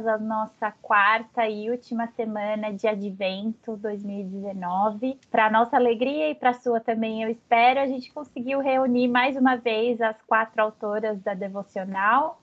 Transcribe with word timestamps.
bem-vindas 0.00 0.06
à 0.06 0.18
nossa 0.18 0.72
quarta 0.82 1.48
e 1.48 1.70
última 1.70 2.06
semana 2.08 2.72
de 2.72 2.86
Advento 2.86 3.76
2019. 3.76 5.18
Para 5.30 5.50
nossa 5.50 5.76
alegria 5.76 6.30
e 6.30 6.34
para 6.34 6.54
sua 6.54 6.80
também, 6.80 7.22
eu 7.22 7.30
espero, 7.30 7.80
a 7.80 7.86
gente 7.86 8.12
conseguiu 8.12 8.60
reunir 8.60 9.08
mais 9.08 9.36
uma 9.36 9.56
vez 9.56 10.00
as 10.00 10.16
quatro 10.22 10.62
autoras 10.62 11.20
da 11.20 11.34
devocional. 11.34 12.40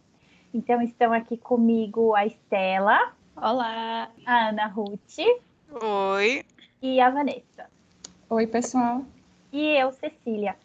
Então 0.54 0.82
estão 0.82 1.12
aqui 1.14 1.38
comigo 1.38 2.14
a 2.16 2.26
Estela. 2.26 3.14
Olá. 3.36 4.10
A 4.26 4.50
Ana 4.50 4.68
Ruth. 4.68 5.18
Oi. 5.82 6.44
E 6.82 7.00
a 7.00 7.10
Vanessa. 7.10 7.70
Oi, 8.30 8.48
pessoal. 8.48 9.04
E 9.52 9.62
eu, 9.62 9.92
Cecília. 9.92 10.56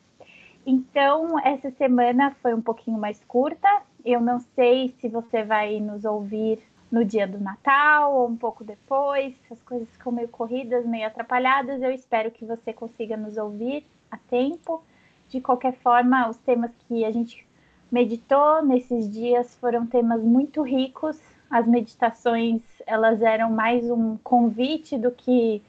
Então, 0.64 1.38
essa 1.40 1.70
semana 1.72 2.36
foi 2.40 2.54
um 2.54 2.62
pouquinho 2.62 2.98
mais 2.98 3.20
curta, 3.26 3.68
eu 4.04 4.20
não 4.20 4.38
sei 4.38 4.94
se 5.00 5.08
você 5.08 5.42
vai 5.42 5.80
nos 5.80 6.04
ouvir 6.04 6.60
no 6.92 7.06
dia 7.06 7.26
do 7.26 7.40
Natal 7.40 8.14
ou 8.14 8.28
um 8.28 8.36
pouco 8.36 8.62
depois. 8.62 9.34
As 9.50 9.60
coisas 9.62 9.88
ficam 9.92 10.12
meio 10.12 10.28
corridas, 10.28 10.84
meio 10.84 11.06
atrapalhadas. 11.06 11.80
Eu 11.80 11.90
espero 11.90 12.30
que 12.30 12.44
você 12.44 12.70
consiga 12.72 13.16
nos 13.16 13.38
ouvir 13.38 13.86
a 14.10 14.18
tempo. 14.18 14.84
De 15.30 15.40
qualquer 15.40 15.72
forma, 15.78 16.28
os 16.28 16.36
temas 16.36 16.70
que 16.86 17.02
a 17.06 17.10
gente 17.10 17.48
meditou 17.90 18.62
nesses 18.62 19.10
dias 19.10 19.54
foram 19.54 19.86
temas 19.86 20.22
muito 20.22 20.60
ricos. 20.60 21.18
As 21.50 21.66
meditações, 21.66 22.60
elas 22.86 23.22
eram 23.22 23.50
mais 23.50 23.90
um 23.90 24.18
convite 24.18 24.98
do 24.98 25.10
que 25.10 25.62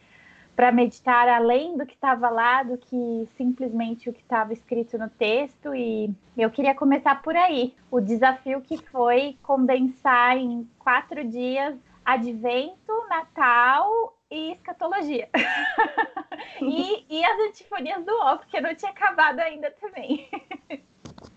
para 0.55 0.71
meditar 0.71 1.27
além 1.27 1.77
do 1.77 1.85
que 1.85 1.93
estava 1.93 2.29
lá, 2.29 2.63
do 2.63 2.77
que 2.77 3.27
simplesmente 3.35 4.09
o 4.09 4.13
que 4.13 4.21
estava 4.21 4.53
escrito 4.53 4.97
no 4.97 5.09
texto. 5.09 5.73
E 5.73 6.13
eu 6.37 6.49
queria 6.49 6.75
começar 6.75 7.21
por 7.21 7.35
aí. 7.35 7.73
O 7.89 7.99
desafio 7.99 8.61
que 8.61 8.77
foi 8.77 9.37
condensar 9.41 10.37
em 10.37 10.67
quatro 10.79 11.23
dias 11.23 11.75
Advento, 12.05 13.07
Natal 13.09 14.17
e 14.29 14.51
escatologia. 14.51 15.29
e, 16.61 17.05
e 17.09 17.25
as 17.25 17.39
antifonias 17.49 18.03
do 18.03 18.11
O, 18.11 18.37
porque 18.37 18.59
não 18.59 18.75
tinha 18.75 18.91
acabado 18.91 19.39
ainda 19.39 19.71
também. 19.71 20.29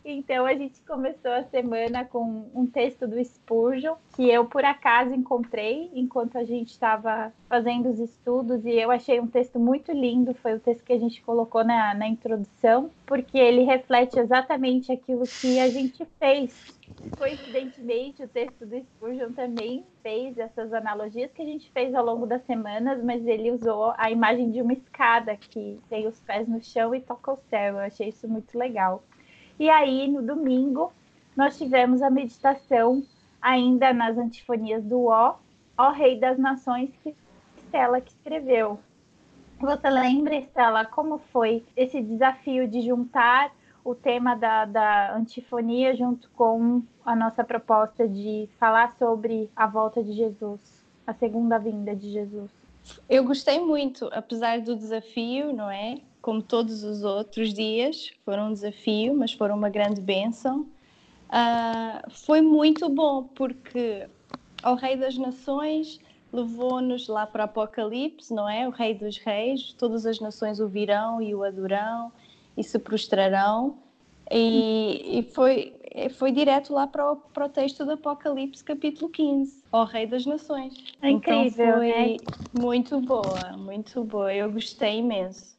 Então 0.08 0.46
a 0.46 0.54
gente 0.54 0.80
começou 0.82 1.32
a 1.32 1.42
semana 1.42 2.04
com 2.04 2.48
um 2.54 2.64
texto 2.64 3.08
do 3.08 3.22
Spurgeon 3.24 3.96
que 4.14 4.30
eu 4.30 4.44
por 4.44 4.64
acaso 4.64 5.12
encontrei 5.12 5.90
enquanto 5.92 6.38
a 6.38 6.44
gente 6.44 6.70
estava 6.70 7.32
fazendo 7.48 7.88
os 7.88 7.98
estudos 7.98 8.64
e 8.64 8.70
eu 8.70 8.92
achei 8.92 9.18
um 9.18 9.26
texto 9.26 9.58
muito 9.58 9.90
lindo. 9.90 10.32
Foi 10.34 10.54
o 10.54 10.60
texto 10.60 10.84
que 10.84 10.92
a 10.92 10.98
gente 10.98 11.20
colocou 11.22 11.64
na, 11.64 11.92
na 11.92 12.06
introdução, 12.06 12.88
porque 13.04 13.36
ele 13.36 13.64
reflete 13.64 14.16
exatamente 14.16 14.92
aquilo 14.92 15.24
que 15.24 15.58
a 15.58 15.68
gente 15.68 16.06
fez. 16.20 16.76
Coincidentemente, 17.18 18.22
o 18.22 18.28
texto 18.28 18.64
do 18.64 18.78
Spurgeon 18.78 19.32
também 19.32 19.84
fez 20.04 20.38
essas 20.38 20.72
analogias 20.72 21.32
que 21.32 21.42
a 21.42 21.46
gente 21.46 21.68
fez 21.72 21.92
ao 21.92 22.04
longo 22.04 22.26
das 22.26 22.42
semanas, 22.44 23.02
mas 23.02 23.26
ele 23.26 23.50
usou 23.50 23.92
a 23.98 24.08
imagem 24.08 24.52
de 24.52 24.62
uma 24.62 24.72
escada 24.72 25.36
que 25.36 25.80
tem 25.90 26.06
os 26.06 26.20
pés 26.20 26.46
no 26.46 26.62
chão 26.62 26.94
e 26.94 27.00
toca 27.00 27.32
o 27.32 27.36
céu. 27.50 27.74
Eu 27.74 27.80
achei 27.80 28.10
isso 28.10 28.28
muito 28.28 28.56
legal. 28.56 29.02
E 29.58 29.70
aí, 29.70 30.06
no 30.08 30.22
domingo, 30.22 30.92
nós 31.36 31.56
tivemos 31.56 32.02
a 32.02 32.10
meditação 32.10 33.02
ainda 33.40 33.92
nas 33.92 34.18
antifonias 34.18 34.82
do 34.84 35.06
Ó, 35.06 35.36
Ó 35.76 35.90
Rei 35.90 36.18
das 36.18 36.38
Nações, 36.38 36.90
que 37.02 37.14
Estela 37.58 38.00
que 38.00 38.10
escreveu. 38.10 38.78
Você 39.60 39.88
lembra, 39.88 40.36
Estela, 40.36 40.84
como 40.84 41.18
foi 41.32 41.64
esse 41.76 42.02
desafio 42.02 42.68
de 42.68 42.82
juntar 42.82 43.52
o 43.82 43.94
tema 43.94 44.34
da, 44.34 44.64
da 44.64 45.14
antifonia 45.14 45.94
junto 45.94 46.28
com 46.30 46.82
a 47.04 47.14
nossa 47.14 47.44
proposta 47.44 48.06
de 48.06 48.48
falar 48.58 48.94
sobre 48.98 49.48
a 49.54 49.66
volta 49.66 50.02
de 50.02 50.12
Jesus, 50.12 50.60
a 51.06 51.14
segunda 51.14 51.58
vinda 51.58 51.94
de 51.94 52.10
Jesus? 52.10 52.50
Eu 53.08 53.24
gostei 53.24 53.60
muito, 53.60 54.08
apesar 54.12 54.60
do 54.60 54.76
desafio, 54.76 55.52
não 55.52 55.70
é? 55.70 55.98
Como 56.26 56.42
todos 56.42 56.82
os 56.82 57.04
outros 57.04 57.54
dias, 57.54 58.10
foram 58.24 58.48
um 58.48 58.52
desafio, 58.52 59.14
mas 59.14 59.32
foram 59.32 59.54
uma 59.54 59.70
grande 59.70 60.00
bênção. 60.00 60.66
Uh, 61.28 62.10
foi 62.10 62.40
muito 62.40 62.88
bom 62.88 63.22
porque 63.22 64.08
o 64.64 64.74
Rei 64.74 64.96
das 64.96 65.16
Nações 65.16 66.00
levou-nos 66.32 67.06
lá 67.06 67.28
para 67.28 67.42
o 67.42 67.44
Apocalipse, 67.44 68.34
não 68.34 68.48
é? 68.48 68.66
O 68.66 68.72
Rei 68.72 68.92
dos 68.92 69.18
Reis, 69.18 69.72
todas 69.74 70.04
as 70.04 70.18
nações 70.18 70.58
o 70.58 70.66
virão 70.66 71.22
e 71.22 71.32
o 71.32 71.44
adorão 71.44 72.10
e 72.56 72.64
se 72.64 72.76
prostrarão. 72.76 73.78
E, 74.28 75.20
e 75.20 75.22
foi, 75.32 75.76
foi 76.18 76.32
direto 76.32 76.72
lá 76.72 76.88
para 76.88 77.12
o, 77.12 77.16
para 77.18 77.46
o 77.46 77.48
texto 77.48 77.84
do 77.84 77.92
Apocalipse, 77.92 78.64
capítulo 78.64 79.08
15, 79.10 79.62
o 79.70 79.84
Rei 79.84 80.08
das 80.08 80.26
Nações. 80.26 80.74
É 81.00 81.08
incrível, 81.08 81.44
então 81.66 81.78
foi 81.78 81.88
né? 81.88 82.16
muito 82.52 83.00
boa, 83.00 83.56
muito 83.56 84.02
boa. 84.02 84.34
Eu 84.34 84.50
gostei 84.50 84.98
imenso 84.98 85.55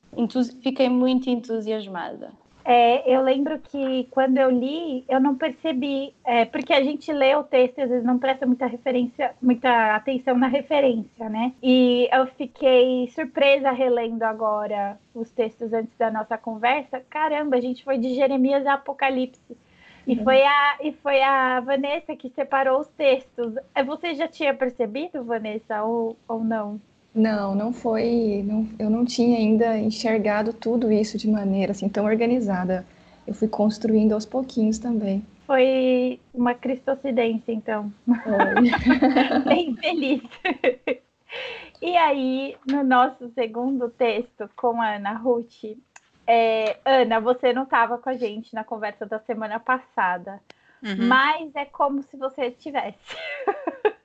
fiquei 0.62 0.90
muito 0.90 1.30
entusiasmada. 1.30 2.32
É, 2.70 3.10
eu 3.10 3.22
lembro 3.22 3.58
que 3.60 4.10
quando 4.12 4.38
eu 4.38 4.52
li, 4.52 5.06
eu 5.08 5.22
não 5.22 5.36
percebi, 5.36 6.14
é, 6.26 6.44
porque 6.44 6.74
a 6.74 6.84
gente 6.84 7.10
lê 7.14 7.34
o 7.34 7.42
texto 7.42 7.78
e 7.78 7.82
às 7.82 7.90
vezes 7.90 8.04
não 8.04 8.20
presta 8.20 8.46
muita 8.46 8.66
referência, 8.66 9.34
muita 9.42 9.96
atenção 9.96 10.38
na 10.38 10.48
referência, 10.48 11.30
né? 11.30 11.54
E 11.64 12.10
eu 12.12 12.28
fiquei 12.28 13.10
surpresa 13.16 13.72
relendo 13.72 14.24
agora 14.24 15.00
os 15.16 15.32
textos 15.32 15.72
antes 15.72 15.98
da 15.98 16.12
nossa 16.12 16.38
conversa. 16.38 17.02
Caramba, 17.10 17.56
a 17.56 17.62
gente 17.62 17.86
foi 17.86 17.98
de 17.98 18.14
Jeremias 18.14 18.66
a 18.66 18.74
Apocalipse. 18.74 19.58
E, 20.06 20.18
uhum. 20.18 20.24
foi 20.26 20.44
a, 20.44 20.78
e 20.82 20.92
foi 20.92 21.22
a 21.22 21.62
Vanessa 21.62 22.18
que 22.18 22.30
separou 22.32 22.82
os 22.82 22.88
textos. 22.90 23.56
É, 23.74 23.82
você 23.82 24.14
já 24.14 24.28
tinha 24.28 24.54
percebido, 24.54 25.24
Vanessa, 25.24 25.84
ou, 25.84 26.18
ou 26.28 26.44
não? 26.44 26.82
Não, 27.18 27.56
não 27.56 27.74
foi. 27.74 28.44
Não, 28.46 28.70
eu 28.78 28.92
não 28.92 29.04
tinha 29.04 29.40
ainda 29.40 29.76
enxergado 29.76 30.54
tudo 30.54 30.92
isso 30.92 31.18
de 31.18 31.28
maneira 31.28 31.72
assim 31.72 31.90
tão 31.90 32.06
organizada. 32.06 32.86
Eu 33.26 33.34
fui 33.34 33.48
construindo 33.48 34.14
aos 34.14 34.24
pouquinhos 34.24 34.78
também. 34.78 35.26
Foi 35.48 36.20
uma 36.32 36.54
cristocidência, 36.54 37.52
então. 37.52 37.92
Bem 39.48 39.76
feliz. 39.78 40.22
e 41.82 41.98
aí, 41.98 42.56
no 42.68 42.84
nosso 42.84 43.30
segundo 43.34 43.90
texto 43.90 44.48
com 44.56 44.80
a 44.80 44.96
Ana 44.96 45.14
Ruth, 45.14 45.64
é, 46.28 46.78
Ana, 46.86 47.20
você 47.20 47.52
não 47.52 47.64
estava 47.64 47.98
com 47.98 48.10
a 48.12 48.16
gente 48.16 48.54
na 48.54 48.64
conversa 48.64 49.08
da 49.08 49.18
semana 49.20 49.60
passada, 49.60 50.40
uhum. 50.84 51.08
mas 51.08 51.56
é 51.56 51.66
como 51.66 52.04
se 52.04 52.16
você 52.16 52.52
tivesse. 52.52 53.18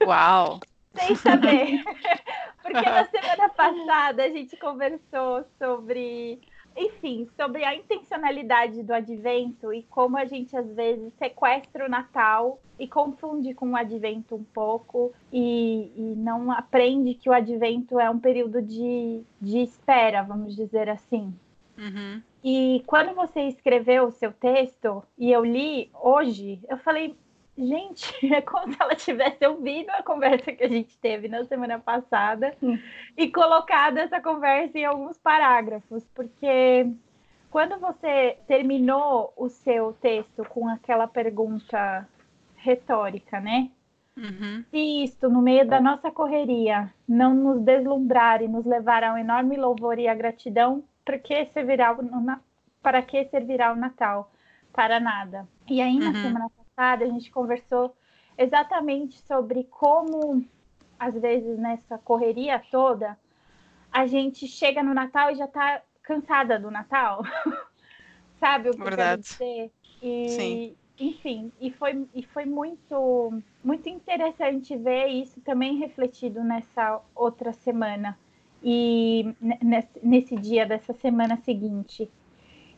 Uau! 0.02 0.60
Sem 0.94 1.14
saber. 1.16 1.82
Porque 2.62 2.80
na 2.80 3.04
semana 3.06 3.48
passada 3.48 4.24
a 4.24 4.28
gente 4.28 4.56
conversou 4.56 5.44
sobre, 5.58 6.40
enfim, 6.76 7.28
sobre 7.36 7.64
a 7.64 7.74
intencionalidade 7.74 8.82
do 8.82 8.94
advento 8.94 9.72
e 9.72 9.82
como 9.84 10.16
a 10.16 10.24
gente 10.24 10.56
às 10.56 10.72
vezes 10.74 11.12
sequestra 11.18 11.86
o 11.86 11.90
Natal 11.90 12.60
e 12.78 12.86
confunde 12.86 13.52
com 13.52 13.70
o 13.70 13.76
advento 13.76 14.36
um 14.36 14.44
pouco 14.44 15.12
e, 15.32 15.92
e 15.96 16.14
não 16.16 16.52
aprende 16.52 17.14
que 17.14 17.28
o 17.28 17.32
advento 17.32 17.98
é 17.98 18.08
um 18.08 18.18
período 18.18 18.62
de, 18.62 19.22
de 19.40 19.58
espera, 19.58 20.22
vamos 20.22 20.54
dizer 20.54 20.88
assim. 20.88 21.34
Uhum. 21.76 22.22
E 22.44 22.82
quando 22.86 23.14
você 23.14 23.42
escreveu 23.42 24.06
o 24.06 24.12
seu 24.12 24.32
texto 24.32 25.02
e 25.16 25.30
eu 25.30 25.44
li 25.44 25.90
hoje, 25.94 26.60
eu 26.68 26.76
falei, 26.78 27.16
Gente, 27.56 28.26
é 28.34 28.40
como 28.40 28.72
se 28.72 28.80
ela 28.80 28.94
tivesse 28.94 29.46
ouvido 29.46 29.90
a 29.90 30.02
conversa 30.02 30.52
que 30.52 30.64
a 30.64 30.68
gente 30.68 30.96
teve 30.98 31.28
na 31.28 31.44
semana 31.44 31.78
passada 31.78 32.54
hum. 32.62 32.78
e 33.16 33.28
colocado 33.28 33.98
essa 33.98 34.20
conversa 34.20 34.78
em 34.78 34.84
alguns 34.84 35.18
parágrafos, 35.18 36.04
porque 36.14 36.86
quando 37.50 37.78
você 37.78 38.38
terminou 38.46 39.32
o 39.36 39.48
seu 39.48 39.92
texto 39.94 40.44
com 40.48 40.66
aquela 40.68 41.06
pergunta 41.06 42.08
retórica, 42.56 43.40
né? 43.40 43.70
Uhum. 44.16 44.64
Se 44.70 45.04
isto, 45.04 45.28
no 45.28 45.40
meio 45.40 45.66
da 45.66 45.80
nossa 45.80 46.10
correria, 46.10 46.92
não 47.08 47.34
nos 47.34 47.60
deslumbrar 47.60 48.42
e 48.42 48.48
nos 48.48 48.64
levar 48.64 49.02
ao 49.04 49.16
enorme 49.16 49.56
louvor 49.56 49.98
e 49.98 50.06
a 50.06 50.14
gratidão, 50.14 50.84
para 51.04 51.18
que 51.18 51.46
servirá 51.46 51.92
o, 51.92 51.98
para 52.82 53.02
que 53.02 53.24
servirá 53.26 53.72
o 53.72 53.76
Natal? 53.76 54.30
Para 54.72 55.00
nada. 55.00 55.46
E 55.68 55.80
aí, 55.80 55.98
na 55.98 56.06
uhum. 56.06 56.14
semana 56.14 56.50
passada, 56.50 56.61
a 56.90 56.96
gente 57.06 57.30
conversou 57.30 57.94
exatamente 58.36 59.20
sobre 59.22 59.64
como, 59.64 60.44
às 60.98 61.14
vezes, 61.14 61.58
nessa 61.58 61.98
correria 61.98 62.62
toda, 62.70 63.18
a 63.90 64.06
gente 64.06 64.46
chega 64.46 64.82
no 64.82 64.94
Natal 64.94 65.30
e 65.30 65.36
já 65.36 65.44
está 65.44 65.82
cansada 66.02 66.58
do 66.58 66.70
Natal. 66.70 67.22
Sabe 68.40 68.70
o 68.70 68.72
que 68.72 68.82
Verdade. 68.82 69.22
eu 69.22 69.34
quero 69.36 69.62
dizer? 69.62 69.72
E, 70.02 70.28
Sim. 70.28 70.76
Enfim, 70.98 71.50
e 71.60 71.70
foi, 71.70 72.06
e 72.14 72.22
foi 72.22 72.44
muito, 72.44 73.42
muito 73.64 73.88
interessante 73.88 74.76
ver 74.76 75.06
isso 75.08 75.40
também 75.40 75.76
refletido 75.78 76.44
nessa 76.44 77.00
outra 77.14 77.52
semana 77.52 78.18
e 78.62 79.34
nesse, 79.60 80.00
nesse 80.00 80.36
dia 80.36 80.66
dessa 80.66 80.92
semana 80.92 81.36
seguinte. 81.38 82.10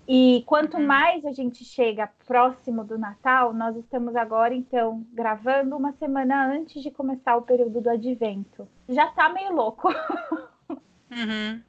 E 0.06 0.42
quanto 0.46 0.76
Uhum. 0.76 0.86
mais 0.86 1.24
a 1.24 1.32
gente 1.32 1.64
chega 1.64 2.10
próximo 2.26 2.84
do 2.84 2.98
Natal, 2.98 3.52
nós 3.54 3.74
estamos 3.76 4.14
agora, 4.16 4.54
então, 4.54 5.04
gravando 5.12 5.76
uma 5.76 5.92
semana 5.92 6.46
antes 6.46 6.82
de 6.82 6.90
começar 6.90 7.36
o 7.36 7.42
período 7.42 7.80
do 7.80 7.88
advento. 7.90 8.68
Já 8.88 9.06
tá 9.08 9.28
meio 9.30 9.52
louco. 9.54 9.88
Uhum. 11.10 11.62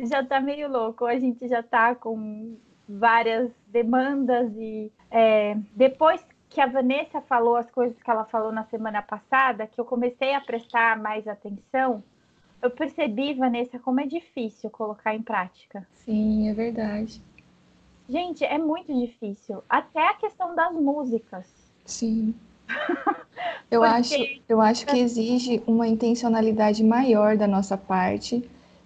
já 0.00 0.24
tá 0.24 0.40
meio 0.40 0.68
louco. 0.70 1.04
A 1.06 1.18
gente 1.18 1.46
já 1.48 1.62
tá 1.62 1.94
com 1.94 2.56
várias 2.88 3.50
demandas 3.68 4.52
e 4.56 4.90
é, 5.10 5.56
depois 5.74 6.24
que 6.48 6.60
a 6.60 6.66
Vanessa 6.66 7.20
falou 7.20 7.56
as 7.56 7.70
coisas 7.70 8.02
que 8.02 8.10
ela 8.10 8.24
falou 8.24 8.50
na 8.50 8.64
semana 8.64 9.00
passada, 9.00 9.66
que 9.66 9.80
eu 9.80 9.84
comecei 9.84 10.34
a 10.34 10.40
prestar 10.40 10.98
mais 10.98 11.28
atenção, 11.28 12.02
eu 12.60 12.70
percebi, 12.70 13.32
Vanessa, 13.34 13.78
como 13.78 14.00
é 14.00 14.06
difícil 14.06 14.68
colocar 14.70 15.14
em 15.14 15.22
prática. 15.22 15.86
Sim, 15.94 16.48
é 16.48 16.52
verdade. 16.54 17.22
Gente, 18.10 18.44
é 18.44 18.58
muito 18.58 18.92
difícil. 18.92 19.62
Até 19.68 20.08
a 20.08 20.14
questão 20.14 20.54
das 20.54 20.72
músicas. 20.74 21.46
Sim. 21.84 22.34
Eu 23.70 23.80
Porque- 23.82 23.94
acho, 23.96 24.14
eu 24.48 24.60
acho 24.60 24.84
que 24.86 24.98
exige 24.98 25.62
uma 25.66 25.86
intencionalidade 25.86 26.82
maior 26.84 27.36
da 27.36 27.46
nossa 27.46 27.76
parte 27.76 28.42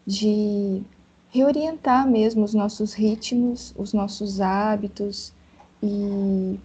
de 0.07 0.83
reorientar 1.31 2.07
mesmo 2.09 2.45
os 2.45 2.53
nossos 2.55 2.93
ritmos, 2.93 3.75
os 3.77 3.93
nossos 3.95 4.41
hábitos 4.43 5.33
e, 5.83 6.61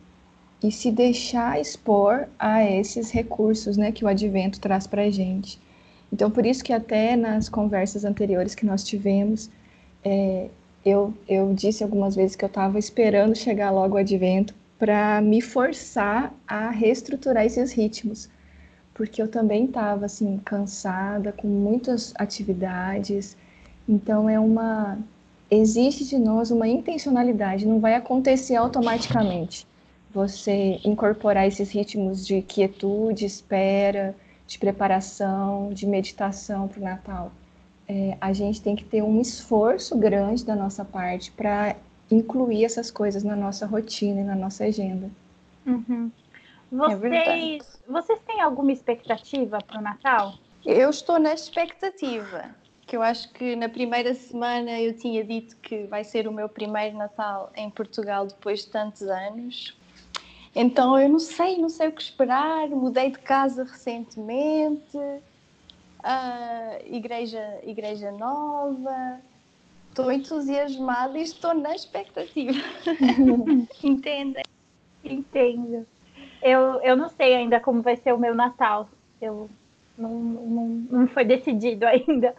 e 0.62 0.72
se 0.72 0.92
deixar 0.92 1.60
expor 1.60 2.28
a 2.38 2.64
esses 2.64 3.10
recursos, 3.10 3.78
né, 3.78 3.92
que 3.92 4.04
o 4.04 4.08
advento 4.08 4.60
traz 4.60 4.86
para 4.86 5.04
a 5.04 5.10
gente. 5.10 5.60
Então, 6.12 6.30
por 6.30 6.46
isso 6.46 6.64
que 6.64 6.74
até 6.74 7.16
nas 7.16 7.48
conversas 7.50 8.04
anteriores 8.06 8.54
que 8.54 8.66
nós 8.66 8.84
tivemos, 8.84 9.50
é, 10.04 10.50
eu, 10.86 11.14
eu 11.28 11.54
disse 11.54 11.84
algumas 11.84 12.16
vezes 12.16 12.36
que 12.36 12.44
eu 12.44 12.48
estava 12.48 12.80
esperando 12.80 13.36
chegar 13.36 13.72
logo 13.72 13.96
o 13.96 13.98
advento 13.98 14.54
para 14.78 15.20
me 15.22 15.42
forçar 15.42 16.34
a 16.48 16.70
reestruturar 16.70 17.46
esses 17.46 17.74
ritmos, 17.74 18.30
porque 18.94 19.22
eu 19.22 19.28
também 19.28 19.66
estava 19.66 20.06
assim 20.06 20.38
cansada, 20.46 21.34
com 21.34 21.48
muitas 21.48 22.14
atividades. 22.18 23.36
Então 23.88 24.30
é 24.30 24.40
uma 24.40 24.98
existe 25.52 26.06
de 26.06 26.18
nós 26.18 26.52
uma 26.52 26.68
intencionalidade, 26.68 27.68
não 27.68 27.80
vai 27.80 27.96
acontecer 27.96 28.56
automaticamente. 28.56 29.68
Você 30.14 30.80
incorporar 30.84 31.48
esses 31.48 31.72
ritmos 31.72 32.26
de 32.26 32.42
quietude, 32.42 33.26
espera, 33.26 34.16
de 34.48 34.58
preparação, 34.58 35.72
de 35.74 35.86
meditação 35.86 36.68
para 36.68 36.80
o 36.80 36.84
Natal. 36.84 37.32
É, 37.92 38.16
a 38.22 38.32
gente 38.32 38.62
tem 38.62 38.76
que 38.76 38.84
ter 38.84 39.02
um 39.02 39.20
esforço 39.20 39.98
grande 39.98 40.46
da 40.46 40.56
nossa 40.56 40.86
parte 40.86 41.32
para 41.32 41.76
incluir 42.12 42.64
essas 42.64 42.92
coisas 42.92 43.24
na 43.24 43.36
nossa 43.36 43.66
rotina 43.66 44.22
e 44.22 44.24
na 44.24 44.36
nossa 44.36 44.66
agenda. 44.66 45.10
Uhum. 45.66 46.12
É 46.88 46.96
verdade. 46.96 47.58
Vocês, 47.58 47.82
vocês 47.88 48.20
têm 48.28 48.42
alguma 48.42 48.72
expectativa 48.72 49.58
para 49.66 49.80
o 49.80 49.82
Natal? 49.82 50.36
Eu 50.64 50.92
estou 50.92 51.18
na 51.18 51.34
expectativa, 51.34 52.54
que 52.86 52.96
eu 52.96 53.02
acho 53.02 53.32
que 53.34 53.56
na 53.56 53.68
primeira 53.68 54.14
semana 54.14 54.80
eu 54.80 54.96
tinha 54.96 55.24
dito 55.24 55.56
que 55.58 55.86
vai 55.86 56.04
ser 56.04 56.28
o 56.28 56.32
meu 56.32 56.48
primeiro 56.48 56.96
Natal 56.96 57.52
em 57.56 57.72
Portugal 57.72 58.28
depois 58.28 58.66
de 58.66 58.68
tantos 58.68 59.02
anos. 59.02 59.76
Então 60.56 61.00
eu 61.00 61.10
não 61.10 61.20
sei, 61.20 61.58
não 61.58 61.70
sei 61.70 61.88
o 61.88 61.92
que 61.92 62.04
esperar. 62.04 62.68
Mudei 62.70 63.10
de 63.12 63.20
casa 63.20 63.64
recentemente, 63.64 64.98
igreja, 66.86 67.60
igreja 67.64 68.12
nova. 68.12 69.20
Estou 69.90 70.12
entusiasmada 70.12 71.18
e 71.18 71.24
estou 71.24 71.54
na 71.54 71.76
expectativa. 71.76 72.60
Entendem? 73.84 74.44
Entendo. 75.04 75.86
Eu, 76.42 76.82
eu 76.82 76.96
não 76.96 77.10
sei 77.10 77.36
ainda 77.36 77.60
como 77.60 77.82
vai 77.82 77.96
ser 77.98 78.14
o 78.14 78.18
meu 78.18 78.34
Natal. 78.34 78.88
Eu 79.22 79.50
não, 79.98 80.14
não, 80.20 80.68
não 80.90 81.08
foi 81.08 81.26
decidido 81.26 81.86
ainda. 81.88 82.36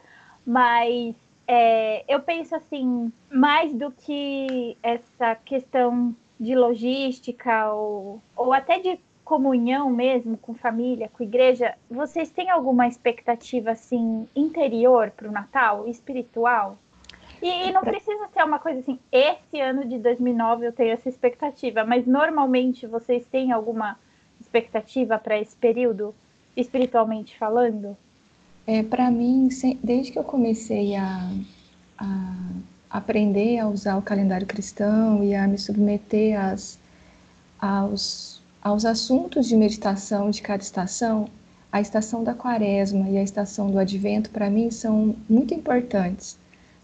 Mas 0.47 1.15
é, 1.47 2.05
eu 2.09 2.21
penso 2.21 2.55
assim, 2.55 3.12
mais 3.31 3.75
do 3.75 3.91
que 3.91 4.77
essa 4.83 5.35
questão 5.35 6.15
de 6.39 6.55
logística 6.55 7.73
ou, 7.73 8.23
ou 8.35 8.53
até 8.53 8.79
de 8.79 8.99
comunhão 9.31 9.88
mesmo 9.88 10.37
com 10.37 10.53
família, 10.55 11.09
com 11.09 11.23
igreja, 11.23 11.77
vocês 11.88 12.32
têm 12.32 12.50
alguma 12.50 12.88
expectativa 12.88 13.71
assim 13.71 14.27
interior 14.35 15.12
para 15.12 15.29
o 15.29 15.31
Natal, 15.31 15.87
espiritual? 15.87 16.77
E, 17.41 17.69
e 17.69 17.71
não 17.71 17.82
precisa 17.82 18.27
ser 18.35 18.43
uma 18.43 18.59
coisa 18.59 18.81
assim, 18.81 18.99
esse 19.12 19.61
ano 19.61 19.87
de 19.87 19.99
2009 19.99 20.67
eu 20.67 20.73
tenho 20.73 20.91
essa 20.94 21.09
expectativa, 21.09 21.85
mas 21.85 22.09
normalmente 22.09 22.88
vocês 22.88 23.25
têm 23.25 23.53
alguma 23.53 23.97
expectativa 24.41 25.17
para 25.17 25.38
esse 25.38 25.55
período, 25.55 26.12
espiritualmente 26.56 27.38
falando? 27.38 27.97
É, 28.67 28.83
para 28.83 29.12
mim, 29.12 29.49
desde 29.81 30.11
que 30.11 30.19
eu 30.19 30.25
comecei 30.25 30.97
a, 30.97 31.31
a 31.99 32.35
aprender 32.91 33.61
a 33.61 33.69
usar 33.69 33.97
o 33.97 34.03
calendário 34.03 34.44
cristão 34.44 35.23
e 35.23 35.37
a 35.37 35.47
me 35.47 35.56
submeter 35.56 36.37
às, 36.37 36.81
aos, 37.61 38.39
aos 38.62 38.85
assuntos 38.85 39.49
de 39.49 39.57
meditação 39.57 40.31
de 40.31 40.43
cada 40.43 40.62
estação, 40.62 41.29
a 41.73 41.81
estação 41.81 42.23
da 42.23 42.35
quaresma 42.35 43.09
e 43.09 43.17
a 43.17 43.23
estação 43.23 43.71
do 43.71 43.79
advento, 43.79 44.31
para 44.31 44.51
mim, 44.51 44.71
são 44.71 45.17
muito 45.29 45.55
importantes, 45.55 46.39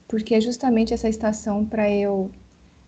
porque 0.08 0.34
é 0.34 0.40
justamente 0.40 0.94
essa 0.94 1.08
estação 1.08 1.67
para 1.67 1.90
eu, 1.90 2.31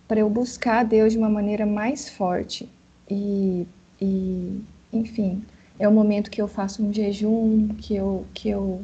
para 0.06 0.20
eu 0.20 0.30
buscar 0.30 0.84
Deus 0.84 1.12
de 1.12 1.18
uma 1.18 1.28
maneira 1.28 1.66
mais 1.66 2.08
forte. 2.08 2.68
E, 3.10 3.66
e, 4.00 4.60
enfim, 4.92 5.44
é 5.78 5.88
o 5.88 5.92
momento 5.92 6.30
que 6.30 6.40
eu 6.40 6.48
faço 6.48 6.82
um 6.82 6.92
jejum, 6.92 7.68
que 7.78 7.94
eu, 7.94 8.24
que 8.32 8.48
eu 8.48 8.82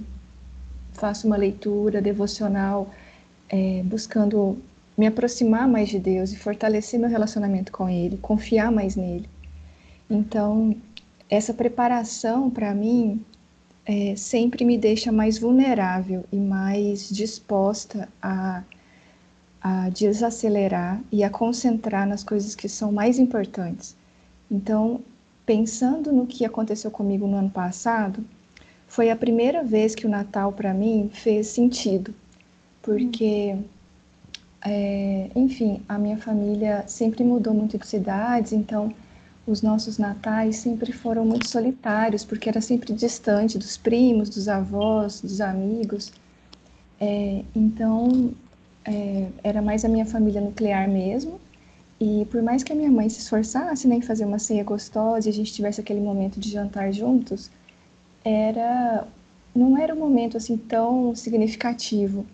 faço 0.93 1.27
uma 1.27 1.37
leitura 1.37 2.03
devocional, 2.03 2.91
é, 3.49 3.83
buscando 3.85 4.59
me 4.97 5.07
aproximar 5.07 5.67
mais 5.67 5.89
de 5.89 5.99
Deus 5.99 6.33
e 6.33 6.37
fortalecer 6.37 7.01
meu 7.01 7.09
relacionamento 7.09 7.73
com 7.73 7.89
Ele, 7.89 8.19
confiar 8.19 8.71
mais 8.71 8.97
nele. 8.97 9.29
Então, 10.15 10.77
essa 11.29 11.53
preparação 11.53 12.49
para 12.49 12.73
mim 12.73 13.21
é, 13.85 14.15
sempre 14.15 14.65
me 14.65 14.79
deixa 14.79 15.11
mais 15.11 15.39
vulnerável 15.39 16.25
e 16.31 16.37
mais 16.37 17.11
disposta 17.11 18.09
a, 18.23 18.63
a 19.61 19.89
desacelerar 19.89 21.03
e 21.11 21.25
a 21.25 21.29
concentrar 21.29 22.07
nas 22.07 22.23
coisas 22.23 22.55
que 22.55 22.69
são 22.69 22.93
mais 22.93 23.19
importantes. 23.19 23.97
Então, 24.49 25.01
pensando 25.45 26.13
no 26.13 26.29
que 26.29 26.45
aconteceu 26.45 26.93
comigo 26.93 27.27
no 27.27 27.37
ano 27.37 27.51
passado, 27.51 28.25
foi 28.87 29.11
a 29.11 29.17
primeira 29.17 29.65
vez 29.65 29.97
que 29.97 30.07
o 30.07 30.09
Natal 30.09 30.53
para 30.53 30.73
mim 30.73 31.11
fez 31.13 31.49
sentido, 31.49 32.15
porque, 32.81 33.57
é, 34.65 35.29
enfim, 35.35 35.83
a 35.89 35.99
minha 35.99 36.19
família 36.19 36.85
sempre 36.87 37.25
mudou 37.25 37.53
muito 37.53 37.77
de 37.77 37.85
cidades, 37.85 38.53
então 38.53 38.95
os 39.47 39.63
nossos 39.63 39.99
natais 39.99 40.57
sempre 40.57 40.93
foram 40.93 41.25
muito 41.25 41.47
solitários, 41.47 42.25
porque 42.25 42.49
era 42.49 42.61
sempre 42.61 42.93
distante 42.93 43.59
dos 43.59 43.77
primos, 43.77 44.29
dos 44.31 44.49
avós, 44.49 45.21
dos 45.21 45.41
amigos. 45.41 46.13
É, 47.01 47.45
então, 47.55 48.33
é, 48.85 49.29
era 49.43 49.61
mais 49.61 49.85
a 49.85 49.89
minha 49.89 50.07
família 50.07 50.41
nuclear 50.41 50.89
mesmo. 50.89 51.41
E 52.01 52.27
por 52.27 52.43
mais 52.43 52.63
que 52.63 52.73
a 52.73 52.77
minha 52.77 52.91
mãe 52.91 53.09
se 53.09 53.21
esforçasse 53.21 53.87
né, 53.87 53.97
em 53.97 54.01
fazer 54.01 54.25
uma 54.25 54.39
ceia 54.39 54.65
gostosa 54.65 55.29
e 55.29 55.31
a 55.31 55.33
gente 55.33 55.53
tivesse 55.53 55.81
aquele 55.81 56.01
momento 56.01 56.41
de 56.41 56.51
jantar 56.51 56.93
juntos, 56.93 57.51
era 58.25 59.07
não 59.55 59.79
era 59.79 59.95
um 59.95 59.99
momento 59.99 60.37
assim 60.37 60.57
tão 60.57 61.15
significativo. 61.15 62.27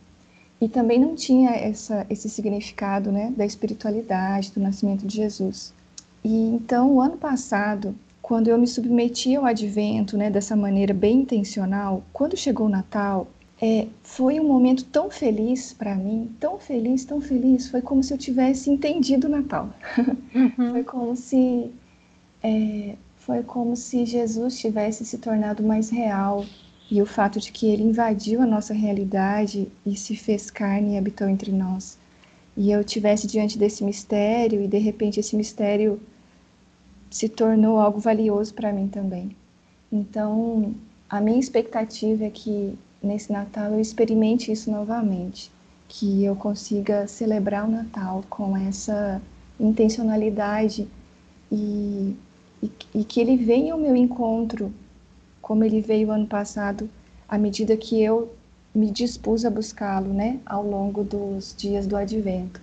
E 0.60 0.68
também 0.68 0.98
não 0.98 1.14
tinha 1.14 1.50
essa, 1.50 2.06
esse 2.10 2.28
significado 2.28 3.12
né, 3.12 3.32
da 3.36 3.44
espiritualidade, 3.46 4.52
do 4.52 4.60
nascimento 4.60 5.06
de 5.06 5.16
Jesus. 5.16 5.74
E 6.22 6.34
então, 6.34 6.92
o 6.92 7.00
ano 7.00 7.16
passado, 7.16 7.94
quando 8.20 8.48
eu 8.48 8.58
me 8.58 8.66
submeti 8.66 9.34
ao 9.34 9.44
advento 9.44 10.16
né, 10.16 10.30
dessa 10.30 10.54
maneira 10.54 10.94
bem 10.94 11.18
intencional, 11.22 12.02
quando 12.12 12.36
chegou 12.36 12.66
o 12.66 12.70
Natal, 12.70 13.26
é, 13.60 13.86
foi 14.02 14.40
um 14.40 14.46
momento 14.46 14.84
tão 14.84 15.10
feliz 15.10 15.72
para 15.72 15.94
mim, 15.94 16.30
tão 16.40 16.58
feliz, 16.58 17.04
tão 17.04 17.20
feliz. 17.20 17.68
Foi 17.68 17.82
como 17.82 18.02
se 18.02 18.14
eu 18.14 18.18
tivesse 18.18 18.70
entendido 18.70 19.26
o 19.26 19.30
Natal. 19.30 19.68
Foi 20.56 20.82
como 20.82 21.14
se 21.14 21.70
é, 22.42 22.94
foi 23.16 23.42
como 23.42 23.76
se 23.76 24.06
Jesus 24.06 24.58
tivesse 24.58 25.04
se 25.04 25.18
tornado 25.18 25.62
mais 25.62 25.90
real 25.90 26.44
e 26.90 27.00
o 27.02 27.06
fato 27.06 27.38
de 27.38 27.52
que 27.52 27.66
ele 27.66 27.82
invadiu 27.82 28.40
a 28.40 28.46
nossa 28.46 28.74
realidade 28.74 29.68
e 29.86 29.94
se 29.94 30.16
fez 30.16 30.50
carne 30.50 30.94
e 30.94 30.98
habitou 30.98 31.28
entre 31.28 31.52
nós. 31.52 31.98
E 32.56 32.72
eu 32.72 32.82
tivesse 32.82 33.26
diante 33.26 33.58
desse 33.58 33.84
mistério 33.84 34.60
e 34.62 34.66
de 34.66 34.78
repente 34.78 35.20
esse 35.20 35.36
mistério 35.36 36.00
se 37.10 37.28
tornou 37.28 37.78
algo 37.78 37.98
valioso 37.98 38.54
para 38.54 38.72
mim 38.72 38.88
também. 38.88 39.36
Então, 39.92 40.74
a 41.08 41.20
minha 41.20 41.40
expectativa 41.40 42.24
é 42.24 42.30
que 42.30 42.78
nesse 43.02 43.32
Natal 43.32 43.72
eu 43.72 43.80
experimente 43.80 44.52
isso 44.52 44.70
novamente 44.70 45.50
que 45.88 46.24
eu 46.24 46.36
consiga 46.36 47.08
celebrar 47.08 47.68
o 47.68 47.70
Natal 47.70 48.24
com 48.30 48.56
essa 48.56 49.20
intencionalidade 49.58 50.86
e, 51.50 52.16
e, 52.62 52.70
e 52.94 53.04
que 53.04 53.20
ele 53.20 53.36
venha 53.36 53.72
ao 53.72 53.80
meu 53.80 53.96
encontro, 53.96 54.72
como 55.42 55.64
ele 55.64 55.80
veio 55.80 56.12
ano 56.12 56.28
passado, 56.28 56.88
à 57.28 57.36
medida 57.36 57.76
que 57.76 58.00
eu 58.00 58.32
me 58.72 58.88
dispus 58.88 59.44
a 59.44 59.50
buscá-lo, 59.50 60.12
né, 60.14 60.38
ao 60.46 60.64
longo 60.64 61.02
dos 61.02 61.54
dias 61.58 61.88
do 61.88 61.96
Advento. 61.96 62.60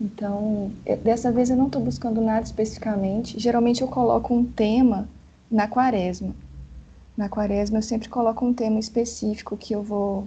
Então, 0.00 0.72
dessa 1.02 1.30
vez 1.30 1.50
eu 1.50 1.56
não 1.56 1.66
estou 1.66 1.82
buscando 1.82 2.20
nada 2.20 2.44
especificamente. 2.44 3.38
Geralmente 3.38 3.82
eu 3.82 3.88
coloco 3.88 4.34
um 4.34 4.44
tema 4.44 5.08
na 5.50 5.68
quaresma. 5.68 6.34
Na 7.16 7.28
quaresma 7.28 7.78
eu 7.78 7.82
sempre 7.82 8.08
coloco 8.08 8.44
um 8.44 8.52
tema 8.52 8.78
específico 8.78 9.56
que 9.56 9.74
eu 9.74 9.82
vou 9.82 10.26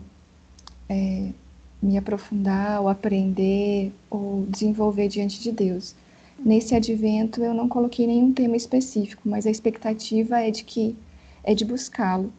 é, 0.88 1.30
me 1.82 1.98
aprofundar, 1.98 2.82
ou 2.82 2.88
aprender, 2.88 3.94
ou 4.10 4.46
desenvolver 4.48 5.08
diante 5.08 5.42
de 5.42 5.52
Deus. 5.52 5.96
Nesse 6.40 6.76
advento 6.76 7.44
eu 7.44 7.54
não 7.54 7.68
coloquei 7.68 8.08
nenhum 8.08 8.32
tema 8.32 8.56
específico, 8.56 9.24
mas 9.26 9.46
a 9.46 9.52
expectativa 9.52 10.40
é 10.40 10.52
de 10.52 10.64
que 10.64 10.96
é 11.44 11.54
de 11.54 11.66
buscá-lo, 11.66 12.32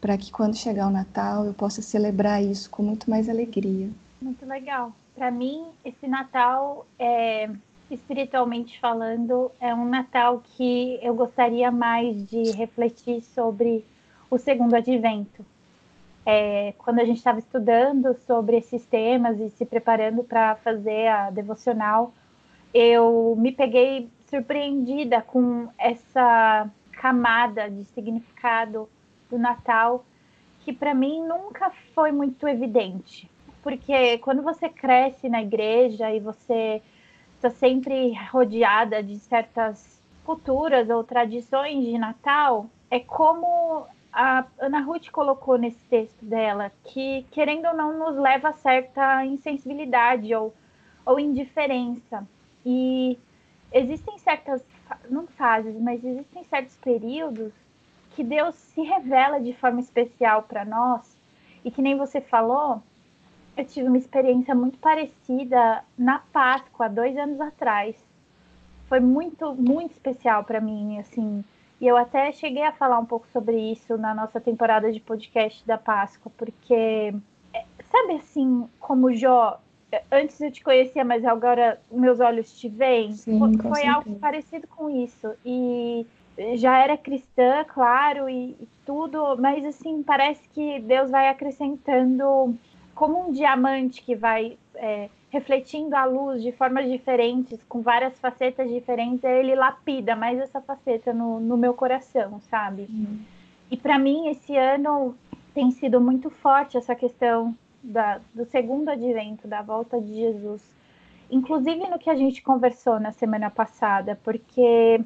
para 0.00 0.16
que 0.16 0.30
quando 0.30 0.56
chegar 0.56 0.86
o 0.86 0.90
Natal 0.90 1.44
eu 1.44 1.54
possa 1.54 1.82
celebrar 1.82 2.42
isso 2.42 2.70
com 2.70 2.82
muito 2.82 3.08
mais 3.10 3.28
alegria. 3.28 3.88
Muito 4.20 4.46
legal. 4.46 4.92
Para 5.20 5.30
mim, 5.30 5.66
esse 5.84 6.08
Natal, 6.08 6.86
é, 6.98 7.50
espiritualmente 7.90 8.80
falando, 8.80 9.52
é 9.60 9.74
um 9.74 9.84
Natal 9.84 10.42
que 10.42 10.98
eu 11.02 11.14
gostaria 11.14 11.70
mais 11.70 12.26
de 12.26 12.52
refletir 12.52 13.20
sobre 13.20 13.84
o 14.30 14.38
segundo 14.38 14.72
advento. 14.72 15.44
É, 16.24 16.72
quando 16.78 17.00
a 17.00 17.04
gente 17.04 17.18
estava 17.18 17.38
estudando 17.38 18.14
sobre 18.26 18.56
esses 18.56 18.86
temas 18.86 19.38
e 19.38 19.50
se 19.50 19.66
preparando 19.66 20.24
para 20.24 20.56
fazer 20.56 21.08
a 21.08 21.28
devocional, 21.28 22.14
eu 22.72 23.36
me 23.38 23.52
peguei 23.52 24.08
surpreendida 24.30 25.20
com 25.20 25.68
essa 25.76 26.66
camada 26.92 27.68
de 27.70 27.84
significado 27.84 28.88
do 29.28 29.38
Natal 29.38 30.02
que 30.60 30.72
para 30.72 30.94
mim 30.94 31.22
nunca 31.22 31.70
foi 31.94 32.10
muito 32.10 32.48
evidente. 32.48 33.29
Porque 33.62 34.18
quando 34.18 34.42
você 34.42 34.68
cresce 34.68 35.28
na 35.28 35.42
igreja 35.42 36.10
e 36.12 36.20
você 36.20 36.82
está 37.36 37.50
sempre 37.50 38.14
rodeada 38.30 39.02
de 39.02 39.18
certas 39.18 40.00
culturas 40.24 40.88
ou 40.90 41.02
tradições 41.04 41.84
de 41.84 41.98
Natal, 41.98 42.66
é 42.90 43.00
como 43.00 43.86
a 44.12 44.44
Ana 44.58 44.80
Ruth 44.80 45.10
colocou 45.10 45.56
nesse 45.56 45.82
texto 45.86 46.24
dela, 46.24 46.72
que 46.84 47.24
querendo 47.30 47.66
ou 47.66 47.74
não 47.74 47.98
nos 47.98 48.16
leva 48.16 48.48
a 48.48 48.52
certa 48.52 49.24
insensibilidade 49.24 50.34
ou, 50.34 50.52
ou 51.06 51.18
indiferença. 51.20 52.26
E 52.64 53.18
existem 53.72 54.18
certas, 54.18 54.64
não 55.08 55.26
fases, 55.26 55.78
mas 55.80 56.04
existem 56.04 56.44
certos 56.44 56.76
períodos 56.76 57.52
que 58.10 58.24
Deus 58.24 58.54
se 58.54 58.82
revela 58.82 59.40
de 59.40 59.52
forma 59.52 59.80
especial 59.80 60.42
para 60.42 60.64
nós. 60.64 61.16
E 61.64 61.70
que 61.70 61.82
nem 61.82 61.96
você 61.96 62.20
falou, 62.20 62.82
eu 63.60 63.64
tive 63.66 63.88
uma 63.88 63.98
experiência 63.98 64.54
muito 64.54 64.78
parecida 64.78 65.84
na 65.96 66.18
Páscoa, 66.18 66.88
dois 66.88 67.16
anos 67.16 67.40
atrás. 67.40 67.94
Foi 68.88 69.00
muito, 69.00 69.54
muito 69.54 69.92
especial 69.92 70.44
para 70.44 70.60
mim, 70.60 70.98
assim. 70.98 71.44
E 71.80 71.86
eu 71.86 71.96
até 71.96 72.32
cheguei 72.32 72.62
a 72.64 72.72
falar 72.72 72.98
um 72.98 73.06
pouco 73.06 73.26
sobre 73.28 73.56
isso 73.56 73.96
na 73.96 74.14
nossa 74.14 74.40
temporada 74.40 74.90
de 74.90 75.00
podcast 75.00 75.64
da 75.66 75.78
Páscoa, 75.78 76.32
porque 76.36 77.14
é, 77.54 77.64
sabe 77.90 78.14
assim, 78.14 78.68
como 78.78 79.12
Jó, 79.12 79.60
antes 80.10 80.40
eu 80.40 80.50
te 80.50 80.62
conhecia, 80.62 81.04
mas 81.04 81.24
agora 81.24 81.80
meus 81.90 82.18
olhos 82.20 82.58
te 82.58 82.68
veem, 82.68 83.12
Sim, 83.12 83.38
foi, 83.38 83.70
foi 83.70 83.86
algo 83.86 84.18
parecido 84.18 84.66
com 84.68 84.90
isso. 84.90 85.32
E 85.44 86.06
já 86.56 86.78
era 86.78 86.96
cristã, 86.96 87.64
claro, 87.64 88.28
e, 88.28 88.56
e 88.60 88.68
tudo, 88.86 89.36
mas 89.38 89.64
assim, 89.64 90.02
parece 90.02 90.48
que 90.48 90.80
Deus 90.80 91.10
vai 91.10 91.28
acrescentando 91.28 92.56
como 93.00 93.28
um 93.28 93.32
diamante 93.32 94.02
que 94.02 94.14
vai 94.14 94.58
é, 94.74 95.08
refletindo 95.30 95.96
a 95.96 96.04
luz 96.04 96.42
de 96.42 96.52
formas 96.52 96.86
diferentes, 96.86 97.58
com 97.66 97.80
várias 97.80 98.18
facetas 98.18 98.68
diferentes, 98.68 99.24
ele 99.24 99.54
lapida 99.54 100.14
mais 100.14 100.38
essa 100.38 100.60
faceta 100.60 101.10
no, 101.10 101.40
no 101.40 101.56
meu 101.56 101.72
coração, 101.72 102.38
sabe? 102.50 102.82
Uhum. 102.90 103.20
E 103.70 103.76
para 103.78 103.98
mim, 103.98 104.28
esse 104.28 104.54
ano 104.54 105.16
tem 105.54 105.70
sido 105.70 105.98
muito 105.98 106.28
forte 106.28 106.76
essa 106.76 106.94
questão 106.94 107.56
da, 107.82 108.20
do 108.34 108.44
segundo 108.44 108.90
advento, 108.90 109.48
da 109.48 109.62
volta 109.62 109.98
de 109.98 110.16
Jesus. 110.16 110.62
Inclusive 111.30 111.88
no 111.88 111.98
que 111.98 112.10
a 112.10 112.14
gente 112.14 112.42
conversou 112.42 113.00
na 113.00 113.12
semana 113.12 113.48
passada, 113.48 114.20
porque 114.22 115.00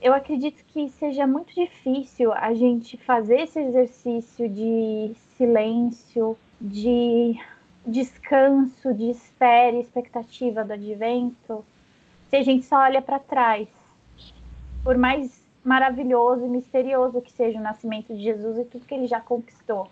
eu 0.00 0.14
acredito 0.14 0.64
que 0.68 0.88
seja 0.88 1.26
muito 1.26 1.54
difícil 1.54 2.32
a 2.32 2.54
gente 2.54 2.96
fazer 2.96 3.40
esse 3.40 3.60
exercício 3.60 4.48
de 4.48 5.12
silêncio, 5.36 6.38
de 6.64 7.38
descanso, 7.86 8.94
de 8.94 9.10
espera 9.10 9.76
e 9.76 9.80
expectativa 9.80 10.64
do 10.64 10.72
advento 10.72 11.62
se 12.30 12.36
a 12.36 12.42
gente 12.42 12.64
só 12.64 12.78
olha 12.78 13.02
para 13.02 13.18
trás. 13.18 13.68
Por 14.82 14.96
mais 14.96 15.44
maravilhoso 15.62 16.46
e 16.46 16.48
misterioso 16.48 17.20
que 17.20 17.30
seja 17.32 17.58
o 17.58 17.62
nascimento 17.62 18.14
de 18.14 18.22
Jesus 18.22 18.58
e 18.58 18.64
tudo 18.64 18.86
que 18.86 18.94
ele 18.94 19.06
já 19.06 19.20
conquistou. 19.20 19.88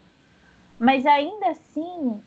Mas 0.79 1.05
ainda 1.05 1.51
assim, 1.51 2.23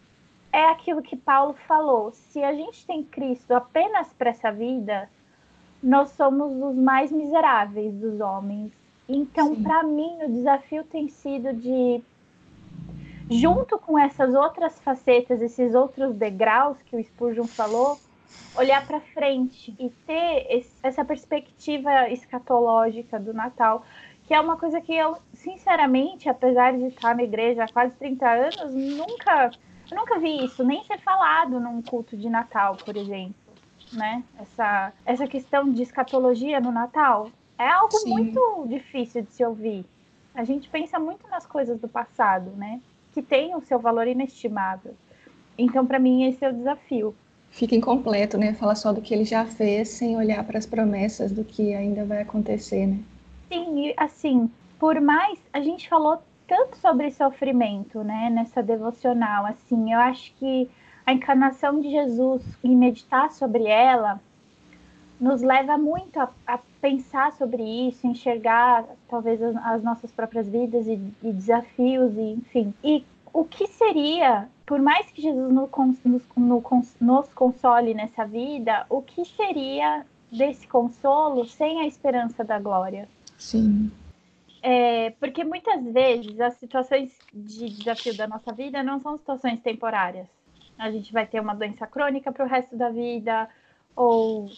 é 0.54 0.70
aquilo 0.70 1.02
que 1.02 1.16
Paulo 1.16 1.56
falou: 1.68 2.12
se 2.12 2.44
a 2.44 2.54
gente 2.54 2.86
tem 2.86 3.04
Cristo 3.04 3.52
apenas 3.52 4.14
para 4.14 4.30
essa 4.30 4.52
vida, 4.52 5.10
nós 5.82 6.12
somos 6.12 6.52
os 6.52 6.76
mais 6.76 7.12
miseráveis 7.12 7.94
dos 7.96 8.20
homens. 8.20 8.72
Então, 9.10 9.56
para 9.62 9.84
mim, 9.84 10.24
o 10.24 10.32
desafio 10.32 10.84
tem 10.84 11.08
sido 11.08 11.52
de 11.54 12.02
junto 13.30 13.78
com 13.80 13.98
essas 13.98 14.34
outras 14.34 14.80
facetas, 14.82 15.42
esses 15.42 15.74
outros 15.74 16.16
degraus 16.16 16.78
que 16.84 16.96
o 16.96 17.04
Spurgeon 17.04 17.46
falou, 17.46 17.98
olhar 18.56 18.86
para 18.86 19.00
frente 19.00 19.76
e 19.80 19.90
ter 19.90 20.48
esse, 20.50 20.72
essa 20.82 21.04
perspectiva 21.04 22.10
escatológica 22.10 23.20
do 23.20 23.34
Natal, 23.34 23.84
que 24.28 24.34
é 24.34 24.40
uma 24.40 24.58
coisa 24.58 24.82
que 24.82 24.94
eu, 24.94 25.18
sinceramente, 25.34 26.30
apesar 26.30 26.74
de 26.74 26.86
estar 26.86 27.16
na 27.16 27.24
igreja 27.24 27.64
há 27.64 27.72
quase 27.72 27.96
30 27.96 28.28
anos, 28.28 28.74
nunca, 28.74 29.52
nunca 29.92 30.20
vi 30.20 30.46
isso, 30.46 30.64
nem 30.64 30.84
ser 30.84 31.00
falado 31.00 31.60
num 31.60 31.82
culto 31.82 32.18
de 32.18 32.30
Natal, 32.30 32.78
por 32.78 32.96
exemplo. 32.96 33.36
Né? 33.94 34.24
Essa, 34.40 34.94
essa 35.06 35.28
questão 35.28 35.72
de 35.72 35.84
escatologia 35.84 36.60
no 36.60 36.72
Natal 36.72 37.30
é 37.58 37.68
algo 37.70 37.98
Sim. 37.98 38.10
muito 38.10 38.66
difícil 38.68 39.22
de 39.22 39.32
se 39.32 39.46
ouvir. 39.46 39.86
A 40.34 40.44
gente 40.44 40.68
pensa 40.70 41.00
muito 41.00 41.28
nas 41.30 41.46
coisas 41.46 41.80
do 41.80 41.88
passado, 41.88 42.52
né? 42.52 42.82
Que 43.16 43.22
tem 43.22 43.56
o 43.56 43.62
seu 43.62 43.80
valor 43.80 44.08
inestimável. 44.08 44.94
Então, 45.58 45.88
para 45.88 45.98
mim, 45.98 46.26
esse 46.26 46.44
é 46.44 46.50
o 46.50 46.54
desafio. 46.54 47.16
Fica 47.50 47.74
incompleto, 47.74 48.38
né? 48.38 48.54
Falar 48.54 48.76
só 48.76 48.92
do 48.92 49.02
que 49.02 49.14
ele 49.14 49.24
já 49.24 49.46
fez 49.46 49.88
sem 49.88 50.18
olhar 50.18 50.44
para 50.44 50.58
as 50.58 50.66
promessas 50.66 51.32
do 51.32 51.46
que 51.46 51.74
ainda 51.74 52.04
vai 52.04 52.22
acontecer, 52.22 52.86
né? 52.86 53.00
Sim, 53.48 53.88
e 53.88 53.94
assim, 53.96 54.52
por 54.78 55.00
mais 55.00 55.40
a 55.54 55.62
gente 55.62 55.88
falou 55.88 56.22
tanto 56.46 56.78
sobre 56.78 57.10
sofrimento, 57.10 58.04
né, 58.04 58.30
nessa 58.30 58.62
devocional, 58.62 59.46
assim, 59.46 59.94
eu 59.94 60.00
acho 60.00 60.34
que 60.36 60.70
a 61.06 61.14
encarnação 61.14 61.80
de 61.80 61.90
Jesus 61.90 62.44
e 62.62 62.68
meditar 62.68 63.32
sobre 63.32 63.64
ela 63.64 64.20
nos 65.20 65.42
leva 65.42 65.78
muito 65.78 66.20
a, 66.20 66.30
a 66.46 66.60
pensar 66.82 67.32
sobre 67.34 67.64
isso, 67.64 68.06
enxergar 68.06 68.86
talvez 69.08 69.42
as, 69.42 69.56
as 69.58 69.84
nossas 69.84 70.12
próprias 70.12 70.48
vidas 70.48 70.88
e, 70.88 71.00
e, 71.24 71.32
desafios, 71.32 72.16
e, 72.18 72.34
enfim. 72.34 72.74
E 72.84 73.04
o 73.34 73.44
que 73.46 73.68
seria, 73.68 74.48
por 74.66 74.80
mais 74.80 75.10
que 75.12 75.22
Jesus 75.22 75.52
nos, 75.54 75.70
nos, 76.04 76.96
nos 77.00 77.34
console 77.34 77.94
nessa 77.94 78.26
vida, 78.26 78.86
o 78.90 79.02
que 79.02 79.26
seria 79.26 80.06
desse 80.32 80.68
consolo 80.68 81.46
sem 81.46 81.82
a 81.82 81.88
esperança 81.88 82.44
da 82.44 82.60
glória? 82.60 83.08
Sim. 83.38 83.92
É, 84.62 85.12
porque 85.20 85.44
muitas 85.44 85.84
vezes 85.86 86.40
as 86.40 86.56
situações 86.56 87.16
de 87.34 87.70
desafio 87.70 88.18
da 88.18 88.28
nossa 88.28 88.52
vida 88.52 88.82
não 88.82 89.00
são 89.00 89.18
situações 89.18 89.60
temporárias. 89.62 90.28
A 90.78 90.90
gente 90.92 91.14
vai 91.14 91.26
ter 91.26 91.40
uma 91.40 91.54
doença 91.54 91.86
crônica 91.88 92.32
para 92.32 92.44
o 92.44 92.48
resto 92.48 92.76
da 92.76 92.90
vida, 92.90 93.48
ou 93.96 94.50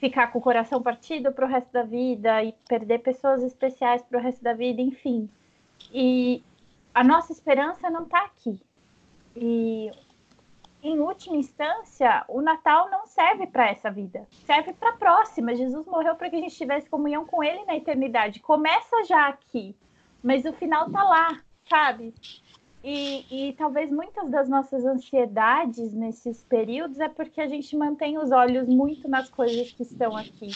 ficar 0.00 0.28
com 0.28 0.38
o 0.38 0.42
coração 0.42 0.82
partido 0.82 1.30
para 1.30 1.44
o 1.44 1.48
resto 1.48 1.70
da 1.70 1.82
vida 1.82 2.42
e 2.42 2.52
perder 2.66 3.00
pessoas 3.00 3.42
especiais 3.42 4.02
para 4.02 4.18
o 4.18 4.22
resto 4.22 4.42
da 4.42 4.54
vida, 4.54 4.80
enfim. 4.80 5.28
E 5.92 6.42
a 6.94 7.04
nossa 7.04 7.32
esperança 7.32 7.90
não 7.90 8.04
está 8.04 8.24
aqui. 8.24 8.58
E 9.36 9.92
em 10.82 10.98
última 10.98 11.36
instância, 11.36 12.24
o 12.26 12.40
Natal 12.40 12.88
não 12.90 13.06
serve 13.06 13.46
para 13.46 13.68
essa 13.68 13.90
vida, 13.90 14.26
serve 14.46 14.72
para 14.72 14.90
a 14.90 14.96
próxima. 14.96 15.54
Jesus 15.54 15.86
morreu 15.86 16.16
para 16.16 16.30
que 16.30 16.36
a 16.36 16.40
gente 16.40 16.56
tivesse 16.56 16.88
comunhão 16.88 17.26
com 17.26 17.44
Ele 17.44 17.62
na 17.66 17.76
eternidade. 17.76 18.40
Começa 18.40 19.04
já 19.04 19.28
aqui, 19.28 19.76
mas 20.22 20.46
o 20.46 20.52
final 20.54 20.86
está 20.86 21.02
lá, 21.04 21.40
sabe? 21.68 22.14
E, 22.82 23.48
e 23.48 23.52
talvez 23.52 23.90
muitas 23.90 24.30
das 24.30 24.48
nossas 24.48 24.84
ansiedades 24.86 25.92
nesses 25.92 26.42
períodos 26.44 26.98
é 26.98 27.08
porque 27.08 27.40
a 27.40 27.46
gente 27.46 27.76
mantém 27.76 28.16
os 28.18 28.30
olhos 28.30 28.66
muito 28.66 29.06
nas 29.06 29.28
coisas 29.28 29.70
que 29.72 29.82
estão 29.82 30.16
aqui, 30.16 30.48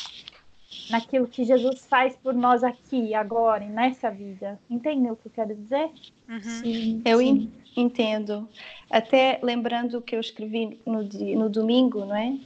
naquilo 0.90 1.28
que 1.28 1.44
Jesus 1.44 1.84
faz 1.86 2.16
por 2.16 2.32
nós 2.32 2.64
aqui, 2.64 3.14
agora, 3.14 3.62
e 3.62 3.68
nessa 3.68 4.10
vida. 4.10 4.58
Entendeu 4.70 5.12
o 5.12 5.16
que 5.16 5.26
eu 5.26 5.32
quero 5.32 5.54
dizer? 5.54 5.90
Uhum. 6.26 6.40
Sim, 6.40 7.02
eu 7.04 7.18
sim. 7.18 7.52
entendo. 7.76 8.48
Até 8.90 9.38
lembrando 9.42 9.98
o 9.98 10.02
que 10.02 10.16
eu 10.16 10.20
escrevi 10.20 10.80
no, 10.86 11.02
no 11.02 11.50
domingo, 11.50 12.06
não 12.06 12.16
é? 12.16 12.38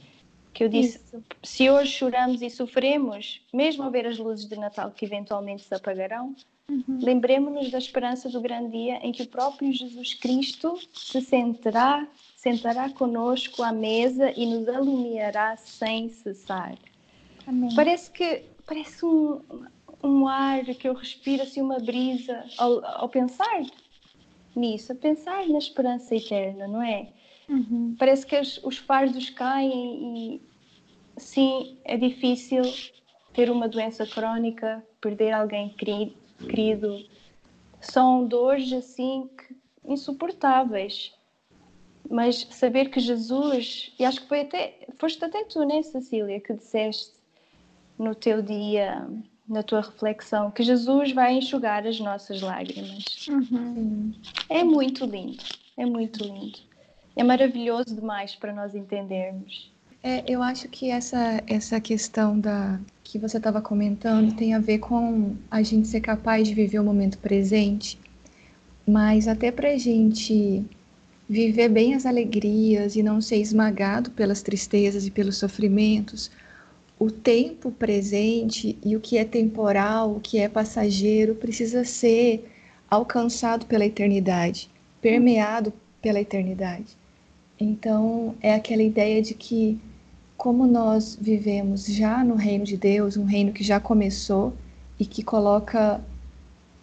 Que 0.53 0.65
eu 0.65 0.67
disse: 0.67 0.97
Isso. 0.97 1.23
se 1.41 1.69
hoje 1.69 1.93
choramos 1.93 2.41
e 2.41 2.49
sofremos, 2.49 3.41
mesmo 3.53 3.83
ao 3.83 3.91
ver 3.91 4.05
as 4.05 4.17
luzes 4.17 4.45
de 4.45 4.57
Natal 4.57 4.91
que 4.91 5.05
eventualmente 5.05 5.63
se 5.63 5.73
apagarão, 5.73 6.35
Uhum. 6.69 6.99
Lembremos-nos 7.01 7.71
da 7.71 7.79
esperança 7.79 8.29
do 8.29 8.39
grande 8.39 8.71
dia 8.71 8.99
em 9.01 9.11
que 9.11 9.23
o 9.23 9.27
próprio 9.27 9.73
Jesus 9.73 10.13
Cristo 10.13 10.79
se 10.93 11.19
sentará, 11.19 12.07
sentará 12.35 12.89
conosco 12.89 13.63
à 13.63 13.71
mesa 13.71 14.31
e 14.37 14.45
nos 14.45 14.67
alumiará 14.67 15.57
sem 15.57 16.09
cessar. 16.09 16.77
Amém. 17.47 17.73
Parece 17.75 18.11
que 18.11 18.43
parece 18.67 19.03
um, 19.03 19.41
um 20.03 20.27
ar 20.27 20.63
que 20.63 20.87
eu 20.87 20.93
respiro 20.93 21.41
assim 21.41 21.61
uma 21.61 21.79
brisa 21.79 22.45
ao, 22.57 22.85
ao 22.85 23.09
pensar 23.09 23.63
nisso, 24.55 24.91
a 24.91 24.95
pensar 24.95 25.47
na 25.47 25.57
esperança 25.57 26.15
eterna, 26.15 26.67
não 26.67 26.83
é? 26.83 27.09
Uhum. 27.49 27.95
Parece 27.97 28.27
que 28.27 28.39
os, 28.39 28.59
os 28.63 28.77
fardos 28.77 29.31
caem 29.31 30.35
e 30.35 30.41
sim 31.17 31.77
é 31.83 31.97
difícil 31.97 32.61
ter 33.33 33.49
uma 33.49 33.67
doença 33.67 34.05
crónica, 34.05 34.83
perder 35.01 35.31
alguém 35.31 35.69
querido, 35.69 36.13
querido, 36.47 37.05
são 37.81 38.25
dores 38.25 38.71
assim 38.73 39.29
insuportáveis. 39.85 41.13
Mas 42.09 42.47
saber 42.51 42.89
que 42.89 42.99
Jesus, 42.99 43.93
e 43.99 44.05
acho 44.05 44.21
que 44.21 44.27
foi 44.27 44.41
até, 44.41 44.87
foste 44.97 45.23
até 45.23 45.43
tu, 45.43 45.63
né, 45.63 45.83
Cecília, 45.83 46.39
que 46.39 46.53
disseste 46.53 47.11
no 47.97 48.15
teu 48.15 48.41
dia, 48.41 49.07
na 49.47 49.61
tua 49.61 49.81
reflexão, 49.81 50.49
que 50.49 50.63
Jesus 50.63 51.11
vai 51.11 51.33
enxugar 51.33 51.85
as 51.85 51.99
nossas 51.99 52.41
lágrimas. 52.41 53.27
Uhum. 53.27 54.13
É 54.47 54.63
muito 54.63 55.05
lindo, 55.05 55.43
é 55.77 55.85
muito 55.85 56.23
lindo. 56.23 56.59
É 57.15 57.23
maravilhoso 57.23 57.93
demais 57.93 58.35
para 58.35 58.53
nós 58.53 58.73
entendermos. 58.73 59.71
É, 60.01 60.23
eu 60.31 60.41
acho 60.41 60.69
que 60.69 60.89
essa, 60.89 61.43
essa 61.45 61.79
questão 61.81 62.39
da 62.39 62.79
que 63.03 63.17
você 63.17 63.37
estava 63.37 63.61
comentando 63.61 64.35
tem 64.35 64.53
a 64.53 64.59
ver 64.59 64.77
com 64.77 65.35
a 65.49 65.61
gente 65.63 65.87
ser 65.87 65.99
capaz 65.99 66.47
de 66.47 66.53
viver 66.53 66.79
o 66.79 66.83
momento 66.83 67.17
presente, 67.17 67.99
mas 68.87 69.27
até 69.27 69.51
para 69.51 69.69
a 69.69 69.77
gente 69.77 70.63
viver 71.27 71.69
bem 71.69 71.95
as 71.95 72.05
alegrias 72.05 72.95
e 72.95 73.03
não 73.03 73.19
ser 73.19 73.37
esmagado 73.37 74.11
pelas 74.11 74.41
tristezas 74.41 75.05
e 75.05 75.11
pelos 75.11 75.37
sofrimentos, 75.37 76.31
o 76.99 77.09
tempo 77.09 77.71
presente 77.71 78.77
e 78.85 78.95
o 78.95 78.99
que 78.99 79.17
é 79.17 79.25
temporal, 79.25 80.15
o 80.15 80.19
que 80.19 80.37
é 80.37 80.47
passageiro, 80.47 81.35
precisa 81.35 81.83
ser 81.83 82.47
alcançado 82.89 83.65
pela 83.65 83.85
eternidade, 83.85 84.69
permeado 85.01 85.73
pela 86.01 86.21
eternidade. 86.21 86.97
Então, 87.59 88.35
é 88.41 88.53
aquela 88.53 88.83
ideia 88.83 89.21
de 89.21 89.33
que 89.33 89.79
como 90.39 90.65
nós 90.65 91.17
vivemos 91.19 91.85
já 91.85 92.23
no 92.23 92.35
reino 92.35 92.63
de 92.63 92.77
Deus, 92.77 93.17
um 93.17 93.25
reino 93.25 93.51
que 93.51 93.61
já 93.61 93.77
começou 93.77 94.53
e 94.97 95.05
que 95.05 95.21
coloca 95.21 95.99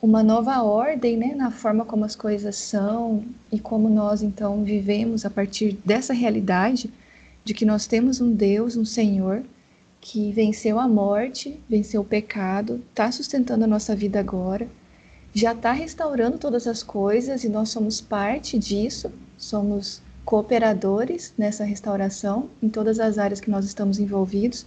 uma 0.01 0.23
nova 0.23 0.63
ordem 0.63 1.17
né, 1.17 1.35
na 1.35 1.51
forma 1.51 1.83
como 1.83 2.05
as 2.05 2.15
coisas 2.15 2.55
são 2.55 3.25
e 3.51 3.59
como 3.59 3.89
nós 3.89 4.23
então 4.23 4.63
vivemos 4.63 5.25
a 5.25 5.31
partir 5.31 5.79
dessa 5.87 6.13
realidade 6.13 6.93
de 7.43 7.55
que 7.55 7.65
nós 7.65 7.87
temos 7.87 8.21
um 8.21 8.31
Deus, 8.31 8.77
um 8.77 8.85
Senhor 8.85 9.43
que 10.03 10.31
venceu 10.33 10.79
a 10.79 10.87
morte, 10.87 11.59
venceu 11.67 12.03
o 12.03 12.05
pecado, 12.05 12.85
está 12.91 13.11
sustentando 13.11 13.65
a 13.65 13.67
nossa 13.67 13.97
vida 13.97 14.21
agora, 14.21 14.69
já 15.33 15.53
está 15.53 15.73
restaurando 15.73 16.37
todas 16.37 16.67
as 16.67 16.83
coisas 16.83 17.43
e 17.43 17.49
nós 17.49 17.71
somos 17.71 18.03
parte 18.03 18.59
disso, 18.59 19.11
somos 19.39 20.03
cooperadores 20.27 21.33
nessa 21.39 21.65
restauração 21.65 22.51
em 22.61 22.69
todas 22.69 22.99
as 22.99 23.17
áreas 23.17 23.41
que 23.41 23.49
nós 23.49 23.65
estamos 23.65 24.01
envolvidos 24.01 24.67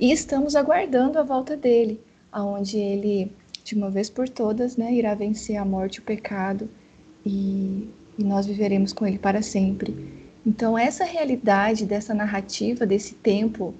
e 0.00 0.10
estamos 0.10 0.56
aguardando 0.56 1.18
a 1.18 1.22
volta 1.22 1.56
dele, 1.56 2.00
aonde 2.32 2.78
ele 2.78 3.30
de 3.62 3.74
uma 3.74 3.90
vez 3.90 4.08
por 4.10 4.28
todas, 4.28 4.76
né, 4.76 4.92
irá 4.92 5.14
vencer 5.14 5.56
a 5.56 5.64
morte 5.64 5.96
e 5.96 6.00
o 6.00 6.02
pecado 6.02 6.68
e, 7.24 7.88
e 8.18 8.24
nós 8.24 8.46
viveremos 8.46 8.92
com 8.94 9.06
ele 9.06 9.18
para 9.18 9.42
sempre. 9.42 9.94
Então 10.44 10.76
essa 10.76 11.04
realidade 11.04 11.84
dessa 11.84 12.14
narrativa 12.14 12.86
desse 12.86 13.14
tempo 13.14 13.74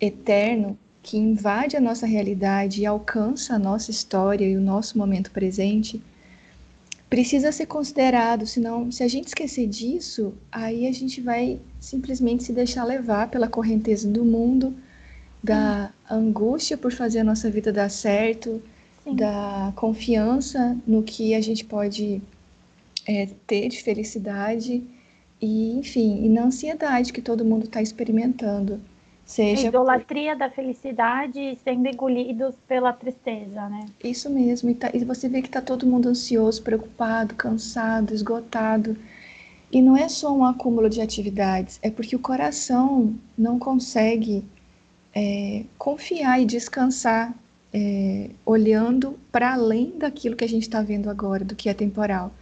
eterno 0.00 0.78
que 1.02 1.18
invade 1.18 1.76
a 1.76 1.80
nossa 1.80 2.06
realidade 2.06 2.82
e 2.82 2.86
alcança 2.86 3.54
a 3.54 3.58
nossa 3.58 3.90
história 3.90 4.46
e 4.46 4.56
o 4.56 4.60
nosso 4.60 4.96
momento 4.96 5.32
presente 5.32 6.00
precisa 7.12 7.52
ser 7.52 7.66
considerado, 7.66 8.46
senão, 8.46 8.90
se 8.90 9.02
a 9.02 9.06
gente 9.06 9.26
esquecer 9.26 9.66
disso, 9.66 10.32
aí 10.50 10.86
a 10.86 10.92
gente 10.92 11.20
vai 11.20 11.60
simplesmente 11.78 12.42
se 12.42 12.54
deixar 12.54 12.84
levar 12.84 13.28
pela 13.28 13.46
correnteza 13.46 14.08
do 14.08 14.24
mundo, 14.24 14.74
da 15.44 15.92
hum. 16.10 16.14
angústia 16.16 16.74
por 16.74 16.90
fazer 16.90 17.18
a 17.18 17.24
nossa 17.24 17.50
vida 17.50 17.70
dar 17.70 17.90
certo, 17.90 18.62
Sim. 19.04 19.14
da 19.14 19.74
confiança 19.76 20.74
no 20.86 21.02
que 21.02 21.34
a 21.34 21.40
gente 21.42 21.66
pode 21.66 22.22
é, 23.06 23.28
ter 23.46 23.68
de 23.68 23.82
felicidade 23.82 24.82
e, 25.38 25.72
enfim, 25.72 26.24
e 26.24 26.30
na 26.30 26.44
ansiedade 26.44 27.12
que 27.12 27.20
todo 27.20 27.44
mundo 27.44 27.66
está 27.66 27.82
experimentando. 27.82 28.80
Seja 29.32 29.66
a 29.66 29.68
idolatria 29.68 30.32
por... 30.32 30.40
da 30.40 30.50
felicidade 30.50 31.58
sendo 31.64 31.88
engolidos 31.88 32.54
pela 32.68 32.92
tristeza, 32.92 33.66
né? 33.68 33.86
Isso 34.04 34.28
mesmo. 34.28 34.68
E, 34.68 34.74
tá, 34.74 34.90
e 34.92 35.02
você 35.04 35.26
vê 35.26 35.40
que 35.40 35.48
está 35.48 35.62
todo 35.62 35.86
mundo 35.86 36.08
ansioso, 36.08 36.62
preocupado, 36.62 37.34
cansado, 37.34 38.12
esgotado. 38.12 38.94
E 39.70 39.80
não 39.80 39.96
é 39.96 40.06
só 40.06 40.30
um 40.36 40.44
acúmulo 40.44 40.90
de 40.90 41.00
atividades, 41.00 41.78
é 41.80 41.90
porque 41.90 42.14
o 42.14 42.18
coração 42.18 43.14
não 43.38 43.58
consegue 43.58 44.44
é, 45.14 45.64
confiar 45.78 46.38
e 46.42 46.44
descansar 46.44 47.34
é, 47.72 48.28
olhando 48.44 49.18
para 49.30 49.54
além 49.54 49.94
daquilo 49.96 50.36
que 50.36 50.44
a 50.44 50.48
gente 50.48 50.64
está 50.64 50.82
vendo 50.82 51.08
agora, 51.08 51.42
do 51.42 51.56
que 51.56 51.70
é 51.70 51.74
temporal. 51.74 52.34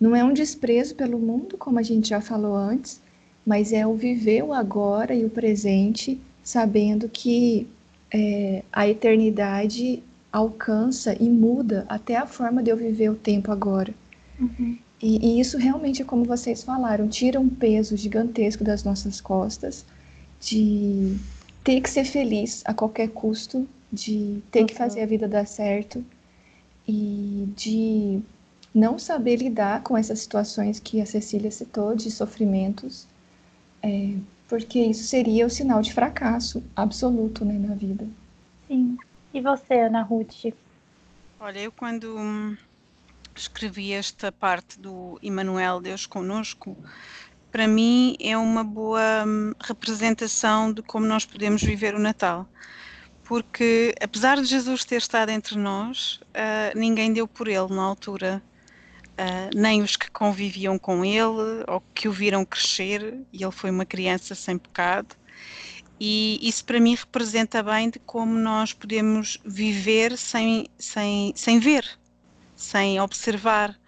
Não 0.00 0.16
é 0.16 0.24
um 0.24 0.32
desprezo 0.32 0.96
pelo 0.96 1.20
mundo, 1.20 1.56
como 1.56 1.78
a 1.78 1.82
gente 1.82 2.08
já 2.08 2.20
falou 2.20 2.56
antes, 2.56 3.00
mas 3.46 3.72
é 3.72 3.86
o 3.86 3.94
viver 3.94 4.42
o 4.42 4.52
agora 4.52 5.14
e 5.14 5.24
o 5.24 5.30
presente, 5.30 6.20
sabendo 6.42 7.08
que 7.08 7.66
é, 8.12 8.62
a 8.72 8.88
eternidade 8.88 10.02
alcança 10.32 11.14
e 11.20 11.28
muda 11.28 11.84
até 11.88 12.16
a 12.16 12.26
forma 12.26 12.62
de 12.62 12.70
eu 12.70 12.76
viver 12.76 13.10
o 13.10 13.14
tempo 13.14 13.52
agora. 13.52 13.94
Uhum. 14.40 14.78
E, 15.00 15.36
e, 15.36 15.40
isso 15.40 15.58
realmente 15.58 16.00
é 16.02 16.04
como 16.04 16.24
vocês 16.24 16.62
falaram, 16.62 17.08
tira 17.08 17.40
um 17.40 17.48
peso 17.48 17.96
gigantesco 17.96 18.62
das 18.62 18.84
nossas 18.84 19.20
costas, 19.20 19.84
de 20.40 21.16
ter 21.64 21.80
que 21.80 21.90
ser 21.90 22.04
feliz 22.04 22.62
a 22.64 22.72
qualquer 22.72 23.08
custo, 23.08 23.68
de 23.92 24.42
ter 24.50 24.60
uhum. 24.60 24.66
que 24.66 24.74
fazer 24.74 25.02
a 25.02 25.06
vida 25.06 25.28
dar 25.28 25.46
certo 25.46 26.04
e 26.86 27.48
de 27.56 28.20
não 28.74 28.98
saber 28.98 29.36
lidar 29.36 29.82
com 29.82 29.96
essas 29.96 30.20
situações 30.20 30.80
que 30.80 31.00
a 31.00 31.06
Cecília 31.06 31.50
citou, 31.50 31.94
de 31.94 32.10
sofrimentos, 32.10 33.06
é, 33.82 34.14
porque 34.52 34.78
isso 34.78 35.04
seria 35.04 35.46
o 35.46 35.50
sinal 35.50 35.80
de 35.80 35.94
fracasso 35.94 36.62
absoluto 36.76 37.42
né, 37.42 37.54
na 37.54 37.74
vida. 37.74 38.06
Sim. 38.68 38.98
E 39.32 39.40
você, 39.40 39.72
Ana 39.80 40.02
Ruth? 40.02 40.52
Olha, 41.40 41.58
eu 41.58 41.72
quando 41.72 42.18
hum, 42.18 42.54
escrevi 43.34 43.94
esta 43.94 44.30
parte 44.30 44.78
do 44.78 45.18
Emmanuel, 45.22 45.80
Deus 45.80 46.04
conosco, 46.04 46.76
para 47.50 47.66
mim 47.66 48.14
é 48.20 48.36
uma 48.36 48.62
boa 48.62 49.24
hum, 49.26 49.54
representação 49.58 50.70
de 50.70 50.82
como 50.82 51.06
nós 51.06 51.24
podemos 51.24 51.62
viver 51.62 51.94
o 51.94 51.98
Natal. 51.98 52.46
Porque, 53.24 53.94
apesar 54.02 54.36
de 54.36 54.44
Jesus 54.44 54.84
ter 54.84 54.96
estado 54.96 55.30
entre 55.30 55.56
nós, 55.56 56.20
uh, 56.36 56.78
ninguém 56.78 57.10
deu 57.10 57.26
por 57.26 57.48
ele 57.48 57.74
na 57.74 57.84
altura 57.84 58.42
uh, 59.12 59.50
nem 59.54 59.82
os 59.82 59.96
que 59.96 60.10
conviviam 60.10 60.78
com 60.78 61.04
ele 61.04 61.64
ou 61.68 61.82
que 61.94 62.08
o 62.08 62.12
viram 62.12 62.44
crescer, 62.44 63.20
e 63.32 63.42
ele 63.42 63.52
foi 63.52 63.70
uma 63.70 63.84
criança 63.84 64.34
sem 64.34 64.58
pecado. 64.58 65.16
E 66.00 66.38
isso 66.42 66.64
para 66.64 66.80
mim 66.80 66.94
representa 66.94 67.62
bem 67.62 67.88
de 67.88 67.98
como 68.00 68.36
nós 68.36 68.72
podemos 68.72 69.38
viver 69.44 70.18
sem, 70.18 70.66
sem, 70.76 71.32
sem 71.36 71.60
ver, 71.60 71.86
sem 72.56 73.00
observar, 73.00 73.78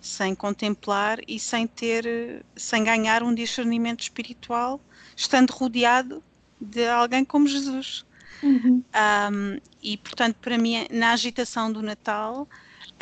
sem 0.00 0.34
contemplar 0.34 1.18
e 1.26 1.38
sem 1.38 1.66
ter, 1.66 2.44
sem 2.56 2.84
ganhar 2.84 3.22
um 3.22 3.34
discernimento 3.34 4.00
espiritual, 4.00 4.80
estando 5.16 5.50
rodeado 5.52 6.22
de 6.60 6.86
alguém 6.88 7.24
como 7.24 7.46
Jesus. 7.46 8.04
Uhum. 8.42 8.82
Um, 8.94 9.60
e 9.82 9.96
portanto, 9.96 10.36
para 10.42 10.58
mim, 10.58 10.86
na 10.90 11.12
agitação 11.12 11.72
do 11.72 11.80
Natal, 11.80 12.48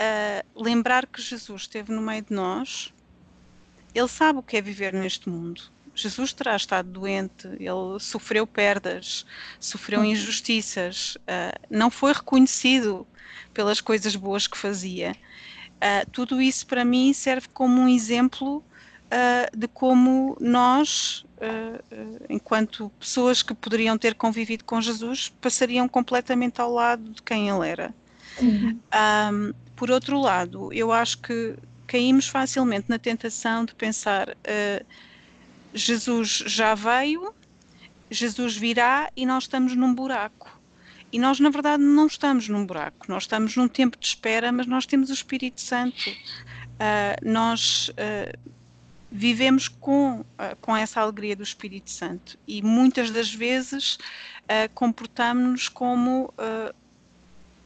uh, 0.00 0.62
lembrar 0.62 1.06
que 1.06 1.20
Jesus 1.20 1.62
esteve 1.62 1.92
no 1.92 2.00
meio 2.00 2.22
de 2.22 2.32
nós, 2.32 2.92
ele 3.94 4.08
sabe 4.08 4.38
o 4.38 4.42
que 4.42 4.56
é 4.56 4.62
viver 4.62 4.92
neste 4.92 5.28
mundo. 5.28 5.62
Jesus 5.94 6.32
terá 6.32 6.56
estado 6.56 6.88
doente, 6.88 7.46
ele 7.58 7.98
sofreu 7.98 8.46
perdas, 8.46 9.26
sofreu 9.58 10.04
injustiças, 10.04 11.16
uh, 11.16 11.58
não 11.68 11.90
foi 11.90 12.12
reconhecido 12.12 13.06
pelas 13.52 13.80
coisas 13.80 14.16
boas 14.16 14.46
que 14.46 14.56
fazia. 14.56 15.14
Uh, 15.76 16.08
tudo 16.10 16.40
isso 16.40 16.66
para 16.66 16.84
mim 16.84 17.12
serve 17.12 17.48
como 17.48 17.82
um 17.82 17.88
exemplo 17.88 18.58
uh, 18.58 19.56
de 19.56 19.68
como 19.68 20.36
nós, 20.40 21.26
enquanto 22.28 22.92
pessoas 23.00 23.42
que 23.42 23.54
poderiam 23.54 23.96
ter 23.96 24.14
convivido 24.14 24.62
com 24.62 24.78
Jesus, 24.78 25.32
passariam 25.40 25.88
completamente 25.88 26.60
ao 26.60 26.70
lado 26.70 27.10
de 27.12 27.22
quem 27.22 27.48
ele 27.48 27.66
era. 27.66 27.94
Um, 28.42 29.52
por 29.76 29.90
outro 29.90 30.20
lado, 30.20 30.72
eu 30.72 30.92
acho 30.92 31.18
que 31.18 31.56
caímos 31.86 32.28
facilmente 32.28 32.86
na 32.88 32.98
tentação 32.98 33.64
de 33.64 33.74
pensar 33.74 34.28
uh, 34.30 34.86
Jesus 35.74 36.44
já 36.46 36.74
veio, 36.74 37.34
Jesus 38.10 38.56
virá 38.56 39.10
e 39.16 39.24
nós 39.24 39.44
estamos 39.44 39.74
num 39.74 39.94
buraco. 39.94 40.60
E 41.12 41.18
nós, 41.18 41.40
na 41.40 41.50
verdade, 41.50 41.82
não 41.82 42.06
estamos 42.06 42.48
num 42.48 42.64
buraco, 42.64 43.06
nós 43.08 43.24
estamos 43.24 43.56
num 43.56 43.66
tempo 43.66 43.98
de 43.98 44.06
espera, 44.06 44.52
mas 44.52 44.66
nós 44.66 44.86
temos 44.86 45.10
o 45.10 45.12
Espírito 45.12 45.60
Santo. 45.60 46.08
Uh, 46.08 47.28
nós 47.28 47.88
uh, 47.90 48.52
vivemos 49.10 49.66
com, 49.66 50.20
uh, 50.20 50.56
com 50.60 50.76
essa 50.76 51.00
alegria 51.00 51.34
do 51.34 51.42
Espírito 51.42 51.90
Santo 51.90 52.38
e 52.46 52.62
muitas 52.62 53.10
das 53.10 53.32
vezes 53.32 53.98
comportamos-nos 54.74 55.68
como 55.68 56.34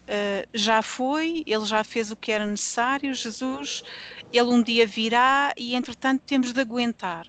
Uh, 0.04 0.46
já 0.52 0.82
foi, 0.82 1.42
ele 1.46 1.64
já 1.64 1.82
fez 1.82 2.10
o 2.10 2.16
que 2.16 2.30
era 2.30 2.46
necessário, 2.46 3.14
Jesus, 3.14 3.82
ele 4.30 4.50
um 4.50 4.62
dia 4.62 4.86
virá 4.86 5.54
e 5.56 5.74
entretanto 5.74 6.22
temos 6.26 6.52
de 6.52 6.60
aguentar. 6.60 7.26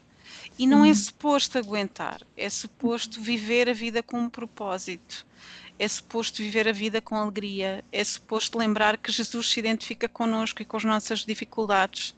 E 0.59 0.67
não 0.67 0.85
é 0.85 0.93
suposto 0.93 1.57
aguentar, 1.57 2.21
é 2.35 2.49
suposto 2.49 3.21
viver 3.21 3.69
a 3.69 3.73
vida 3.73 4.01
com 4.03 4.19
um 4.19 4.29
propósito, 4.29 5.25
é 5.77 5.87
suposto 5.87 6.41
viver 6.41 6.67
a 6.67 6.71
vida 6.71 7.01
com 7.01 7.15
alegria, 7.15 7.83
é 7.91 8.03
suposto 8.03 8.57
lembrar 8.57 8.97
que 8.97 9.11
Jesus 9.11 9.49
se 9.49 9.59
identifica 9.59 10.07
connosco 10.07 10.61
e 10.61 10.65
com 10.65 10.77
as 10.77 10.83
nossas 10.83 11.25
dificuldades. 11.25 12.15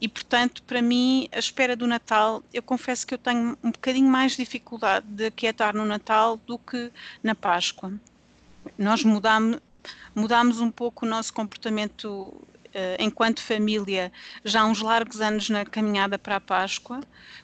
E 0.00 0.08
portanto, 0.08 0.62
para 0.64 0.82
mim, 0.82 1.28
a 1.32 1.38
espera 1.38 1.76
do 1.76 1.86
Natal, 1.86 2.42
eu 2.52 2.62
confesso 2.62 3.06
que 3.06 3.14
eu 3.14 3.18
tenho 3.18 3.56
um 3.62 3.70
bocadinho 3.70 4.08
mais 4.08 4.36
dificuldade 4.36 5.06
de 5.06 5.26
aquietar 5.26 5.74
no 5.74 5.84
Natal 5.84 6.36
do 6.46 6.58
que 6.58 6.90
na 7.22 7.34
Páscoa. 7.34 7.92
Nós 8.76 9.02
mudamos, 9.02 9.60
mudámos 10.14 10.60
um 10.60 10.70
pouco 10.70 11.04
o 11.04 11.08
nosso 11.08 11.32
comportamento 11.32 12.08
uh, 12.08 12.96
enquanto 12.98 13.42
família 13.42 14.12
já 14.44 14.62
há 14.62 14.66
uns 14.66 14.80
largos 14.80 15.20
anos 15.20 15.48
na 15.48 15.64
caminhada 15.64 16.18
para 16.18 16.36
a 16.36 16.40
Páscoa, 16.40 17.00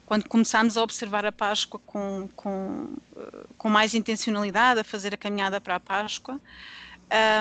quando 0.06 0.28
começámos 0.28 0.76
a 0.76 0.82
observar 0.82 1.24
a 1.24 1.32
Páscoa 1.32 1.80
com, 1.84 2.28
com, 2.34 2.96
uh, 3.16 3.48
com 3.56 3.68
mais 3.68 3.94
intencionalidade, 3.94 4.80
a 4.80 4.84
fazer 4.84 5.14
a 5.14 5.16
caminhada 5.16 5.60
para 5.60 5.76
a 5.76 5.80
Páscoa, 5.80 6.40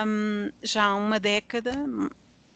um, 0.06 0.50
já 0.62 0.84
há 0.84 0.94
uma 0.94 1.20
década. 1.20 1.72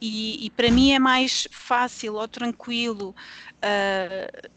E, 0.00 0.46
e, 0.46 0.50
para 0.50 0.68
mim 0.68 0.90
é 0.90 0.98
mais 0.98 1.46
fácil 1.52 2.14
ou 2.14 2.26
tranquilo 2.26 3.14
uh, 3.59 4.48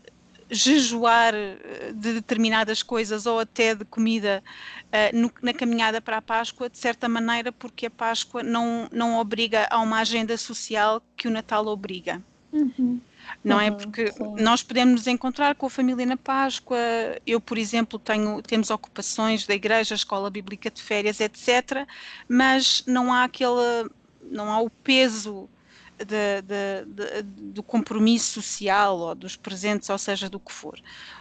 jejuar 0.50 1.34
eh, 1.34 1.92
de 1.94 2.14
determinadas 2.14 2.84
coisas 2.84 3.26
ou 3.26 3.40
até 3.40 3.74
de 3.74 3.86
comida 3.86 4.44
uh, 4.86 5.18
no, 5.18 5.32
na 5.42 5.54
caminhada 5.54 6.00
para 6.00 6.18
a 6.18 6.22
Páscoa, 6.22 6.70
de 6.70 6.78
certa 6.78 7.10
maneira, 7.10 7.52
porque 7.52 7.88
a 7.88 7.92
Páscoa 7.92 8.44
não, 8.44 8.88
não 8.92 9.20
obriga 9.20 9.68
a 9.70 9.80
uma 9.80 10.00
agenda 10.00 10.38
social 10.38 11.02
que 11.16 11.28
o 11.28 11.32
Natal 11.32 11.66
obriga. 11.68 12.22
Uhum. 12.52 13.02
Não 13.44 13.60
é? 13.60 13.70
uhum, 13.70 13.76
é 13.76 13.80
porque 13.80 14.12
sim. 14.12 14.36
nós 14.40 14.62
podemos 14.62 15.02
nos 15.02 15.08
encontrar 15.08 15.56
com 15.56 15.66
a 15.66 15.70
família 15.70 16.06
na 16.06 16.18
Páscoa. 16.18 16.78
Eu, 17.26 17.42
por 17.42 17.58
exemplo, 17.58 17.98
tenho 17.98 18.42
temos 18.42 18.70
ocupações 18.70 19.48
da 19.48 19.56
igreja, 19.56 19.96
escola 19.96 20.30
bíblica 20.30 20.70
de 20.70 20.82
férias, 20.82 21.20
etc. 21.20 21.88
Mas 22.28 22.84
não 22.86 23.12
há 23.12 23.24
aquele, 23.24 23.90
não 24.22 24.52
há 24.52 24.62
o 24.62 24.70
peso 24.70 25.50
de, 25.98 26.42
de, 26.42 26.86
de, 26.86 27.24
do 27.24 27.64
compromisso 27.64 28.42
social 28.42 28.98
ou 28.98 29.16
dos 29.16 29.36
presentes, 29.36 29.90
ou 29.90 29.98
seja, 29.98 30.30
do 30.30 30.40
que 30.40 30.52
for. 30.52 30.80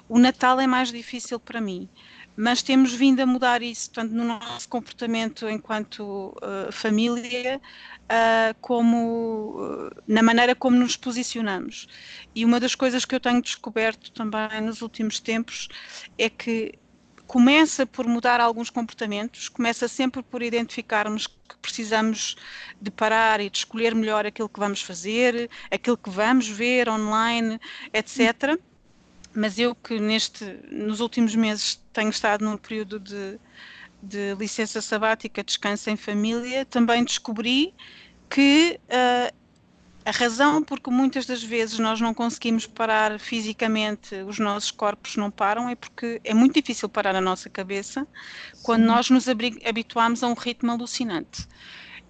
O 0.09 0.19
Natal 0.19 0.61
é 0.61 0.67
mais 0.67 0.91
difícil 0.91 1.39
para 1.39 1.61
mim, 1.61 1.89
mas 2.37 2.63
temos 2.63 2.93
vindo 2.93 3.21
a 3.21 3.27
mudar 3.27 3.63
isso, 3.63 3.91
tanto 3.93 4.13
no 4.15 4.25
nosso 4.25 4.69
comportamento 4.69 5.49
enquanto 5.49 6.35
uh, 6.37 6.73
família, 6.73 7.61
uh, 8.05 8.55
como 8.61 9.57
uh, 9.57 9.91
na 10.07 10.23
maneira 10.23 10.55
como 10.55 10.77
nos 10.77 10.97
posicionamos. 10.97 11.87
E 12.35 12.45
uma 12.45 12.59
das 12.59 12.75
coisas 12.75 13.05
que 13.05 13.15
eu 13.15 13.21
tenho 13.21 13.41
descoberto 13.41 14.11
também 14.13 14.61
nos 14.61 14.83
últimos 14.83 15.21
tempos 15.21 15.69
é 16.19 16.29
que 16.29 16.79
começa 17.27 17.87
por 17.87 18.07
mudar 18.07 18.41
alguns 18.41 18.71
comportamentos, 18.71 19.49
começa 19.49 19.89
sempre 19.89 20.23
por 20.23 20.43
identificarmos 20.43 21.27
que 21.27 21.57
precisamos 21.61 22.37
de 22.81 22.91
parar 22.91 23.41
e 23.41 23.49
de 23.49 23.59
escolher 23.59 23.95
melhor 23.95 24.27
aquilo 24.27 24.49
que 24.49 24.61
vamos 24.61 24.83
fazer, 24.83 25.51
aquilo 25.71 25.97
que 25.97 26.11
vamos 26.11 26.49
ver 26.49 26.89
online, 26.89 27.61
etc. 27.93 28.61
Mas 29.35 29.59
eu 29.59 29.75
que 29.75 29.99
neste, 29.99 30.45
nos 30.71 31.01
últimos 31.01 31.35
meses 31.35 31.81
tenho 31.93 32.11
estado 32.11 32.45
num 32.45 32.57
período 32.57 33.01
de, 33.01 33.39
de 34.03 34.35
licença 34.35 34.81
sabática, 34.81 35.43
descanso 35.43 35.91
em 35.91 35.97
família, 35.97 36.65
também 36.65 37.03
descobri 37.03 37.75
que 38.29 38.79
uh, 38.89 39.35
a 40.05 40.11
razão 40.11 40.63
porque 40.63 40.91
muitas 40.91 41.25
das 41.25 41.43
vezes 41.43 41.79
nós 41.79 42.01
não 42.01 42.13
conseguimos 42.13 42.67
parar 42.67 43.19
fisicamente, 43.19 44.15
os 44.17 44.39
nossos 44.39 44.71
corpos 44.71 45.17
não 45.17 45.31
param, 45.31 45.69
é 45.69 45.75
porque 45.75 46.21
é 46.23 46.35
muito 46.35 46.55
difícil 46.55 46.89
parar 46.89 47.17
a 47.17 47.21
nossa 47.21 47.49
cabeça 47.49 48.07
quando 48.63 48.83
Sim. 48.83 48.89
nós 48.89 49.11
nos 49.11 49.27
habituamos 49.29 50.23
a 50.23 50.29
um 50.29 50.35
ritmo 50.35 50.73
alucinante. 50.73 51.49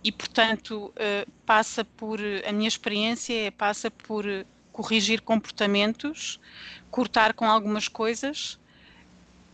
E, 0.03 0.11
portanto, 0.11 0.93
uh, 0.97 1.31
passa 1.47 1.85
por, 1.85 2.21
a 2.47 2.53
minha 2.53 2.69
experiência 2.69 3.33
é, 3.33 3.51
passa 3.51 3.91
por 3.91 4.25
corrigir 4.73 5.21
comportamentos, 5.23 6.41
cortar 6.91 7.33
com 7.33 7.49
algumas 7.49 7.87
coisas 7.87 8.59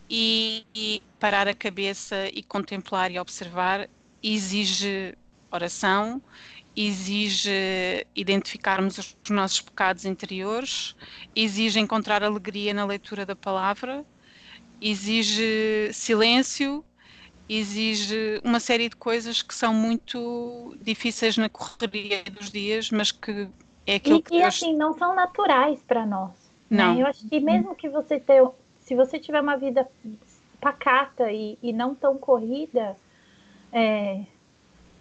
e, 0.08 0.64
e 0.74 1.02
parar 1.20 1.46
a 1.46 1.54
cabeça 1.54 2.26
e 2.32 2.42
contemplar 2.42 3.12
e 3.12 3.18
observar 3.18 3.88
exige 4.22 5.14
oração 5.50 6.22
exige 6.76 8.06
identificarmos 8.14 8.98
os 8.98 9.30
nossos 9.30 9.60
pecados 9.60 10.04
interiores, 10.04 10.94
exige 11.34 11.80
encontrar 11.80 12.22
alegria 12.22 12.72
na 12.72 12.84
leitura 12.84 13.26
da 13.26 13.34
palavra, 13.34 14.04
exige 14.80 15.90
silêncio, 15.92 16.84
exige 17.48 18.40
uma 18.44 18.60
série 18.60 18.88
de 18.88 18.96
coisas 18.96 19.42
que 19.42 19.54
são 19.54 19.74
muito 19.74 20.76
difíceis 20.80 21.36
na 21.36 21.48
correria 21.48 22.22
dos 22.24 22.50
dias, 22.50 22.90
mas 22.90 23.10
que 23.10 23.48
é 23.86 23.96
aquilo 23.96 24.18
e, 24.18 24.22
que 24.22 24.34
E 24.36 24.38
Deus... 24.38 24.54
assim, 24.54 24.76
não 24.76 24.96
são 24.96 25.14
naturais 25.14 25.82
para 25.82 26.06
nós. 26.06 26.30
Né? 26.70 26.84
Não. 26.84 26.94
Né? 26.94 27.02
Eu 27.02 27.06
acho 27.06 27.28
que 27.28 27.40
mesmo 27.40 27.74
que 27.74 27.88
você 27.88 28.20
tenha, 28.20 28.48
se 28.80 28.94
você 28.94 29.18
tiver 29.18 29.40
uma 29.40 29.56
vida 29.56 29.86
pacata 30.60 31.32
e, 31.32 31.58
e 31.60 31.72
não 31.72 31.94
tão 31.94 32.16
corrida, 32.16 32.96
é, 33.72 34.24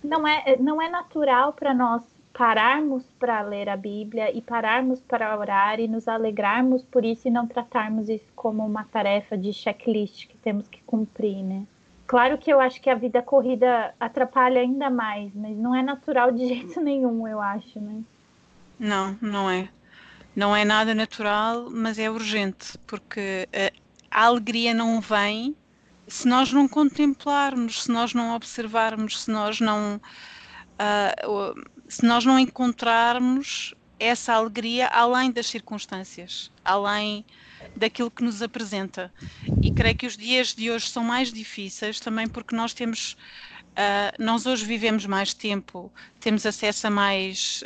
não 0.04 0.28
é, 0.28 0.58
não 0.58 0.82
é 0.82 0.90
natural 0.90 1.54
para 1.54 1.74
nós 1.74 2.02
pararmos 2.34 3.04
para 3.20 3.42
ler 3.42 3.68
a 3.68 3.76
Bíblia 3.76 4.36
e 4.36 4.42
pararmos 4.42 5.02
para 5.02 5.38
orar 5.38 5.80
e 5.80 5.88
nos 5.88 6.08
alegrarmos 6.08 6.84
por 6.84 7.04
isso 7.04 7.28
e 7.28 7.32
não 7.32 7.46
tratarmos 7.46 8.08
isso 8.08 8.32
como 8.36 8.66
uma 8.66 8.86
tarefa 8.86 9.38
de 9.38 9.52
checklist 9.52 10.28
que 10.28 10.38
temos 10.38 10.68
que 10.68 10.82
cumprir, 10.84 11.44
né? 11.44 11.66
Claro 12.08 12.38
que 12.38 12.52
eu 12.52 12.60
acho 12.60 12.82
que 12.82 12.90
a 12.90 12.96
vida 12.96 13.22
corrida 13.22 13.94
atrapalha 14.00 14.62
ainda 14.62 14.90
mais, 14.90 15.32
mas 15.36 15.56
não 15.58 15.76
é 15.76 15.84
natural 15.84 16.32
de 16.32 16.48
jeito 16.48 16.80
nenhum, 16.80 17.28
eu 17.28 17.42
acho, 17.42 17.80
né? 17.80 18.02
Não, 18.80 19.18
não 19.22 19.50
é. 19.50 19.68
Não 20.36 20.56
é 20.56 20.64
nada 20.64 20.96
natural, 20.96 21.70
mas 21.70 22.00
é 22.00 22.10
urgente, 22.10 22.78
porque 22.88 23.50
eh, 23.52 23.74
a 24.10 24.26
alegria 24.26 24.74
não 24.74 25.02
vem 25.02 25.56
se 26.10 26.28
nós 26.28 26.52
não 26.52 26.68
contemplarmos, 26.68 27.84
se 27.84 27.92
nós 27.92 28.14
não 28.14 28.36
observarmos, 28.36 29.24
se 29.24 29.32
nós 29.32 29.60
não, 29.60 29.98
uh, 29.98 31.54
se 31.88 32.06
nós 32.06 32.26
não 32.26 32.40
encontrarmos 32.40 33.74
essa 34.00 34.34
alegria 34.34 34.88
além 34.88 35.32
das 35.32 35.48
circunstâncias, 35.48 36.52
além 36.64 37.26
daquilo 37.76 38.12
que 38.12 38.24
nos 38.24 38.42
apresenta. 38.42 39.14
E 39.62 39.72
creio 39.72 39.96
que 39.96 40.08
os 40.08 40.18
dias 40.18 40.54
de 40.56 40.72
hoje 40.72 40.90
são 40.90 41.04
mais 41.04 41.32
difíceis 41.34 42.00
também 42.00 42.28
porque 42.30 42.56
nós 42.56 42.74
temos 42.74 43.16
Uh, 43.70 44.22
nós 44.22 44.46
hoje 44.46 44.66
vivemos 44.66 45.06
mais 45.06 45.34
tempo, 45.34 45.92
temos 46.20 46.46
acesso 46.46 46.88
a 46.88 46.90
mais 46.90 47.64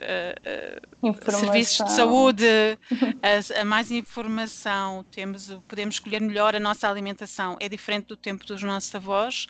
uh, 1.02 1.32
serviços 1.32 1.86
de 1.86 1.92
saúde, 1.92 2.46
a, 3.58 3.62
a, 3.62 3.66
mais 3.66 3.90
informação, 3.90 5.04
temos, 5.10 5.50
podemos 5.68 5.96
escolher 5.96 6.22
melhor 6.22 6.56
a 6.56 6.60
nossa 6.60 6.88
alimentação. 6.88 7.58
É 7.60 7.68
diferente 7.68 8.06
do 8.08 8.16
tempo 8.18 8.46
dos 8.46 8.62
nossos 8.62 8.94
avós. 8.94 9.48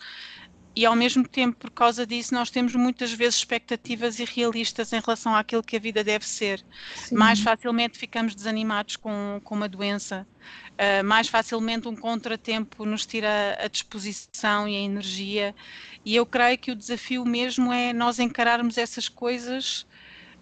E 0.76 0.86
ao 0.86 0.96
mesmo 0.96 1.28
tempo, 1.28 1.58
por 1.58 1.70
causa 1.70 2.06
disso, 2.06 2.34
nós 2.34 2.50
temos 2.50 2.76
muitas 2.76 3.14
vezes 3.14 3.36
expectativas 3.36 4.20
irrealistas 4.20 4.92
em 4.92 5.00
relação 5.00 5.36
àquilo 5.36 5.62
que 5.62 5.76
a 5.76 5.80
vida 5.80 6.04
deve 6.04 6.28
ser. 6.28 6.66
Sim. 6.96 7.16
Mais 7.16 7.40
facilmente 7.40 7.98
ficamos 7.98 8.34
desanimados 8.34 8.96
com, 8.96 9.40
com 9.44 9.54
uma 9.54 9.70
doença, 9.70 10.28
uh, 10.72 11.04
mais 11.04 11.28
facilmente 11.28 11.88
um 11.88 11.96
contratempo 11.96 12.86
nos 12.86 13.06
tira 13.06 13.58
a 13.64 13.68
disposição 13.68 14.68
e 14.68 14.76
a 14.76 14.80
energia. 14.80 15.56
E 16.04 16.16
eu 16.16 16.26
creio 16.26 16.58
que 16.58 16.72
o 16.72 16.76
desafio 16.76 17.24
mesmo 17.24 17.72
é 17.72 17.94
nós 17.94 18.18
encararmos 18.18 18.78
essas 18.78 19.08
coisas 19.08 19.86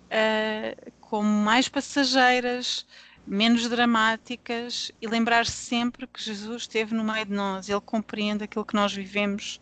uh, 0.08 0.92
como 1.02 1.28
mais 1.28 1.68
passageiras, 1.68 2.86
menos 3.26 3.68
dramáticas 3.70 4.92
e 5.02 5.08
lembrar 5.08 5.46
-se 5.46 5.52
sempre 5.52 6.08
que 6.08 6.22
Jesus 6.22 6.64
esteve 6.64 6.94
no 6.94 7.04
meio 7.04 7.26
de 7.26 7.32
nós, 7.32 7.70
Ele 7.70 7.82
compreende 7.82 8.44
aquilo 8.44 8.66
que 8.66 8.74
nós 8.74 8.94
vivemos, 8.94 9.60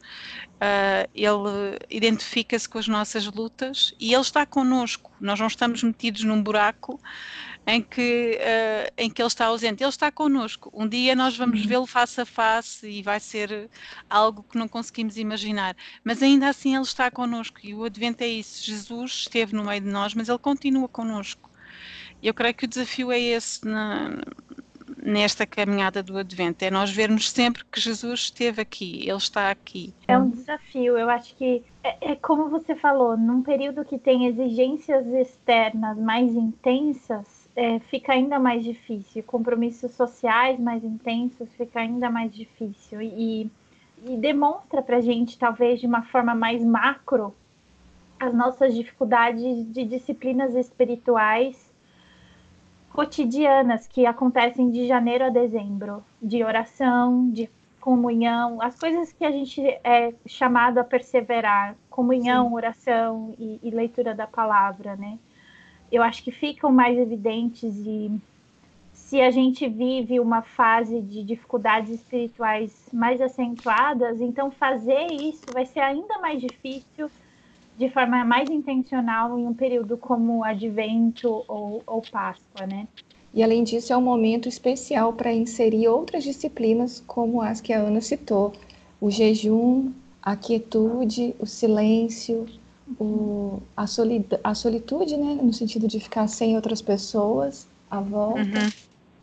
uh, 0.55 1.09
Ele 1.13 1.77
identifica-se 1.89 2.67
com 2.67 2.79
as 2.79 2.87
nossas 2.87 3.25
lutas 3.25 3.93
e 3.99 4.13
Ele 4.13 4.21
está 4.21 4.45
connosco. 4.45 5.11
Nós 5.19 5.39
não 5.39 5.47
estamos 5.47 5.83
metidos 5.83 6.23
num 6.23 6.41
buraco 6.41 6.99
em 7.67 7.81
que, 7.81 8.39
uh, 8.39 8.93
em 8.97 9.09
que 9.09 9.21
Ele 9.21 9.27
está 9.27 9.45
ausente, 9.45 9.83
Ele 9.83 9.89
está 9.89 10.11
connosco. 10.11 10.71
Um 10.73 10.87
dia 10.87 11.15
nós 11.15 11.37
vamos 11.37 11.61
uhum. 11.61 11.67
vê-lo 11.67 11.85
face 11.85 12.21
a 12.21 12.25
face 12.25 12.87
e 12.87 13.03
vai 13.03 13.19
ser 13.19 13.69
algo 14.09 14.43
que 14.43 14.57
não 14.57 14.67
conseguimos 14.67 15.17
imaginar, 15.17 15.75
mas 16.03 16.23
ainda 16.23 16.49
assim 16.49 16.75
Ele 16.75 16.83
está 16.83 17.11
connosco 17.11 17.59
e 17.63 17.73
o 17.73 17.83
Advento 17.83 18.23
é 18.23 18.27
isso. 18.27 18.63
Jesus 18.63 19.11
esteve 19.11 19.55
no 19.55 19.65
meio 19.65 19.81
de 19.81 19.87
nós, 19.87 20.13
mas 20.13 20.29
Ele 20.29 20.39
continua 20.39 20.87
connosco. 20.87 21.48
Eu 22.21 22.33
creio 22.33 22.53
que 22.53 22.65
o 22.65 22.67
desafio 22.67 23.11
é 23.11 23.19
esse 23.19 23.65
na, 23.65 24.11
nesta 25.01 25.45
caminhada 25.45 26.03
do 26.03 26.17
Advento, 26.17 26.63
é 26.63 26.69
nós 26.69 26.91
vermos 26.91 27.29
sempre 27.29 27.63
que 27.65 27.79
Jesus 27.79 28.21
esteve 28.21 28.61
aqui, 28.61 29.01
Ele 29.07 29.17
está 29.17 29.49
aqui. 29.49 29.93
É 30.07 30.17
um 30.17 30.29
desafio, 30.29 30.97
eu 30.97 31.09
acho 31.09 31.35
que 31.35 31.63
é, 31.83 32.11
é 32.11 32.15
como 32.15 32.49
você 32.49 32.75
falou, 32.75 33.17
num 33.17 33.41
período 33.41 33.85
que 33.85 33.97
tem 33.97 34.27
exigências 34.27 35.07
externas 35.07 35.97
mais 35.97 36.33
intensas, 36.35 37.49
é, 37.55 37.79
fica 37.79 38.13
ainda 38.13 38.37
mais 38.39 38.63
difícil, 38.63 39.23
compromissos 39.23 39.91
sociais 39.91 40.59
mais 40.59 40.83
intensos 40.83 41.49
fica 41.57 41.79
ainda 41.79 42.09
mais 42.09 42.33
difícil. 42.33 43.01
E, 43.01 43.49
e 44.05 44.17
demonstra 44.17 44.81
para 44.81 45.01
gente, 45.01 45.37
talvez 45.37 45.79
de 45.79 45.87
uma 45.87 46.03
forma 46.03 46.35
mais 46.35 46.63
macro, 46.63 47.35
as 48.19 48.33
nossas 48.33 48.75
dificuldades 48.75 49.65
de 49.73 49.85
disciplinas 49.85 50.53
espirituais 50.55 51.68
cotidianas 52.99 53.87
que 53.87 54.05
acontecem 54.05 54.69
de 54.69 54.85
janeiro 54.85 55.23
a 55.23 55.29
dezembro, 55.29 56.03
de 56.21 56.43
oração, 56.43 57.31
de 57.31 57.49
comunhão, 57.79 58.61
as 58.61 58.77
coisas 58.77 59.13
que 59.13 59.23
a 59.23 59.31
gente 59.31 59.61
é 59.85 60.13
chamado 60.27 60.79
a 60.79 60.83
perseverar, 60.83 61.77
comunhão, 61.89 62.49
Sim. 62.49 62.55
oração 62.55 63.35
e, 63.39 63.57
e, 63.63 63.71
leitura 63.71 64.13
da 64.13 64.27
palavra, 64.27 64.97
né? 64.97 65.17
Eu 65.89 66.03
acho 66.03 66.21
que 66.21 66.29
ficam 66.29 66.73
mais 66.73 66.97
evidentes 66.97 67.73
e 67.85 68.11
se 68.91 69.21
a 69.21 69.31
gente 69.31 69.65
vive 69.69 70.19
uma 70.19 70.41
fase 70.41 70.99
de 70.99 71.23
dificuldades 71.23 71.91
espirituais 71.91 72.89
mais 72.91 73.21
acentuadas, 73.21 74.19
então 74.19 74.51
fazer 74.51 75.07
isso 75.07 75.45
vai 75.53 75.65
ser 75.65 75.79
ainda 75.79 76.19
mais 76.19 76.41
difícil 76.41 77.09
de 77.79 77.89
forma 77.89 78.25
mais 78.25 78.49
intencional 78.49 79.39
em 79.39 79.47
um 79.47 79.53
período 79.53 79.97
como 79.97 80.43
Advento 80.43 81.45
ou, 81.47 81.81
ou 81.87 82.01
Páscoa, 82.01 82.67
né? 82.67 82.85
E 83.33 83.41
além 83.41 83.63
disso, 83.63 83.93
é 83.93 83.97
um 83.97 84.01
momento 84.01 84.49
especial 84.49 85.13
para 85.13 85.31
inserir 85.31 85.87
outras 85.87 86.25
disciplinas, 86.25 87.01
como 87.07 87.41
as 87.41 87.61
que 87.61 87.71
a 87.71 87.79
Ana 87.79 88.01
citou: 88.01 88.51
o 88.99 89.09
jejum, 89.09 89.93
a 90.21 90.35
quietude, 90.35 91.33
o 91.39 91.45
silêncio, 91.45 92.45
o, 92.99 93.61
a, 93.77 93.85
a 94.43 94.55
solitude, 94.55 95.15
né, 95.15 95.39
no 95.41 95.53
sentido 95.53 95.87
de 95.87 96.01
ficar 96.01 96.27
sem 96.27 96.57
outras 96.57 96.81
pessoas 96.81 97.65
à 97.89 98.01
volta. 98.01 98.41
Uhum. 98.41 98.69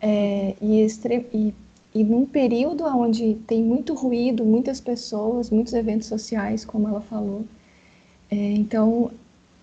É, 0.00 0.54
e, 0.62 0.86
e, 1.34 1.54
e 1.94 2.04
num 2.04 2.24
período 2.24 2.84
onde 2.84 3.34
tem 3.46 3.62
muito 3.62 3.92
ruído, 3.92 4.46
muitas 4.46 4.80
pessoas, 4.80 5.50
muitos 5.50 5.74
eventos 5.74 6.06
sociais, 6.06 6.64
como 6.64 6.88
ela 6.88 7.02
falou, 7.02 7.44
é, 8.30 8.34
então, 8.34 9.10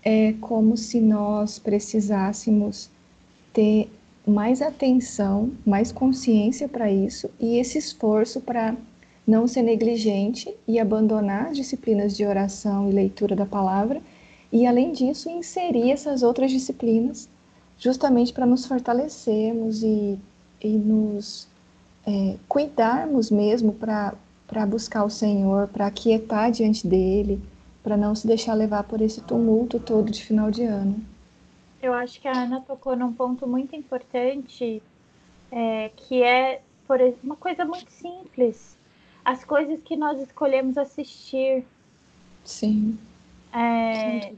é 0.02 0.32
como 0.40 0.76
se 0.76 1.00
nós 1.00 1.58
precisássemos 1.58 2.90
ter 3.52 3.90
mais 4.26 4.62
atenção, 4.62 5.52
mais 5.66 5.92
consciência 5.92 6.68
para 6.68 6.90
isso 6.90 7.28
e 7.38 7.58
esse 7.58 7.76
esforço 7.76 8.40
para 8.40 8.74
não 9.26 9.46
ser 9.46 9.62
negligente 9.62 10.54
e 10.66 10.78
abandonar 10.78 11.48
as 11.48 11.56
disciplinas 11.56 12.16
de 12.16 12.24
oração 12.24 12.88
e 12.88 12.92
leitura 12.92 13.36
da 13.36 13.46
palavra 13.46 14.00
e, 14.50 14.66
além 14.66 14.92
disso, 14.92 15.28
inserir 15.28 15.90
essas 15.90 16.22
outras 16.22 16.50
disciplinas 16.50 17.28
justamente 17.78 18.32
para 18.32 18.46
nos 18.46 18.66
fortalecermos 18.66 19.82
e, 19.82 20.18
e 20.62 20.68
nos 20.68 21.46
é, 22.06 22.36
cuidarmos 22.48 23.30
mesmo 23.30 23.72
para 23.72 24.16
buscar 24.66 25.04
o 25.04 25.10
Senhor, 25.10 25.68
para 25.68 25.86
aquietar 25.86 26.50
diante 26.50 26.86
dele 26.86 27.40
para 27.84 27.98
não 27.98 28.14
se 28.14 28.26
deixar 28.26 28.54
levar 28.54 28.82
por 28.84 29.02
esse 29.02 29.20
tumulto 29.20 29.78
todo 29.78 30.10
de 30.10 30.24
final 30.24 30.50
de 30.50 30.64
ano. 30.64 31.04
Eu 31.82 31.92
acho 31.92 32.18
que 32.18 32.26
a 32.26 32.32
Ana 32.32 32.62
tocou 32.62 32.96
num 32.96 33.12
ponto 33.12 33.46
muito 33.46 33.76
importante, 33.76 34.82
é, 35.52 35.90
que 35.94 36.22
é 36.22 36.62
por 36.88 36.98
uma 37.22 37.36
coisa 37.36 37.62
muito 37.62 37.92
simples, 37.92 38.78
as 39.22 39.44
coisas 39.44 39.82
que 39.82 39.96
nós 39.96 40.18
escolhemos 40.18 40.78
assistir. 40.78 41.62
Sim. 42.42 42.98
É, 43.52 44.32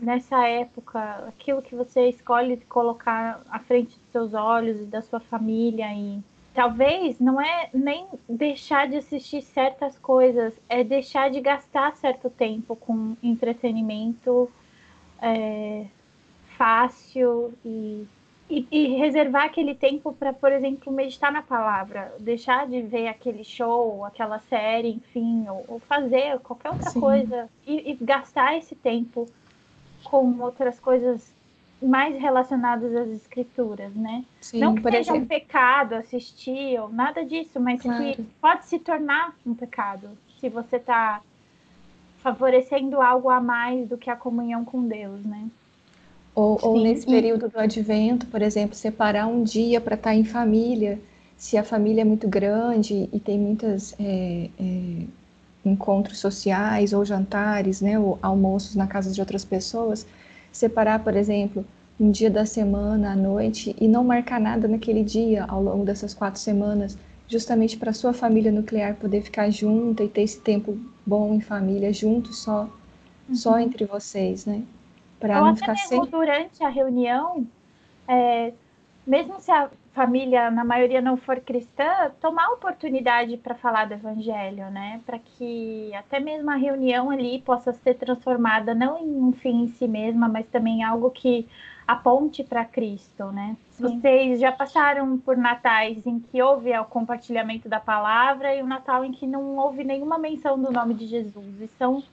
nessa 0.00 0.44
época, 0.46 1.24
aquilo 1.28 1.62
que 1.62 1.76
você 1.76 2.08
escolhe 2.08 2.56
colocar 2.68 3.42
à 3.48 3.60
frente 3.60 3.96
dos 3.96 4.10
seus 4.10 4.34
olhos 4.34 4.80
e 4.80 4.84
da 4.84 5.02
sua 5.02 5.20
família 5.20 5.86
e 5.94 6.20
talvez 6.58 7.20
não 7.20 7.40
é 7.40 7.70
nem 7.72 8.08
deixar 8.28 8.88
de 8.88 8.96
assistir 8.96 9.42
certas 9.42 9.96
coisas, 9.96 10.52
é 10.68 10.82
deixar 10.82 11.30
de 11.30 11.40
gastar 11.40 11.94
certo 11.94 12.28
tempo 12.28 12.74
com 12.74 13.16
entretenimento 13.22 14.50
é, 15.22 15.86
fácil 16.56 17.54
e, 17.64 18.04
e, 18.50 18.66
e, 18.72 18.96
reservar 18.96 19.44
aquele 19.44 19.72
tempo 19.72 20.12
para, 20.12 20.32
por 20.32 20.50
exemplo, 20.50 20.92
meditar 20.92 21.30
na 21.30 21.42
palavra, 21.42 22.12
deixar 22.18 22.66
de 22.66 22.82
ver 22.82 23.06
aquele 23.06 23.44
show, 23.44 24.04
aquela 24.04 24.40
série, 24.40 24.88
enfim, 24.88 25.48
ou, 25.48 25.64
ou 25.68 25.78
fazer 25.78 26.40
qualquer 26.40 26.72
outra 26.72 26.90
Sim. 26.90 26.98
coisa 26.98 27.48
e, 27.64 27.92
e 27.92 27.94
gastar 28.00 28.58
esse 28.58 28.74
tempo 28.74 29.26
com 30.02 30.40
outras 30.40 30.80
coisas 30.80 31.37
mais 31.80 32.20
relacionados 32.20 32.94
às 32.94 33.08
escrituras, 33.08 33.94
né? 33.94 34.24
Sim, 34.40 34.58
não 34.58 34.74
que 34.74 34.82
seja 34.82 34.98
exemplo. 34.98 35.22
um 35.22 35.26
pecado 35.26 35.94
assistir 35.94 36.80
ou 36.80 36.88
nada 36.88 37.24
disso, 37.24 37.60
mas 37.60 37.80
claro. 37.80 38.02
que 38.02 38.22
pode 38.40 38.66
se 38.66 38.78
tornar 38.78 39.34
um 39.46 39.54
pecado 39.54 40.08
se 40.40 40.48
você 40.48 40.76
está 40.76 41.20
favorecendo 42.18 43.00
algo 43.00 43.30
a 43.30 43.40
mais 43.40 43.88
do 43.88 43.96
que 43.96 44.10
a 44.10 44.16
comunhão 44.16 44.64
com 44.64 44.86
Deus, 44.86 45.24
né? 45.24 45.48
Ou, 46.34 46.58
ou 46.62 46.80
nesse 46.80 47.04
período 47.04 47.48
do 47.48 47.58
advento, 47.58 48.26
por 48.26 48.42
exemplo, 48.42 48.76
separar 48.76 49.26
um 49.26 49.42
dia 49.42 49.80
para 49.80 49.94
estar 49.96 50.10
tá 50.10 50.14
em 50.14 50.24
família, 50.24 51.00
se 51.36 51.56
a 51.56 51.64
família 51.64 52.02
é 52.02 52.04
muito 52.04 52.28
grande 52.28 53.08
e 53.12 53.18
tem 53.18 53.38
muitas 53.38 53.94
é, 53.98 54.48
é, 54.58 55.02
encontros 55.64 56.18
sociais 56.18 56.92
ou 56.92 57.04
jantares, 57.04 57.80
né, 57.80 57.98
ou 57.98 58.18
almoços 58.22 58.76
na 58.76 58.86
casa 58.86 59.12
de 59.12 59.20
outras 59.20 59.44
pessoas, 59.44 60.06
separar, 60.52 61.02
por 61.02 61.14
exemplo, 61.16 61.64
um 62.00 62.10
dia 62.10 62.30
da 62.30 62.46
semana 62.46 63.12
à 63.12 63.16
noite 63.16 63.74
e 63.80 63.88
não 63.88 64.04
marcar 64.04 64.40
nada 64.40 64.68
naquele 64.68 65.02
dia 65.02 65.44
ao 65.44 65.62
longo 65.62 65.84
dessas 65.84 66.14
quatro 66.14 66.40
semanas, 66.40 66.96
justamente 67.26 67.76
para 67.76 67.92
sua 67.92 68.12
família 68.12 68.52
nuclear 68.52 68.94
poder 68.94 69.22
ficar 69.22 69.50
junta 69.50 70.04
e 70.04 70.08
ter 70.08 70.22
esse 70.22 70.40
tempo 70.40 70.78
bom 71.04 71.34
em 71.34 71.40
família, 71.40 71.92
junto 71.92 72.32
só, 72.32 72.68
uhum. 73.28 73.34
só 73.34 73.58
entre 73.58 73.84
vocês, 73.84 74.46
né? 74.46 74.62
Para 75.18 75.40
não 75.40 75.56
ficar 75.56 75.76
sem. 75.76 76.04
durante 76.06 76.62
a 76.62 76.68
reunião, 76.68 77.44
é, 78.06 78.52
mesmo 79.04 79.40
se 79.40 79.50
a 79.50 79.68
família, 79.98 80.48
na 80.48 80.64
maioria, 80.64 81.00
não 81.00 81.16
for 81.16 81.40
cristã, 81.40 82.12
tomar 82.20 82.46
a 82.46 82.52
oportunidade 82.52 83.36
para 83.36 83.56
falar 83.56 83.86
do 83.86 83.94
evangelho, 83.94 84.70
né? 84.70 85.00
Para 85.04 85.18
que 85.18 85.92
até 85.92 86.20
mesmo 86.20 86.48
a 86.52 86.54
reunião 86.54 87.10
ali 87.10 87.42
possa 87.42 87.72
ser 87.72 87.94
transformada 87.94 88.76
não 88.76 88.96
em 88.96 89.10
um 89.10 89.32
fim 89.32 89.64
em 89.64 89.66
si 89.66 89.88
mesma, 89.88 90.28
mas 90.28 90.46
também 90.46 90.78
em 90.80 90.82
algo 90.84 91.10
que 91.10 91.48
aponte 91.84 92.44
para 92.44 92.64
Cristo, 92.64 93.32
né? 93.32 93.56
Sim. 93.70 93.98
Vocês 93.98 94.38
já 94.38 94.52
passaram 94.52 95.18
por 95.18 95.36
natais 95.36 96.06
em 96.06 96.20
que 96.20 96.40
houve 96.40 96.72
o 96.78 96.84
compartilhamento 96.84 97.68
da 97.68 97.80
palavra 97.80 98.54
e 98.54 98.62
o 98.62 98.64
um 98.64 98.68
Natal 98.68 99.04
em 99.04 99.10
que 99.10 99.26
não 99.26 99.56
houve 99.56 99.82
nenhuma 99.82 100.16
menção 100.16 100.56
do 100.62 100.70
nome 100.70 100.94
de 100.94 101.08
Jesus. 101.08 101.60
E 101.60 101.66
são 101.76 102.04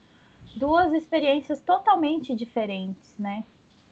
duas 0.55 0.91
experiências 0.91 1.61
totalmente 1.61 2.33
diferentes, 2.33 3.15
né? 3.19 3.43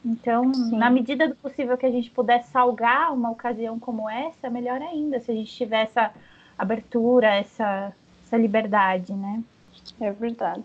Então, 0.05 0.53
Sim. 0.53 0.77
na 0.77 0.89
medida 0.89 1.27
do 1.27 1.35
possível 1.35 1.77
que 1.77 1.85
a 1.85 1.91
gente 1.91 2.11
puder 2.11 2.43
salgar 2.43 3.13
uma 3.13 3.31
ocasião 3.31 3.79
como 3.79 4.09
essa, 4.09 4.49
melhor 4.49 4.81
ainda, 4.81 5.19
se 5.19 5.31
a 5.31 5.33
gente 5.33 5.53
tiver 5.53 5.83
essa 5.83 6.11
abertura, 6.57 7.27
essa, 7.27 7.93
essa 8.25 8.37
liberdade, 8.37 9.13
né? 9.13 9.41
É 9.99 10.11
verdade. 10.11 10.63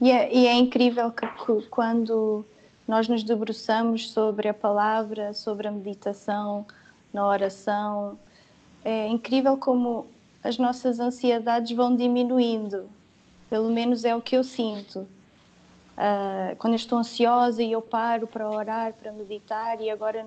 E 0.00 0.10
é, 0.10 0.32
e 0.32 0.46
é 0.46 0.54
incrível 0.54 1.10
que, 1.10 1.26
que, 1.26 1.68
quando 1.68 2.44
nós 2.86 3.08
nos 3.08 3.24
debruçamos 3.24 4.10
sobre 4.10 4.48
a 4.48 4.54
palavra, 4.54 5.32
sobre 5.34 5.66
a 5.66 5.72
meditação, 5.72 6.64
na 7.12 7.26
oração, 7.26 8.18
é 8.84 9.08
incrível 9.08 9.56
como 9.56 10.06
as 10.44 10.58
nossas 10.58 11.00
ansiedades 11.00 11.76
vão 11.76 11.96
diminuindo. 11.96 12.88
Pelo 13.50 13.70
menos 13.70 14.04
é 14.04 14.14
o 14.14 14.20
que 14.20 14.36
eu 14.36 14.44
sinto. 14.44 15.08
Uh, 15.96 16.54
quando 16.56 16.74
eu 16.74 16.76
estou 16.76 16.98
ansiosa 16.98 17.62
e 17.62 17.72
eu 17.72 17.80
paro 17.80 18.26
para 18.26 18.48
orar, 18.50 18.92
para 18.92 19.10
meditar, 19.12 19.80
e 19.80 19.88
agora, 19.88 20.26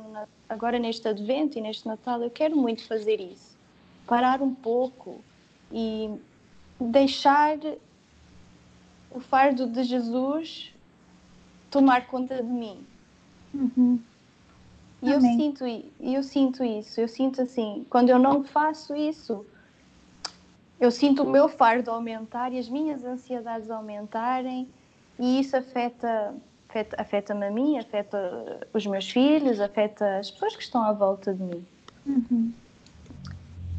agora 0.49 0.79
neste 0.79 1.07
Advento 1.07 1.59
e 1.59 1.61
neste 1.61 1.87
Natal 1.87 2.23
eu 2.23 2.31
quero 2.31 2.57
muito 2.57 2.83
fazer 2.87 3.21
isso. 3.21 3.55
Parar 4.07 4.41
um 4.41 4.53
pouco 4.53 5.23
e 5.71 6.09
deixar 6.79 7.59
o 9.11 9.19
fardo 9.19 9.67
de 9.67 9.83
Jesus 9.83 10.73
tomar 11.69 12.07
conta 12.07 12.37
de 12.37 12.49
mim. 12.49 12.83
Uhum. 13.53 13.99
E 15.03 15.11
eu 15.11 15.21
sinto, 15.21 15.63
eu 15.99 16.23
sinto 16.23 16.63
isso, 16.63 16.99
eu 16.99 17.07
sinto 17.07 17.41
assim, 17.41 17.85
quando 17.89 18.09
eu 18.09 18.17
não 18.17 18.43
faço 18.43 18.95
isso, 18.95 19.45
eu 20.79 20.89
sinto 20.89 21.23
o 21.23 21.29
meu 21.29 21.47
fardo 21.47 21.91
aumentar 21.91 22.51
e 22.51 22.57
as 22.57 22.67
minhas 22.67 23.05
ansiedades 23.05 23.69
aumentarem 23.69 24.67
e 25.19 25.39
isso 25.41 25.55
afeta 25.55 26.33
afeta, 26.69 27.01
afeta-me 27.01 27.45
a 27.45 27.51
mim, 27.51 27.77
afeta 27.77 28.67
os 28.73 28.85
meus 28.85 29.09
filhos, 29.09 29.59
afeta 29.59 30.19
as 30.19 30.31
pessoas 30.31 30.55
que 30.55 30.63
estão 30.63 30.83
à 30.83 30.93
volta 30.93 31.33
de 31.33 31.43
mim. 31.43 31.65
Uhum. 32.05 32.53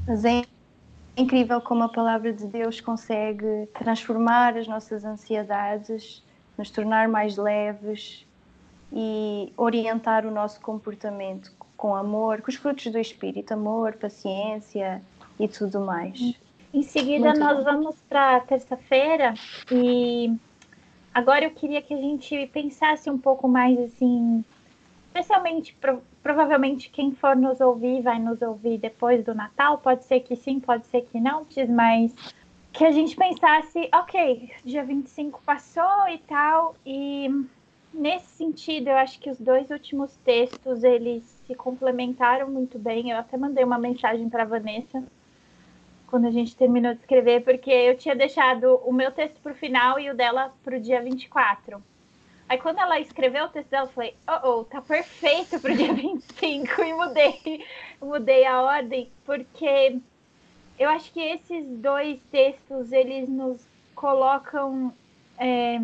Mas 0.07 0.25
é 0.25 0.43
incrível 1.17 1.61
como 1.61 1.85
a 1.85 1.89
palavra 1.89 2.33
de 2.33 2.47
Deus 2.47 2.81
consegue 2.81 3.69
transformar 3.79 4.57
as 4.57 4.67
nossas 4.67 5.05
ansiedades, 5.05 6.23
nos 6.59 6.71
tornar 6.71 7.09
mais 7.09 7.37
leves 7.37 8.27
e 8.93 9.53
orientar 9.57 10.27
o 10.27 10.31
nosso 10.31 10.61
comportamento 10.61 11.53
com 11.77 11.95
amor, 11.95 12.43
com 12.43 12.51
os 12.51 12.57
frutos 12.57 12.91
do 12.91 12.99
Espírito, 12.99 13.55
amor, 13.55 13.95
paciência 13.95 15.01
e 15.39 15.47
tudo 15.47 15.81
mais. 15.81 16.35
Em 16.75 16.83
seguida, 16.83 17.29
Muito 17.29 17.41
nós 17.41 17.59
bom. 17.59 17.65
vamos 17.65 17.97
para 18.09 18.41
terça-feira 18.41 19.35
e 19.71 20.37
agora 21.13 21.45
eu 21.45 21.51
queria 21.51 21.83
que 21.83 21.95
a 21.95 21.97
gente 21.97 22.47
pensasse 22.49 23.11
um 23.11 23.19
pouco 23.19 23.49
mais 23.49 23.79
assim, 23.79 24.45
especialmente 25.07 25.75
pro, 25.75 26.03
provavelmente 26.23 26.91
quem 26.91 27.13
for 27.13 27.37
nos 27.37 27.61
ouvir 27.61 28.03
vai 28.03 28.19
nos 28.19 28.41
ouvir 28.43 28.79
depois 28.79 29.25
do 29.25 29.35
Natal, 29.35 29.79
pode 29.79 30.05
ser 30.05 30.21
que 30.21 30.37
sim, 30.37 30.61
pode 30.61 30.87
ser 30.87 31.03
que 31.03 31.21
não, 31.21 31.47
mas 31.69 32.15
que 32.73 32.85
a 32.85 32.93
gente 32.93 33.17
pensasse, 33.17 33.89
ok, 33.93 34.51
dia 34.65 34.85
25 34.85 35.43
passou 35.45 36.09
e 36.09 36.19
tal, 36.19 36.77
e 36.87 37.29
nesse 37.93 38.29
sentido, 38.37 38.89
eu 38.89 38.97
acho 38.97 39.19
que 39.19 39.31
os 39.31 39.39
dois 39.39 39.71
últimos 39.71 40.17
textos, 40.25 40.85
eles 40.85 41.25
se 41.47 41.55
complementaram 41.55 42.49
muito 42.49 42.79
bem. 42.79 43.11
Eu 43.11 43.19
até 43.19 43.37
mandei 43.37 43.65
uma 43.65 43.79
mensagem 43.79 44.29
para 44.29 44.45
Vanessa 44.45 45.03
quando 46.11 46.27
a 46.27 46.31
gente 46.31 46.57
terminou 46.57 46.93
de 46.93 47.01
escrever, 47.01 47.43
porque 47.45 47.71
eu 47.71 47.97
tinha 47.97 48.17
deixado 48.17 48.77
o 48.85 48.93
meu 48.93 49.13
texto 49.13 49.41
para 49.41 49.53
o 49.53 49.55
final 49.55 49.99
e 49.99 50.11
o 50.11 50.15
dela 50.15 50.53
para 50.65 50.77
o 50.77 50.81
dia 50.81 51.01
24. 51.01 51.83
Aí 52.49 52.59
quando 52.59 52.81
ela 52.81 52.99
escreveu 52.99 53.45
o 53.45 53.49
texto 53.49 53.71
dela, 53.71 53.87
eu 53.87 53.93
falei, 53.93 54.17
oh, 54.27 54.49
oh 54.49 54.65
tá 54.65 54.83
perfeito 54.83 55.57
o 55.57 55.77
dia 55.77 55.93
25 55.95 56.83
e 56.83 56.93
mudei, 56.93 57.65
mudei 58.03 58.45
a 58.45 58.61
ordem, 58.61 59.09
porque 59.25 60.01
eu 60.77 60.91
acho 60.91 61.13
que 61.13 61.21
esses 61.21 61.65
dois 61.79 62.19
textos, 62.33 62.91
eles 62.91 63.29
nos 63.29 63.65
colocam 63.95 64.93
é, 65.39 65.81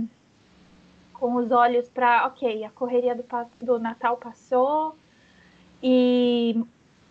com 1.13 1.37
os 1.37 1.53
olhos 1.53 1.89
para, 1.89 2.27
ok, 2.27 2.65
a 2.65 2.71
correria 2.71 3.15
do, 3.15 3.25
do 3.61 3.79
Natal 3.79 4.17
passou 4.17 4.97
e 5.81 6.61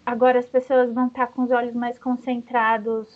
agora 0.05 0.39
as 0.39 0.47
pessoas 0.47 0.93
vão 0.93 1.07
estar 1.07 1.27
com 1.27 1.43
os 1.43 1.51
olhos 1.51 1.73
mais 1.73 1.97
concentrados 1.97 3.07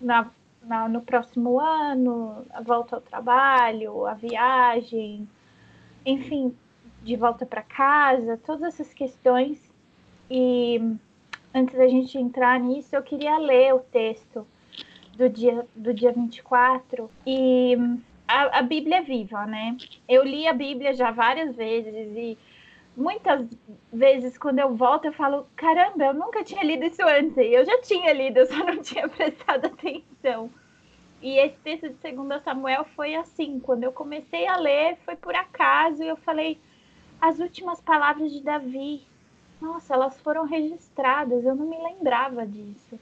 na, 0.00 0.30
na, 0.62 0.88
no 0.88 1.00
próximo 1.00 1.60
ano, 1.60 2.44
a 2.50 2.60
volta 2.60 2.96
ao 2.96 3.02
trabalho, 3.02 4.06
a 4.06 4.14
viagem, 4.14 5.28
enfim, 6.04 6.54
de 7.02 7.16
volta 7.16 7.46
para 7.46 7.62
casa, 7.62 8.40
todas 8.44 8.74
essas 8.74 8.92
questões. 8.92 9.58
E 10.30 10.80
antes 11.54 11.76
da 11.76 11.86
gente 11.86 12.18
entrar 12.18 12.58
nisso, 12.58 12.94
eu 12.94 13.02
queria 13.02 13.38
ler 13.38 13.74
o 13.74 13.80
texto 13.80 14.46
do 15.16 15.28
dia, 15.28 15.66
do 15.74 15.94
dia 15.94 16.12
24 16.12 17.10
e 17.26 17.76
a, 18.26 18.58
a 18.58 18.62
Bíblia 18.62 18.98
é 18.98 19.02
viva, 19.02 19.46
né? 19.46 19.76
Eu 20.08 20.22
li 20.22 20.46
a 20.46 20.52
Bíblia 20.52 20.92
já 20.92 21.10
várias 21.10 21.56
vezes 21.56 22.14
e 22.16 22.38
muitas 22.98 23.46
vezes 23.92 24.36
quando 24.36 24.58
eu 24.58 24.74
volto 24.74 25.04
eu 25.04 25.12
falo, 25.12 25.46
caramba, 25.54 26.06
eu 26.06 26.14
nunca 26.14 26.42
tinha 26.42 26.64
lido 26.64 26.84
isso 26.84 27.02
antes. 27.02 27.36
Eu 27.36 27.64
já 27.64 27.80
tinha 27.80 28.12
lido, 28.12 28.38
eu 28.40 28.46
só 28.46 28.58
não 28.58 28.82
tinha 28.82 29.08
prestado 29.08 29.66
atenção. 29.66 30.50
E 31.22 31.38
esse 31.38 31.56
texto 31.58 31.88
de 31.88 32.12
2 32.12 32.42
Samuel 32.42 32.84
foi 32.96 33.14
assim, 33.14 33.58
quando 33.60 33.84
eu 33.84 33.92
comecei 33.92 34.46
a 34.46 34.56
ler, 34.56 34.98
foi 35.04 35.16
por 35.16 35.34
acaso, 35.34 36.02
e 36.02 36.08
eu 36.08 36.16
falei, 36.16 36.60
as 37.20 37.38
últimas 37.38 37.80
palavras 37.80 38.30
de 38.30 38.40
Davi, 38.40 39.02
nossa, 39.60 39.94
elas 39.94 40.20
foram 40.20 40.44
registradas, 40.44 41.44
eu 41.44 41.56
não 41.56 41.66
me 41.66 41.76
lembrava 41.76 42.46
disso. 42.46 42.98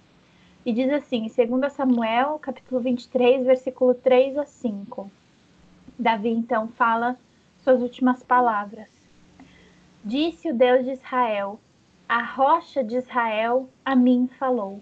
E 0.64 0.72
diz 0.72 0.90
assim, 0.90 1.28
2 1.28 1.72
Samuel, 1.72 2.38
capítulo 2.38 2.80
23, 2.80 3.44
versículo 3.44 3.94
3 3.94 4.38
a 4.38 4.46
5. 4.46 5.10
Davi 5.98 6.30
então 6.30 6.68
fala 6.68 7.18
suas 7.62 7.80
últimas 7.82 8.22
palavras. 8.22 8.95
Disse 10.08 10.52
o 10.52 10.54
Deus 10.54 10.84
de 10.84 10.92
Israel: 10.92 11.58
A 12.08 12.22
rocha 12.22 12.84
de 12.84 12.94
Israel 12.94 13.68
a 13.84 13.96
mim 13.96 14.28
falou. 14.38 14.80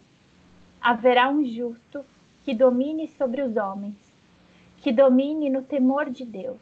Haverá 0.79 1.31
um 1.31 1.43
justo 1.43 2.05
que 2.45 2.55
domine 2.55 3.09
sobre 3.09 3.41
os 3.41 3.57
homens, 3.57 3.97
que 4.77 4.93
domine 4.93 5.49
no 5.49 5.63
temor 5.63 6.11
de 6.11 6.27
Deus. 6.27 6.61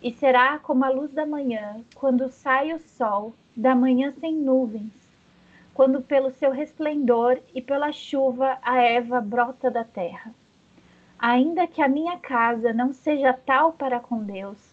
E 0.00 0.10
será 0.10 0.58
como 0.58 0.82
a 0.82 0.88
luz 0.88 1.12
da 1.12 1.26
manhã, 1.26 1.84
quando 1.94 2.30
sai 2.30 2.72
o 2.72 2.78
sol, 2.78 3.34
da 3.54 3.74
manhã 3.74 4.14
sem 4.18 4.34
nuvens, 4.34 4.94
quando 5.74 6.00
pelo 6.00 6.30
seu 6.30 6.50
resplendor 6.50 7.38
e 7.54 7.60
pela 7.60 7.92
chuva 7.92 8.56
a 8.62 8.80
erva 8.80 9.20
brota 9.20 9.70
da 9.70 9.84
terra. 9.84 10.34
Ainda 11.18 11.66
que 11.66 11.82
a 11.82 11.88
minha 11.88 12.16
casa 12.16 12.72
não 12.72 12.94
seja 12.94 13.34
tal 13.34 13.74
para 13.74 14.00
com 14.00 14.24
Deus, 14.24 14.67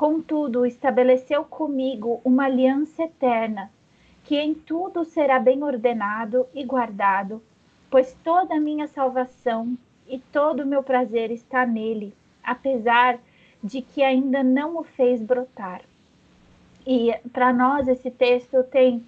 contudo 0.00 0.64
estabeleceu 0.64 1.44
comigo 1.44 2.22
uma 2.24 2.46
aliança 2.46 3.02
eterna, 3.02 3.70
que 4.24 4.34
em 4.34 4.54
tudo 4.54 5.04
será 5.04 5.38
bem 5.38 5.62
ordenado 5.62 6.46
e 6.54 6.64
guardado, 6.64 7.42
pois 7.90 8.16
toda 8.24 8.54
a 8.54 8.60
minha 8.60 8.88
salvação 8.88 9.76
e 10.08 10.18
todo 10.18 10.60
o 10.60 10.66
meu 10.66 10.82
prazer 10.82 11.30
está 11.30 11.66
nele, 11.66 12.14
apesar 12.42 13.18
de 13.62 13.82
que 13.82 14.02
ainda 14.02 14.42
não 14.42 14.78
o 14.78 14.84
fez 14.84 15.20
brotar. 15.20 15.82
E 16.86 17.14
para 17.30 17.52
nós 17.52 17.86
esse 17.86 18.10
texto 18.10 18.62
tem 18.72 19.04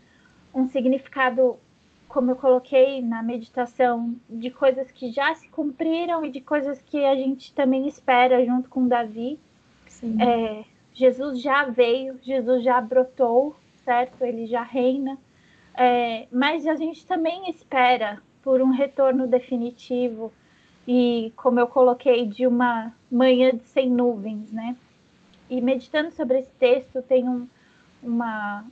um 0.55 0.69
significado, 0.69 1.57
como 2.07 2.33
eu 2.33 2.37
coloquei 2.37 3.01
na 3.01 3.23
meditação, 3.23 4.15
de 4.29 4.51
coisas 4.51 4.91
que 4.91 5.11
já 5.11 5.35
se 5.37 5.49
cumpriram 5.49 6.23
e 6.23 6.31
de 6.31 6.43
coisas 6.43 6.83
que 6.83 7.03
a 7.03 7.15
gente 7.15 7.51
também 7.55 7.89
espera 7.89 8.45
junto 8.45 8.69
com 8.69 8.87
Davi. 8.87 9.41
É, 10.21 10.65
Jesus 10.95 11.41
já 11.41 11.65
veio, 11.65 12.19
Jesus 12.23 12.63
já 12.63 12.81
brotou, 12.81 13.57
certo? 13.85 14.23
Ele 14.23 14.47
já 14.47 14.63
reina. 14.63 15.19
É, 15.75 16.27
mas 16.31 16.67
a 16.67 16.75
gente 16.75 17.07
também 17.07 17.49
espera 17.49 18.21
por 18.43 18.61
um 18.61 18.71
retorno 18.71 19.27
definitivo 19.27 20.33
e, 20.87 21.33
como 21.37 21.61
eu 21.61 21.67
coloquei, 21.67 22.27
de 22.27 22.47
uma 22.47 22.93
manhã 23.11 23.53
sem 23.67 23.89
nuvens, 23.89 24.53
né? 24.53 24.77
E 25.49 25.61
meditando 25.61 26.11
sobre 26.11 26.41
esse 26.41 26.53
texto, 26.53 27.03
tem 27.03 27.29
um, 27.29 27.49
uma, 28.03 28.65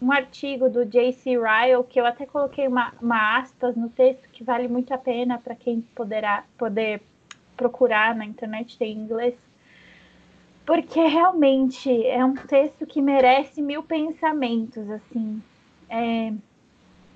um 0.00 0.12
artigo 0.12 0.68
do 0.68 0.84
J.C. 0.84 1.30
Ryle, 1.30 1.84
que 1.88 2.00
eu 2.00 2.06
até 2.06 2.26
coloquei 2.26 2.68
uma, 2.68 2.92
uma 3.00 3.38
aspas 3.38 3.74
no 3.74 3.88
texto, 3.88 4.28
que 4.30 4.44
vale 4.44 4.68
muito 4.68 4.92
a 4.92 4.98
pena 4.98 5.38
para 5.38 5.54
quem 5.54 5.80
poderá 5.94 6.44
poder 6.58 7.02
procurar 7.56 8.14
na 8.14 8.24
internet, 8.24 8.76
tem 8.76 8.92
em 8.92 9.00
inglês, 9.00 9.34
porque 10.66 11.00
realmente 11.00 12.06
é 12.06 12.24
um 12.24 12.34
texto 12.34 12.86
que 12.86 13.00
merece 13.00 13.60
mil 13.60 13.82
pensamentos, 13.82 14.88
assim. 14.90 15.42
É, 15.88 16.32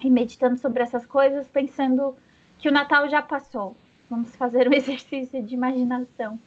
e 0.00 0.10
meditando 0.10 0.56
sobre 0.58 0.82
essas 0.82 1.04
coisas, 1.06 1.48
pensando 1.48 2.14
que 2.58 2.68
o 2.68 2.72
Natal 2.72 3.08
já 3.08 3.22
passou. 3.22 3.76
Vamos 4.08 4.34
fazer 4.36 4.68
um 4.68 4.72
exercício 4.74 5.42
de 5.42 5.54
imaginação. 5.54 6.38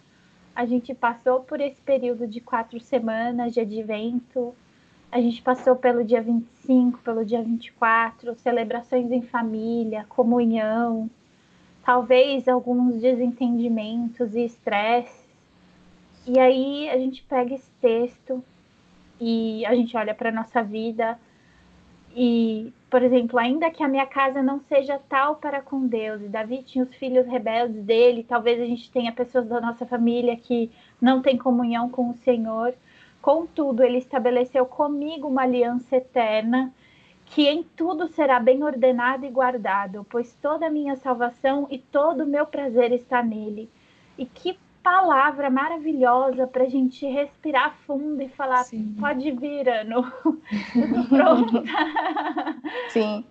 A 0.56 0.66
gente 0.66 0.94
passou 0.94 1.42
por 1.42 1.60
esse 1.60 1.82
período 1.82 2.28
de 2.28 2.42
quatro 2.42 2.80
semanas 2.80 3.54
de 3.54 3.60
advento, 3.62 4.54
a 5.12 5.20
gente 5.20 5.42
passou 5.42 5.76
pelo 5.76 6.06
dia 6.06 6.22
25, 6.22 7.00
pelo 7.00 7.26
dia 7.26 7.42
24, 7.42 8.34
celebrações 8.36 9.12
em 9.12 9.22
família, 9.22 10.06
comunhão, 10.08 11.10
talvez 11.84 12.48
alguns 12.48 12.96
desentendimentos 13.02 14.34
e 14.36 14.46
estresse. 14.46 15.21
E 16.26 16.40
aí 16.40 16.90
a 16.90 16.98
gente 16.98 17.24
pega 17.24 17.54
esse 17.54 17.72
texto 17.82 18.44
e 19.20 19.66
a 19.66 19.76
gente 19.76 19.96
olha 19.98 20.14
para 20.14 20.32
nossa 20.32 20.62
vida 20.62 21.18
e, 22.16 22.74
por 22.90 23.02
exemplo, 23.02 23.40
ainda 23.40 23.72
que 23.72 23.84
a 23.84 23.88
minha 23.88 24.06
casa 24.06 24.44
não 24.44 24.60
seja 24.62 25.00
tal 25.10 25.38
para 25.38 25.62
com 25.62 25.88
Deus, 25.88 26.22
e 26.22 26.28
Davi 26.28 26.62
tinha 26.62 26.84
os 26.84 26.94
filhos 26.96 27.26
rebeldes 27.26 27.84
dele, 27.84 28.26
talvez 28.28 28.62
a 28.62 28.66
gente 28.66 28.92
tenha 28.92 29.12
pessoas 29.12 29.48
da 29.48 29.62
nossa 29.62 29.86
família 29.86 30.36
que 30.36 30.70
não 31.00 31.22
têm 31.22 31.38
comunhão 31.38 31.90
com 31.90 32.10
o 32.10 32.16
Senhor. 32.16 32.74
Contudo, 33.22 33.84
ele 33.84 33.98
estabeleceu 33.98 34.66
comigo 34.66 35.28
uma 35.28 35.44
aliança 35.44 35.96
eterna 35.96 36.74
que 37.26 37.48
em 37.48 37.64
tudo 37.64 38.10
será 38.10 38.42
bem 38.42 38.62
ordenado 38.62 39.26
e 39.26 39.30
guardado, 39.30 40.06
pois 40.10 40.36
toda 40.42 40.68
a 40.68 40.70
minha 40.70 40.98
salvação 40.98 41.66
e 41.72 41.78
todo 41.78 42.26
o 42.26 42.28
meu 42.28 42.46
prazer 42.46 42.92
está 42.92 43.24
nele. 43.24 43.70
E 44.18 44.26
que 44.26 44.60
palavra 44.84 45.50
maravilhosa 45.50 46.48
para 46.48 46.64
a 46.64 46.70
gente 46.70 47.06
respirar 47.06 47.76
fundo 47.86 48.22
e 48.22 48.30
falar: 48.30 48.64
Sim. 48.64 48.96
pode 49.00 49.32
vir, 49.32 49.68
Ano, 49.68 50.04
pronta. 51.10 51.64
Sim. 52.90 53.26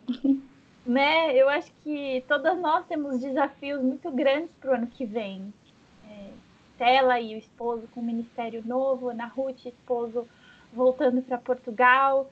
né? 0.87 1.35
Eu 1.35 1.49
acho 1.49 1.73
que 1.83 2.25
todas 2.29 2.59
nós 2.61 2.87
temos 2.87 3.21
desafios 3.21 3.83
muito 3.83 4.11
grandes 4.11 4.51
para 4.61 4.71
o 4.71 4.75
ano 4.75 4.87
que 4.87 5.05
vem. 5.05 5.53
É, 6.09 6.31
Tela 6.79 7.21
e 7.21 7.35
o 7.35 7.39
esposo 7.39 7.89
com 7.95 8.01
o 8.01 8.05
ministério 8.05 8.63
novo, 8.65 9.09
Ana 9.09 9.27
Ruth, 9.27 9.67
esposo 9.67 10.27
voltando 10.73 11.21
para 11.23 11.37
Portugal 11.39 12.29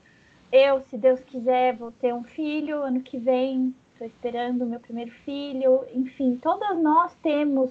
eu, 0.51 0.81
se 0.83 0.97
Deus 0.97 1.21
quiser, 1.21 1.77
vou 1.77 1.93
ter 1.93 2.14
um 2.14 2.25
filho 2.25 2.83
ano 2.83 3.03
que 3.03 3.19
vem, 3.19 3.75
estou 3.93 4.07
esperando 4.07 4.62
o 4.62 4.66
meu 4.66 4.81
primeiro 4.81 5.11
filho. 5.11 5.85
Enfim, 5.93 6.39
todas 6.41 6.79
nós 6.79 7.14
temos 7.16 7.71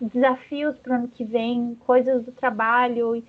desafios 0.00 0.78
para 0.78 0.92
o 0.92 0.96
ano 0.96 1.08
que 1.08 1.24
vem, 1.24 1.76
coisas 1.86 2.24
do 2.24 2.32
trabalho. 2.32 3.22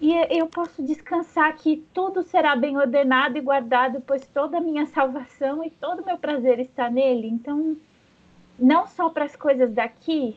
E 0.00 0.12
eu 0.38 0.46
posso 0.46 0.82
descansar 0.82 1.56
que 1.56 1.84
tudo 1.92 2.22
será 2.22 2.54
bem 2.54 2.76
ordenado 2.76 3.36
e 3.36 3.40
guardado, 3.40 4.00
pois 4.06 4.26
toda 4.26 4.58
a 4.58 4.60
minha 4.60 4.86
salvação 4.86 5.64
e 5.64 5.70
todo 5.70 6.02
o 6.02 6.04
meu 6.04 6.18
prazer 6.18 6.60
está 6.60 6.88
nele. 6.88 7.28
Então, 7.28 7.76
não 8.58 8.86
só 8.86 9.10
para 9.10 9.24
as 9.24 9.34
coisas 9.34 9.72
daqui, 9.72 10.36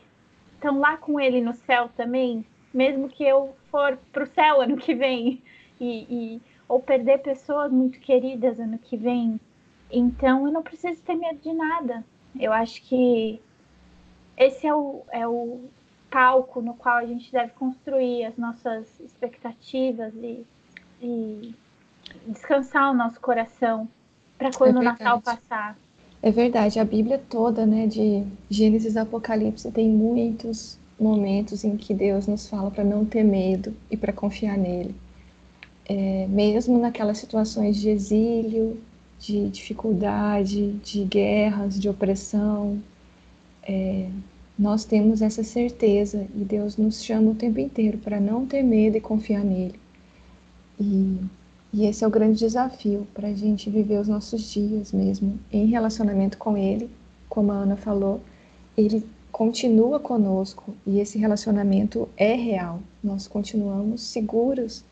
estão 0.54 0.78
lá 0.78 0.96
com 0.96 1.18
ele 1.18 1.40
no 1.40 1.52
céu 1.52 1.88
também, 1.96 2.44
mesmo 2.74 3.08
que 3.08 3.24
eu 3.24 3.54
for 3.70 3.98
para 4.12 4.24
o 4.24 4.26
céu 4.26 4.60
ano 4.60 4.76
que 4.76 4.94
vem. 4.94 5.42
E, 5.80 6.06
e 6.08 6.40
ou 6.72 6.80
perder 6.80 7.18
pessoas 7.18 7.70
muito 7.70 8.00
queridas 8.00 8.58
ano 8.58 8.78
que 8.78 8.96
vem. 8.96 9.38
Então 9.90 10.46
eu 10.46 10.52
não 10.52 10.62
preciso 10.62 11.02
ter 11.02 11.14
medo 11.14 11.38
de 11.38 11.52
nada. 11.52 12.02
Eu 12.40 12.50
acho 12.50 12.82
que 12.84 13.42
esse 14.46 14.66
é 14.66 14.74
o, 14.74 15.02
é 15.10 15.26
o 15.26 15.60
palco 16.10 16.60
no 16.60 16.74
qual 16.74 16.96
a 16.96 17.06
gente 17.06 17.30
deve 17.32 17.52
construir 17.52 18.24
as 18.24 18.36
nossas 18.36 18.86
expectativas 19.00 20.12
e, 20.14 20.44
e 21.00 21.54
descansar 22.26 22.90
o 22.90 22.94
nosso 22.94 23.20
coração 23.20 23.88
para 24.36 24.50
quando 24.52 24.76
é 24.76 24.80
o 24.80 24.82
Natal 24.82 25.20
passar. 25.20 25.76
É 26.22 26.30
verdade, 26.30 26.78
a 26.78 26.84
Bíblia 26.84 27.18
toda, 27.18 27.66
né, 27.66 27.86
de 27.86 28.24
Gênesis 28.48 28.96
a 28.96 29.02
Apocalipse, 29.02 29.72
tem 29.72 29.88
muitos 29.88 30.78
momentos 30.98 31.64
em 31.64 31.76
que 31.76 31.92
Deus 31.92 32.28
nos 32.28 32.48
fala 32.48 32.70
para 32.70 32.84
não 32.84 33.04
ter 33.04 33.24
medo 33.24 33.74
e 33.90 33.96
para 33.96 34.12
confiar 34.12 34.56
nele 34.56 34.94
é, 35.86 36.26
mesmo 36.28 36.78
naquelas 36.78 37.18
situações 37.18 37.76
de 37.76 37.90
exílio, 37.90 38.80
de 39.18 39.48
dificuldade, 39.50 40.72
de 40.74 41.04
guerras, 41.04 41.78
de 41.78 41.88
opressão, 41.88 42.82
é, 43.62 44.08
nós 44.62 44.84
temos 44.84 45.20
essa 45.20 45.42
certeza 45.42 46.24
e 46.36 46.44
Deus 46.44 46.76
nos 46.76 47.02
chama 47.02 47.32
o 47.32 47.34
tempo 47.34 47.58
inteiro 47.58 47.98
para 47.98 48.20
não 48.20 48.46
ter 48.46 48.62
medo 48.62 48.96
e 48.96 49.00
confiar 49.00 49.42
nele. 49.44 49.74
E, 50.78 51.18
e 51.72 51.84
esse 51.84 52.04
é 52.04 52.06
o 52.06 52.10
grande 52.10 52.38
desafio 52.38 53.04
para 53.12 53.26
a 53.26 53.34
gente 53.34 53.68
viver 53.68 53.98
os 53.98 54.06
nossos 54.06 54.52
dias 54.52 54.92
mesmo 54.92 55.36
em 55.52 55.66
relacionamento 55.66 56.38
com 56.38 56.56
Ele, 56.56 56.88
como 57.28 57.50
a 57.50 57.56
Ana 57.56 57.76
falou, 57.76 58.20
Ele 58.76 59.04
continua 59.32 59.98
conosco 59.98 60.72
e 60.86 61.00
esse 61.00 61.18
relacionamento 61.18 62.08
é 62.16 62.34
real. 62.34 62.80
Nós 63.02 63.26
continuamos 63.26 64.02
seguros 64.02 64.84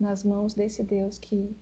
nas 0.00 0.24
mãos 0.24 0.52
desse 0.52 0.82
Deus 0.82 1.16
que 1.16 1.56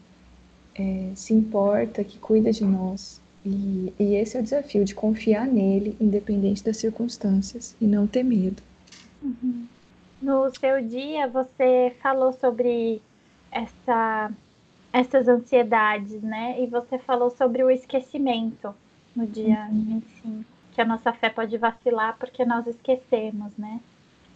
é, 0.74 1.10
se 1.14 1.34
importa, 1.34 2.02
que 2.02 2.16
cuida 2.18 2.50
de 2.52 2.64
nós. 2.64 3.20
E, 3.44 3.92
e, 3.98 4.14
esse 4.16 4.36
é 4.36 4.40
o 4.40 4.42
desafio, 4.42 4.84
de 4.84 4.94
confiar 4.94 5.46
nele, 5.46 5.96
independente 6.00 6.62
das 6.62 6.76
circunstâncias, 6.76 7.74
e 7.80 7.86
não 7.86 8.06
ter 8.06 8.22
medo. 8.22 8.62
Uhum. 9.22 9.66
No 10.20 10.54
seu 10.54 10.82
dia, 10.82 11.26
você 11.26 11.96
falou 12.02 12.32
sobre 12.34 13.00
essa, 13.50 14.30
essas 14.92 15.26
ansiedades, 15.26 16.20
né? 16.22 16.62
E 16.62 16.66
você 16.66 16.98
falou 16.98 17.30
sobre 17.30 17.62
o 17.64 17.70
esquecimento 17.70 18.74
no 19.16 19.26
dia 19.26 19.66
uhum. 19.70 20.02
25, 20.22 20.44
que 20.72 20.80
a 20.80 20.84
nossa 20.84 21.12
fé 21.12 21.30
pode 21.30 21.56
vacilar 21.56 22.16
porque 22.18 22.44
nós 22.44 22.66
esquecemos, 22.66 23.56
né? 23.56 23.80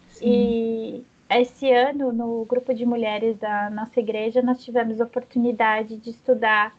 Sim. 0.09 0.25
E 0.25 1.03
esse 1.29 1.71
ano, 1.71 2.11
no 2.11 2.45
grupo 2.45 2.73
de 2.73 2.85
mulheres 2.85 3.37
da 3.37 3.69
nossa 3.69 3.99
igreja, 3.99 4.41
nós 4.41 4.63
tivemos 4.63 4.99
a 4.99 5.05
oportunidade 5.05 5.97
de 5.97 6.09
estudar 6.09 6.75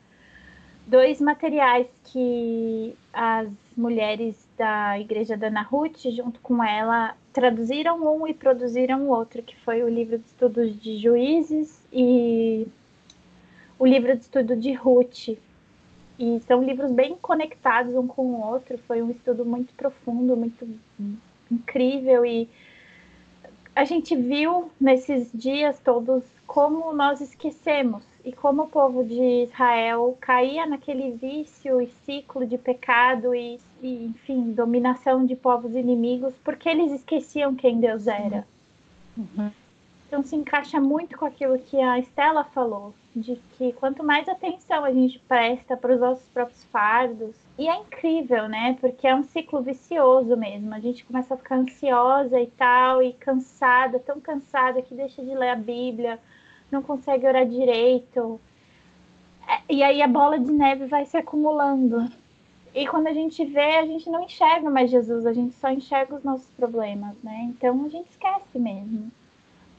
dois 0.87 1.20
materiais 1.20 1.89
que 2.05 2.95
as 3.12 3.49
mulheres 3.76 4.49
da 4.57 4.99
igreja 4.99 5.37
da 5.37 5.49
Ana 5.49 5.62
Ruth, 5.62 6.03
junto 6.11 6.41
com 6.41 6.62
ela, 6.62 7.14
traduziram 7.32 8.01
um 8.01 8.26
e 8.26 8.32
produziram 8.32 9.03
o 9.03 9.09
outro, 9.09 9.43
que 9.43 9.57
foi 9.57 9.82
o 9.82 9.89
livro 9.89 10.16
de 10.16 10.26
estudos 10.26 10.80
de 10.80 10.97
juízes 10.97 11.84
e 11.93 12.66
o 13.78 13.84
livro 13.84 14.14
de 14.16 14.22
estudo 14.22 14.57
de 14.57 14.72
Ruth. 14.72 15.37
E 16.18 16.41
são 16.47 16.62
livros 16.62 16.91
bem 16.91 17.16
conectados 17.20 17.95
um 17.95 18.07
com 18.07 18.22
o 18.22 18.41
outro. 18.41 18.78
Foi 18.87 19.03
um 19.03 19.11
estudo 19.11 19.45
muito 19.45 19.74
profundo, 19.74 20.34
muito 20.34 20.66
incrível 21.51 22.24
e 22.24 22.49
a 23.77 23.85
gente 23.85 24.16
viu 24.16 24.70
nesses 24.81 25.31
dias 25.35 25.79
todos 25.79 26.24
como 26.47 26.95
nós 26.95 27.20
esquecemos 27.20 28.03
e 28.24 28.33
como 28.33 28.62
o 28.62 28.68
povo 28.68 29.05
de 29.05 29.45
Israel 29.45 30.16
caía 30.18 30.64
naquele 30.64 31.12
vício 31.12 31.83
e 31.83 31.87
ciclo 32.07 32.47
de 32.47 32.57
pecado 32.57 33.35
e, 33.35 33.61
e 33.83 34.07
enfim, 34.07 34.53
dominação 34.53 35.27
de 35.27 35.37
povos 35.37 35.74
inimigos, 35.74 36.33
porque 36.43 36.70
eles 36.70 36.91
esqueciam 36.91 37.55
quem 37.55 37.79
Deus 37.79 38.07
era. 38.07 38.47
Uhum. 39.14 39.51
Então 40.09 40.22
se 40.22 40.35
encaixa 40.35 40.81
muito 40.81 41.18
com 41.18 41.27
aquilo 41.27 41.59
que 41.59 41.79
a 41.79 41.99
Estela 41.99 42.45
falou, 42.45 42.95
de 43.17 43.37
que 43.57 43.73
quanto 43.73 44.05
mais 44.05 44.29
atenção 44.29 44.85
a 44.85 44.93
gente 44.93 45.19
presta 45.21 45.75
para 45.75 45.95
os 45.95 46.01
nossos 46.01 46.29
próprios 46.29 46.62
fardos, 46.64 47.35
e 47.59 47.67
é 47.67 47.75
incrível, 47.79 48.47
né? 48.47 48.77
Porque 48.79 49.09
é 49.09 49.14
um 49.14 49.23
ciclo 49.23 49.62
vicioso 49.62 50.37
mesmo. 50.37 50.75
A 50.75 50.81
gente 50.81 51.03
começa 51.03 51.33
a 51.33 51.37
ficar 51.39 51.57
ansiosa 51.57 52.39
e 52.39 52.47
tal, 52.49 53.03
e 53.03 53.14
cansada, 53.14 53.99
tão 53.99 54.21
cansada 54.21 54.83
que 54.83 54.95
deixa 54.95 55.25
de 55.25 55.35
ler 55.35 55.49
a 55.49 55.57
Bíblia, 55.57 56.19
não 56.71 56.83
consegue 56.83 57.27
orar 57.27 57.47
direito. 57.47 58.39
É, 59.49 59.73
e 59.73 59.83
aí 59.83 60.03
a 60.03 60.09
bola 60.09 60.39
de 60.39 60.53
neve 60.53 60.85
vai 60.85 61.07
se 61.07 61.17
acumulando. 61.17 62.11
E 62.75 62.87
quando 62.87 63.07
a 63.07 63.14
gente 63.14 63.43
vê, 63.47 63.77
a 63.79 63.87
gente 63.87 64.11
não 64.11 64.25
enxerga 64.25 64.69
mais 64.69 64.91
Jesus, 64.91 65.25
a 65.25 65.33
gente 65.33 65.55
só 65.55 65.71
enxerga 65.71 66.17
os 66.17 66.23
nossos 66.23 66.51
problemas, 66.51 67.17
né? 67.23 67.47
Então 67.49 67.83
a 67.87 67.89
gente 67.89 68.11
esquece 68.11 68.59
mesmo. 68.59 69.11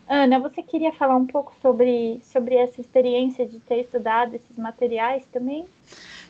Ana, 0.09 0.39
você 0.39 0.63
queria 0.63 0.93
falar 0.93 1.17
um 1.17 1.27
pouco 1.27 1.53
sobre, 1.61 2.21
sobre 2.23 2.55
essa 2.55 2.79
experiência 2.79 3.45
de 3.45 3.59
ter 3.59 3.81
estudado 3.81 4.35
esses 4.35 4.57
materiais 4.57 5.23
também? 5.33 5.65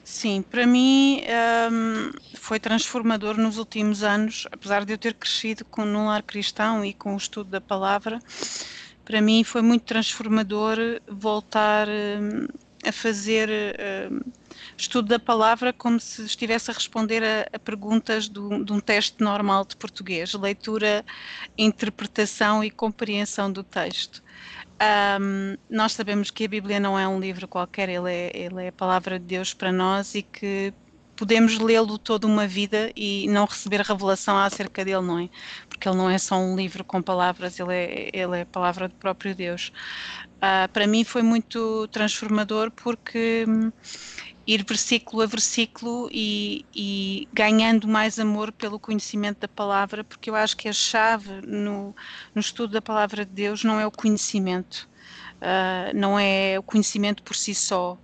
Sim, 0.03 0.41
para 0.41 0.65
mim 0.65 1.21
um, 1.69 2.11
foi 2.37 2.59
transformador 2.59 3.37
nos 3.37 3.57
últimos 3.57 4.03
anos, 4.03 4.47
apesar 4.51 4.83
de 4.83 4.93
eu 4.93 4.97
ter 4.97 5.13
crescido 5.13 5.63
com, 5.65 5.85
num 5.85 6.05
lar 6.05 6.23
cristão 6.23 6.83
e 6.83 6.93
com 6.93 7.13
o 7.13 7.17
estudo 7.17 7.51
da 7.51 7.61
palavra, 7.61 8.17
para 9.05 9.21
mim 9.21 9.43
foi 9.43 9.61
muito 9.61 9.83
transformador 9.83 10.77
voltar 11.07 11.87
um, 11.87 12.47
a 12.87 12.91
fazer 12.91 13.49
um, 14.09 14.21
estudo 14.77 15.07
da 15.07 15.19
palavra 15.19 15.73
como 15.73 15.99
se 15.99 16.23
estivesse 16.23 16.69
a 16.69 16.73
responder 16.73 17.23
a, 17.23 17.47
a 17.51 17.59
perguntas 17.59 18.29
do, 18.29 18.63
de 18.63 18.71
um 18.71 18.79
teste 18.79 19.23
normal 19.23 19.65
de 19.65 19.75
português, 19.75 20.33
leitura, 20.33 21.03
interpretação 21.57 22.63
e 22.63 22.69
compreensão 22.69 23.51
do 23.51 23.63
texto. 23.63 24.23
Um, 25.19 25.57
nós 25.69 25.93
sabemos 25.93 26.29
que 26.29 26.45
a 26.45 26.47
Bíblia 26.47 26.79
não 26.79 26.97
é 26.99 27.07
um 27.07 27.19
livro 27.19 27.47
qualquer, 27.47 27.89
ele 27.89 28.11
é, 28.11 28.31
ele 28.35 28.65
é 28.65 28.67
a 28.67 28.71
palavra 28.71 29.17
de 29.17 29.25
Deus 29.25 29.53
para 29.53 29.71
nós 29.71 30.13
e 30.13 30.21
que 30.21 30.71
podemos 31.15 31.57
lê-lo 31.57 31.97
toda 31.97 32.27
uma 32.27 32.47
vida 32.47 32.91
e 32.95 33.27
não 33.27 33.45
receber 33.45 33.81
revelação 33.81 34.37
acerca 34.37 34.85
dele, 34.85 35.01
não 35.01 35.17
é? 35.17 35.29
Porque 35.67 35.89
ele 35.89 35.97
não 35.97 36.07
é 36.07 36.19
só 36.19 36.37
um 36.37 36.55
livro 36.55 36.83
com 36.83 37.01
palavras, 37.01 37.59
ele 37.59 37.73
é, 37.73 38.09
ele 38.13 38.37
é 38.37 38.41
a 38.41 38.45
palavra 38.45 38.87
do 38.87 38.93
próprio 38.93 39.35
Deus. 39.35 39.71
Uh, 40.37 40.71
para 40.71 40.85
mim 40.85 41.03
foi 41.03 41.23
muito 41.23 41.87
transformador 41.87 42.69
porque 42.69 43.45
ir 44.47 44.63
versículo 44.63 45.21
a 45.21 45.25
versículo 45.25 46.09
e, 46.11 46.65
e, 46.73 47.27
ganhando 47.33 47.85
mais 47.85 48.17
amor 48.17 48.51
pelo 48.53 48.79
conhecimento 48.79 49.41
da 49.41 49.47
palavra, 49.47 50.05
porque 50.05 50.29
eu 50.29 50.35
acho 50.35 50.55
que 50.55 50.69
a 50.69 50.73
chave 50.73 51.45
no, 51.45 51.93
no 52.33 52.39
estudo 52.39 52.71
da 52.71 52.81
palavra 52.81 53.25
de 53.25 53.31
Deus 53.31 53.65
não 53.65 53.77
é 53.77 53.85
o 53.85 53.91
conhecimento, 53.91 54.89
uh, 55.41 55.93
não 55.93 56.17
é 56.17 56.57
o 56.57 56.63
conhecimento 56.63 57.21
por 57.23 57.35
si 57.35 57.53
só. 57.53 57.97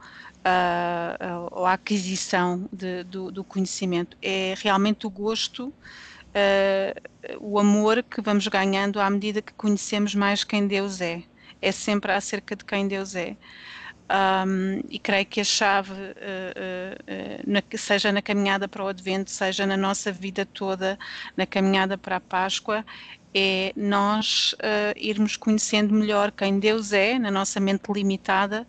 Uh, 0.46 1.48
ou 1.52 1.66
a 1.66 1.72
aquisição 1.72 2.68
de, 2.70 3.06
do, 3.06 3.32
do, 3.32 3.46
conhecimento, 3.46 4.18
é 4.22 4.54
realmente 4.58 5.08
o 5.08 5.10
gosto, 5.10 5.68
uh, 5.68 7.38
o 7.40 7.58
amor 7.58 8.04
que 8.04 8.20
vamos 8.20 8.46
ganhando 8.50 9.00
à 9.00 9.10
medida 9.10 9.42
que 9.42 9.54
conhecemos 9.54 10.14
mais 10.14 10.44
quem 10.44 10.68
Deus 10.68 11.00
é. 11.00 11.24
É 11.62 11.72
sempre 11.72 12.12
acerca 12.12 12.58
de 12.58 12.66
quem 12.66 12.90
Deus 12.90 13.16
é. 13.16 13.38
Um, 14.14 14.84
e 14.92 15.00
creio 15.00 15.26
que 15.26 15.42
a 15.42 15.44
chave, 15.44 15.92
uh, 15.92 15.96
uh, 15.96 17.52
na, 17.52 17.64
seja 17.76 18.12
na 18.12 18.22
caminhada 18.22 18.68
para 18.68 18.84
o 18.84 18.88
Advento, 18.88 19.32
seja 19.32 19.66
na 19.66 19.76
nossa 19.76 20.12
vida 20.12 20.46
toda, 20.46 21.00
na 21.36 21.48
caminhada 21.48 21.98
para 21.98 22.18
a 22.18 22.22
Páscoa, 22.22 22.86
é 23.34 23.74
nós 23.76 24.54
uh, 24.54 24.94
irmos 24.96 25.36
conhecendo 25.36 25.96
melhor 25.96 26.32
quem 26.32 26.60
Deus 26.60 26.94
é, 26.94 27.18
na 27.18 27.32
nossa 27.32 27.60
mente 27.60 27.92
limitada, 27.92 28.68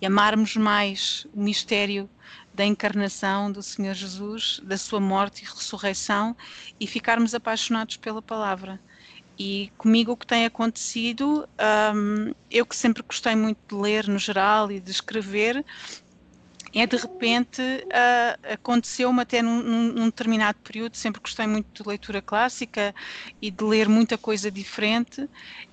e 0.00 0.06
amarmos 0.06 0.56
mais 0.56 1.26
o 1.34 1.42
mistério 1.42 2.08
da 2.54 2.64
encarnação 2.64 3.52
do 3.52 3.62
Senhor 3.62 3.94
Jesus, 3.94 4.60
da 4.64 4.78
sua 4.78 4.98
morte 4.98 5.42
e 5.42 5.46
ressurreição, 5.46 6.34
e 6.80 6.86
ficarmos 6.86 7.34
apaixonados 7.34 7.98
pela 7.98 8.22
palavra. 8.22 8.80
E 9.38 9.70
comigo 9.76 10.12
o 10.12 10.16
que 10.16 10.26
tem 10.26 10.46
acontecido, 10.46 11.46
um, 11.94 12.32
eu 12.50 12.64
que 12.64 12.74
sempre 12.74 13.02
gostei 13.02 13.34
muito 13.34 13.58
de 13.68 13.74
ler 13.74 14.08
no 14.08 14.18
geral 14.18 14.72
e 14.72 14.80
de 14.80 14.90
escrever, 14.90 15.64
é 16.74 16.86
de 16.86 16.96
repente 16.96 17.62
uh, 17.62 18.52
aconteceu-me 18.52 19.22
até 19.22 19.40
num, 19.40 19.62
num, 19.62 20.04
determinado 20.06 20.58
período, 20.58 20.94
sempre 20.94 21.20
gostei 21.22 21.46
muito 21.46 21.82
de 21.82 21.88
leitura 21.88 22.20
clássica 22.20 22.94
e 23.40 23.50
de 23.50 23.64
ler 23.64 23.88
muita 23.88 24.18
coisa 24.18 24.50
diferente 24.50 25.28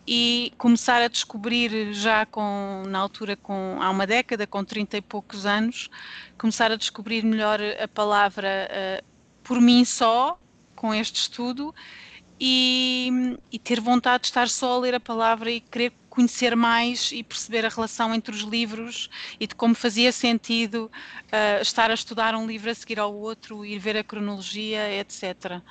e 0.07 0.53
começar 0.57 1.01
a 1.01 1.09
descobrir 1.09 1.93
já 1.93 2.25
com, 2.25 2.83
na 2.87 2.99
altura 2.99 3.35
com, 3.35 3.77
há 3.81 3.89
uma 3.89 4.07
década, 4.07 4.47
com 4.47 4.63
30 4.63 4.97
e 4.97 5.01
poucos 5.01 5.45
anos, 5.45 5.89
começar 6.37 6.71
a 6.71 6.77
descobrir 6.77 7.23
melhor 7.23 7.59
a 7.81 7.87
palavra 7.87 8.69
uh, 8.71 9.05
por 9.43 9.59
mim 9.59 9.83
só, 9.83 10.39
com 10.73 10.93
este 10.93 11.19
estudo, 11.19 11.75
e, 12.39 13.37
e, 13.51 13.59
ter 13.59 13.79
vontade 13.79 14.23
de 14.23 14.27
estar 14.27 14.49
só 14.49 14.73
a 14.73 14.79
ler 14.79 14.95
a 14.95 14.99
palavra 14.99 15.51
e 15.51 15.59
querer 15.59 15.93
conhecer 16.09 16.55
mais 16.55 17.11
e 17.11 17.23
perceber 17.23 17.65
a 17.65 17.69
relação 17.69 18.13
entre 18.13 18.35
os 18.35 18.41
livros 18.41 19.09
e 19.39 19.47
de 19.47 19.55
como 19.55 19.73
fazia 19.73 20.11
sentido 20.11 20.91
uh, 21.27 21.61
estar 21.61 21.89
a 21.89 21.93
estudar 21.93 22.35
um 22.35 22.45
livro 22.45 22.69
a 22.69 22.75
seguir 22.75 22.99
ao 22.99 23.13
outro, 23.13 23.65
ir 23.65 23.79
ver 23.79 23.97
a 23.97 24.03
cronologia, 24.03 24.93
etc. 24.99 25.23
Uh, 25.57 25.61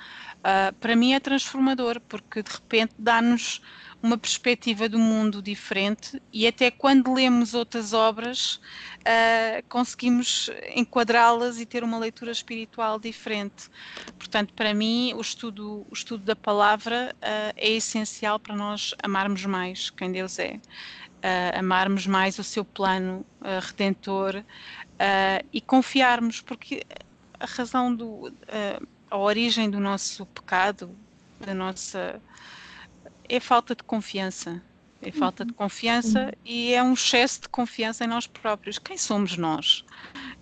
ah, 0.43 0.75
para 0.81 0.97
mim 0.97 1.13
é 1.13 1.21
transformador 1.21 2.01
porque 2.09 2.43
de 2.43 2.51
repente 2.51 2.93
dá-nos 2.99 3.61
uma 4.03 4.19
perspectiva 4.19 4.89
do 4.89 4.99
mundo 4.99 5.41
diferente 5.41 6.21
e 6.33 6.47
até 6.47 6.71
quando 6.73 7.15
lemos 7.15 7.55
outras 7.55 7.93
obras 7.93 8.57
uh, 8.99 9.63
conseguimos 9.69 10.51
enquadrá-las 10.75 11.61
e 11.61 11.65
ter 11.65 11.85
uma 11.85 11.99
leitura 11.99 12.33
espiritual 12.33 12.99
diferente. 12.99 13.71
Portanto, 14.19 14.53
para 14.55 14.75
mim, 14.75 15.15
o 15.15 15.21
estudo, 15.21 15.87
o 15.89 15.95
estudo 15.95 16.25
da 16.25 16.35
palavra 16.35 17.15
uh, 17.15 17.55
é 17.57 17.71
essencial 17.71 18.41
para 18.41 18.57
nós 18.57 18.93
amarmos 19.01 19.47
mais 19.47 19.89
quem 19.91 20.11
Deus 20.11 20.37
é, 20.41 20.55
uh, 20.57 21.59
amarmos 21.61 22.05
mais 22.05 22.41
o 22.41 22.45
seu 22.45 22.65
plano 22.65 23.25
redentor 23.61 24.45
e 25.53 25.61
confiarmos, 25.61 26.41
porque 26.41 26.85
a 27.41 27.47
razão 27.47 27.93
do. 27.93 28.33
a 29.11 29.19
origem 29.19 29.69
do 29.69 29.81
nosso 29.81 30.25
pecado, 30.27 30.95
da 31.41 31.53
nossa 31.53 32.23
é 33.37 33.41
falta 33.41 33.75
de 33.75 33.83
confiança. 33.83 34.63
É 35.01 35.11
falta 35.11 35.45
de 35.45 35.53
confiança 35.53 36.33
e 36.45 36.73
é 36.73 36.83
um 36.83 36.93
excesso 36.93 37.41
de 37.41 37.49
confiança 37.49 38.05
em 38.05 38.07
nós 38.07 38.29
próprios. 38.29 38.79
Quem 38.79 38.97
somos 38.97 39.37
nós? 39.37 39.85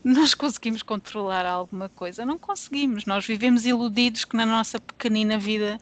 Nós 0.05 0.35
conseguimos 0.35 0.83
controlar 0.83 1.47
alguma 1.47 1.89
coisa? 1.89 2.27
Não 2.27 2.37
conseguimos. 2.37 3.07
Nós 3.07 3.25
vivemos 3.25 3.65
iludidos 3.65 4.27
que 4.27 4.37
na 4.37 4.45
nossa 4.45 4.79
pequenina 4.79 5.39
vida 5.39 5.79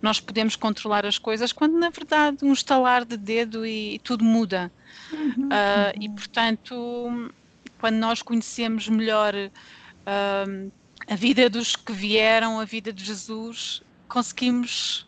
nós 0.00 0.18
podemos 0.18 0.56
controlar 0.56 1.04
as 1.04 1.18
coisas, 1.18 1.52
quando 1.52 1.78
na 1.78 1.90
verdade 1.90 2.38
um 2.42 2.54
estalar 2.54 3.04
de 3.04 3.18
dedo 3.18 3.66
e, 3.66 3.96
e 3.96 3.98
tudo 3.98 4.24
muda. 4.24 4.72
Uhum. 5.12 5.48
Uh, 5.48 6.00
e 6.00 6.08
portanto, 6.08 7.32
quando 7.78 7.96
nós 7.96 8.22
conhecemos 8.22 8.88
melhor 8.88 9.34
uh, 9.34 10.72
a 11.06 11.14
vida 11.16 11.50
dos 11.50 11.76
que 11.76 11.92
vieram, 11.92 12.58
a 12.58 12.64
vida 12.64 12.92
de 12.94 13.04
Jesus, 13.04 13.82
conseguimos 14.08 15.06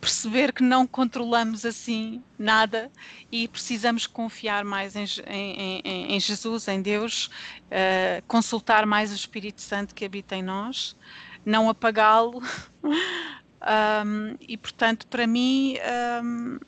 perceber 0.00 0.52
que 0.52 0.62
não 0.62 0.86
controlamos 0.86 1.64
assim 1.66 2.22
nada 2.38 2.90
e 3.30 3.46
precisamos 3.46 4.06
confiar 4.06 4.64
mais 4.64 4.96
em, 4.96 5.04
em, 5.26 5.80
em, 5.84 6.12
em 6.14 6.20
Jesus, 6.20 6.66
em 6.68 6.80
Deus, 6.80 7.26
uh, 7.66 8.22
consultar 8.26 8.86
mais 8.86 9.12
o 9.12 9.14
Espírito 9.14 9.60
Santo 9.60 9.94
que 9.94 10.04
habita 10.04 10.34
em 10.34 10.42
nós, 10.42 10.96
não 11.44 11.68
apagá-lo. 11.68 12.42
um, 12.82 14.36
e 14.40 14.56
portanto, 14.56 15.06
para 15.06 15.26
mim, 15.26 15.76
um, 16.24 16.58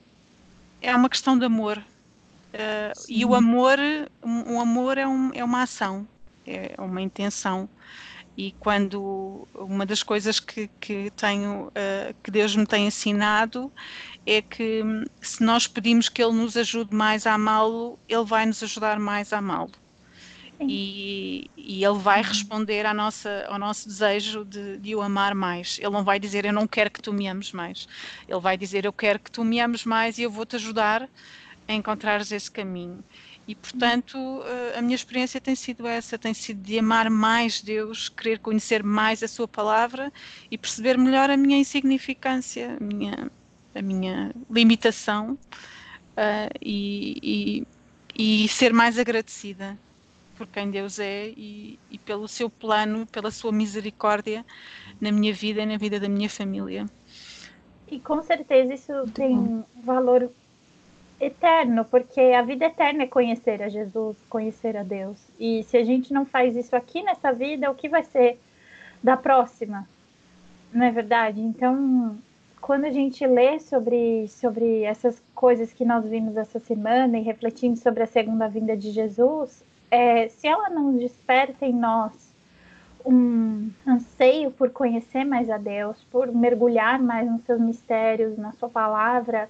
é 0.81 0.95
uma 0.95 1.09
questão 1.09 1.39
de 1.39 1.47
amor. 1.47 1.79
Uh, 1.79 2.93
e 3.09 3.25
o 3.25 3.35
amor, 3.35 3.79
um, 4.23 4.57
o 4.57 4.61
amor 4.61 4.99
é, 4.99 5.09
um, 5.09 5.33
é 5.33 5.43
uma 5.43 5.63
ação, 5.63 6.07
é 6.47 6.75
uma 6.79 7.01
intenção 7.01 7.69
e 8.37 8.53
quando 8.53 9.47
uma 9.55 9.85
das 9.85 10.03
coisas 10.03 10.41
que, 10.41 10.69
que 10.81 11.11
tenho 11.11 11.69
uh, 11.69 12.15
que 12.23 12.31
Deus 12.31 12.57
me 12.57 12.67
tem 12.67 12.87
ensinado 12.87 13.71
é 14.25 14.41
que 14.41 14.83
hum, 14.83 15.05
se 15.21 15.43
nós 15.43 15.67
pedimos 15.67 16.09
que 16.09 16.23
Ele 16.23 16.33
nos 16.33 16.57
ajude 16.57 16.95
mais 16.95 17.27
a 17.27 17.35
amá-lo, 17.35 17.99
Ele 18.09 18.25
vai 18.25 18.47
nos 18.47 18.63
ajudar 18.63 18.99
mais 18.99 19.33
a 19.33 19.39
amá-lo. 19.39 19.73
E, 20.61 21.51
e, 21.57 21.85
Ele 21.85 21.99
vai 21.99 22.21
uhum. 22.21 22.29
responder 22.29 22.87
à 22.87 22.95
nossa, 22.95 23.45
ao 23.49 23.59
nosso 23.59 23.89
desejo 23.89 24.45
de, 24.45 24.79
de, 24.79 24.95
o 24.95 25.03
amar 25.03 25.35
mais. 25.35 25.79
Ele 25.79 25.91
não 25.91 26.05
vai 26.05 26.21
dizer 26.21 26.45
eu 26.45 26.53
não 26.53 26.67
quero 26.67 26.91
que 26.91 27.03
tu 27.03 27.13
me 27.13 27.27
ames 27.27 27.53
mais. 27.53 27.89
Ele 28.29 28.41
vai 28.41 28.57
dizer 28.57 28.85
eu 28.85 28.93
quero 28.93 29.19
que 29.19 29.31
tu 29.31 29.45
me 29.45 29.61
ames 29.61 29.85
mais 29.85 30.19
e 30.19 30.23
eu 30.23 30.31
vou 30.31 30.47
te 30.47 30.57
ajudar 30.57 31.09
a 31.67 31.73
encontrares 31.73 32.31
esse 32.33 32.51
caminho. 32.51 33.03
E, 33.47 33.55
portanto, 33.57 34.17
eh, 34.45 34.79
a 34.79 34.83
minha 34.83 34.95
experiência 34.95 35.41
tem 35.41 35.55
sido 35.55 35.87
essa: 35.87 36.17
tem 36.19 36.33
sido 36.33 36.63
de 36.63 36.79
amar 36.79 37.11
mais 37.11 37.61
Deus, 37.61 38.09
querer 38.09 38.39
conhecer 38.39 38.83
mais 38.83 39.23
a 39.23 39.29
Sua 39.29 39.49
palavra 39.49 40.13
e 40.51 40.57
perceber 40.57 40.97
melhor 40.97 41.29
a 41.29 41.37
minha 41.37 41.59
insignificância, 41.59 42.77
a 42.81 42.85
minha, 42.85 43.31
a 43.75 43.83
minha 43.83 44.33
limitação 44.49 45.33
uh, 45.33 46.59
e, 46.61 47.67
e, 48.17 48.45
e, 48.45 48.49
ser 48.49 48.73
mais 48.73 48.99
agradecida 48.99 49.77
por 50.37 50.47
quem 50.47 50.71
Deus 50.71 50.99
é 50.99 51.29
e, 51.29 51.79
e 51.91 51.99
pelo 51.99 52.29
seu 52.29 52.49
plano, 52.49 53.07
pela 53.07 53.31
sua 53.31 53.53
misericórdia 53.53 54.45
na 55.01 55.11
minha 55.11 55.33
vida 55.33 55.63
e 55.63 55.67
na 55.67 55.77
vida 55.77 55.99
da 55.99 56.09
minha 56.09 56.31
família. 56.31 56.87
E 57.89 58.01
com 58.01 58.23
certeza 58.23 58.73
isso 58.73 58.93
Muito 58.93 59.13
tem 59.13 59.37
bom. 59.37 59.65
valor 59.85 60.31
eterno, 61.23 61.85
porque 61.85 62.21
a 62.21 62.43
vida 62.43 62.67
eterna 62.67 63.05
é 63.05 63.07
conhecer 63.07 63.63
a 63.63 63.69
Jesus, 63.69 64.17
conhecer 64.29 64.77
a 64.77 64.83
Deus. 64.83 65.25
E 65.39 65.63
se 65.63 65.77
a 65.77 65.85
gente 65.85 66.13
não 66.13 66.27
faz 66.27 66.57
isso 66.57 66.75
aqui 66.75 67.01
nessa 67.03 67.33
vida, 67.33 67.71
o 67.71 67.75
que 67.77 67.89
vai 67.89 68.03
ser 68.03 68.41
da 69.03 69.17
próxima? 69.17 69.89
Não 70.73 70.85
é 70.85 70.91
verdade? 70.91 71.41
Então, 71.41 72.19
quando 72.61 72.87
a 72.87 72.91
gente 72.91 73.25
lê 73.25 73.61
sobre, 73.61 74.27
sobre 74.29 74.83
essas 74.83 75.23
coisas 75.33 75.73
que 75.73 75.85
nós 75.85 76.05
vimos 76.09 76.37
essa 76.37 76.59
semana 76.59 77.17
e 77.19 77.23
refletindo 77.23 77.77
sobre 77.77 78.03
a 78.03 78.07
segunda 78.07 78.49
vinda 78.49 78.77
de 78.77 78.91
Jesus, 78.91 79.65
é, 79.93 80.29
se 80.29 80.49
ela 80.49 80.69
não 80.71 80.97
desperta 80.97 81.65
em 81.65 81.73
nós 81.73 82.33
um 83.05 83.71
anseio 83.87 84.51
por 84.51 84.71
conhecer 84.71 85.25
mais 85.25 85.51
a 85.51 85.59
Deus, 85.59 86.03
por 86.11 86.33
mergulhar 86.33 87.01
mais 87.01 87.31
nos 87.31 87.43
seus 87.43 87.61
mistérios, 87.61 88.37
na 88.37 88.53
sua 88.53 88.69
palavra, 88.69 89.49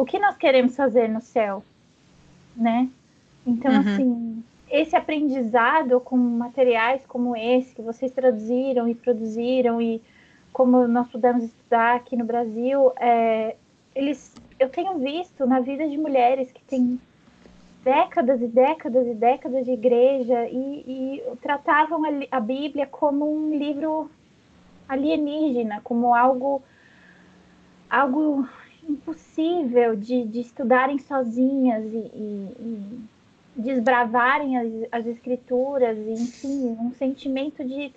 o 0.00 0.04
que 0.06 0.18
nós 0.18 0.34
queremos 0.34 0.74
fazer 0.74 1.10
no 1.10 1.20
céu, 1.20 1.62
né? 2.56 2.88
Então, 3.46 3.70
uhum. 3.70 3.80
assim, 3.80 4.44
esse 4.70 4.96
aprendizado 4.96 6.00
com 6.00 6.16
materiais 6.16 7.04
como 7.06 7.36
esse 7.36 7.74
que 7.74 7.82
vocês 7.82 8.10
traduziram 8.10 8.88
e 8.88 8.94
produziram 8.94 9.80
e 9.80 10.00
como 10.54 10.88
nós 10.88 11.06
pudemos 11.08 11.44
estudar 11.44 11.96
aqui 11.96 12.16
no 12.16 12.24
Brasil, 12.24 12.90
é, 12.98 13.56
eles, 13.94 14.34
eu 14.58 14.70
tenho 14.70 14.96
visto 14.96 15.46
na 15.46 15.60
vida 15.60 15.86
de 15.86 15.98
mulheres 15.98 16.50
que 16.50 16.62
têm 16.62 16.98
décadas 17.84 18.40
e 18.40 18.46
décadas 18.46 19.06
e 19.06 19.12
décadas 19.12 19.66
de 19.66 19.72
igreja 19.72 20.48
e, 20.48 21.20
e 21.20 21.22
tratavam 21.42 22.06
a, 22.06 22.38
a 22.38 22.40
Bíblia 22.40 22.86
como 22.86 23.30
um 23.30 23.54
livro 23.54 24.10
alienígena, 24.88 25.82
como 25.84 26.14
algo 26.14 26.62
algo 27.90 28.48
impossível 28.90 29.96
de, 29.96 30.24
de 30.24 30.40
estudarem 30.40 30.98
sozinhas 30.98 31.84
e, 31.84 31.96
e, 31.96 33.00
desbravarem 33.56 34.56
as, 34.56 34.68
as 34.92 35.06
escrituras, 35.06 35.98
enfim, 35.98 36.76
um 36.80 36.92
sentimento 36.92 37.64
de, 37.64 37.92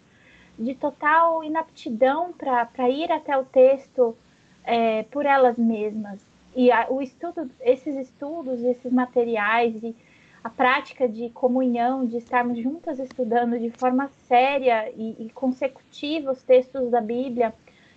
de 0.58 0.76
total 0.76 1.44
inaptidão 1.44 2.34
para 2.34 2.90
ir 2.90 3.12
até 3.12 3.38
o 3.38 3.46
texto 3.46 4.16
é, 4.64 5.04
por 5.04 5.26
elas 5.26 5.58
mesmas. 5.58 6.20
E 6.56 6.72
a, 6.72 6.88
o 6.90 7.02
estudo, 7.02 7.50
esses 7.62 7.96
estudos, 7.96 8.64
esses 8.64 8.92
materiais 8.92 9.82
e 9.84 9.96
a 10.44 10.50
prática 10.50 11.08
de 11.08 11.30
comunhão, 11.30 12.06
de 12.06 12.18
estarmos 12.18 12.58
juntas 12.60 13.00
estudando 13.00 13.58
de 13.58 13.70
forma 13.70 14.10
séria 14.28 14.92
e, 14.96 15.26
e 15.26 15.30
consecutiva 15.30 16.32
os 16.32 16.44
textos 16.44 16.92
da 16.92 17.00
Bíblia, 17.00 17.54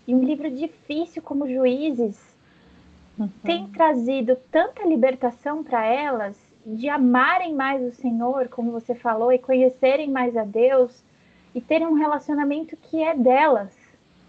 e 0.07 0.14
um 0.14 0.22
livro 0.22 0.49
difícil 0.49 1.20
como 1.20 1.49
Juízes, 1.49 2.36
uhum. 3.18 3.28
tem 3.42 3.68
trazido 3.68 4.36
tanta 4.50 4.86
libertação 4.86 5.62
para 5.62 5.84
elas 5.84 6.36
de 6.66 6.88
amarem 6.88 7.54
mais 7.54 7.80
o 7.82 7.92
Senhor, 7.92 8.48
como 8.48 8.72
você 8.72 8.94
falou, 8.94 9.32
e 9.32 9.38
conhecerem 9.38 10.10
mais 10.10 10.36
a 10.36 10.44
Deus 10.44 11.04
e 11.54 11.60
terem 11.60 11.86
um 11.86 11.94
relacionamento 11.94 12.76
que 12.76 13.02
é 13.02 13.14
delas, 13.14 13.74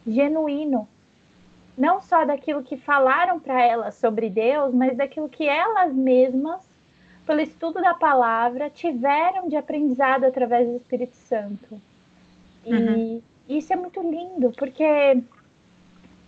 genuíno. 0.05 0.88
Não 1.75 1.99
só 1.99 2.25
daquilo 2.25 2.63
que 2.63 2.77
falaram 2.77 3.39
para 3.39 3.61
elas 3.61 3.95
sobre 3.95 4.29
Deus, 4.29 4.73
mas 4.73 4.95
daquilo 4.95 5.27
que 5.27 5.47
elas 5.47 5.93
mesmas, 5.93 6.61
pelo 7.25 7.41
estudo 7.41 7.81
da 7.81 7.93
palavra, 7.93 8.69
tiveram 8.69 9.49
de 9.49 9.55
aprendizado 9.55 10.23
através 10.23 10.67
do 10.67 10.75
Espírito 10.75 11.15
Santo. 11.15 11.81
E 12.65 12.73
uhum. 12.73 13.21
isso 13.49 13.73
é 13.73 13.75
muito 13.75 14.01
lindo, 14.01 14.51
porque 14.57 15.21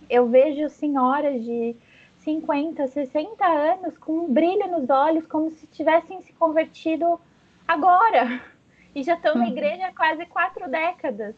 eu 0.08 0.26
vejo 0.28 0.68
senhoras 0.68 1.42
de 1.42 1.76
50, 2.20 2.86
60 2.86 3.46
anos 3.46 3.96
com 3.98 4.12
um 4.12 4.32
brilho 4.32 4.70
nos 4.70 4.88
olhos, 4.90 5.26
como 5.26 5.50
se 5.50 5.66
tivessem 5.66 6.20
se 6.22 6.32
convertido 6.34 7.20
agora. 7.66 8.40
E 8.92 9.04
já 9.04 9.14
estão 9.14 9.36
na 9.36 9.44
uhum. 9.44 9.52
igreja 9.52 9.86
há 9.86 9.94
quase 9.94 10.26
quatro 10.26 10.68
décadas. 10.68 11.36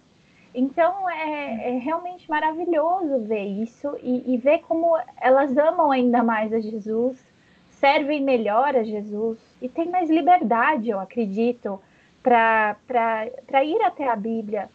Então 0.54 1.08
é, 1.10 1.68
é 1.68 1.78
realmente 1.78 2.28
maravilhoso 2.30 3.20
ver 3.26 3.44
isso 3.44 3.94
e, 4.02 4.34
e, 4.34 4.38
ver 4.38 4.60
como 4.60 4.98
elas 5.20 5.54
amam 5.58 5.90
ainda 5.90 6.22
mais 6.22 6.50
a 6.50 6.60
Jesus, 6.60 7.22
servem 7.68 8.22
melhor 8.22 8.74
a 8.74 8.82
Jesus 8.82 9.38
e 9.60 9.68
têm 9.68 9.90
mais 9.90 10.08
liberdade, 10.08 10.88
eu 10.88 10.98
acredito, 10.98 11.78
para 12.22 13.64
ir 13.64 13.82
até 13.82 14.08
a 14.08 14.16
Bíblia, 14.16 14.70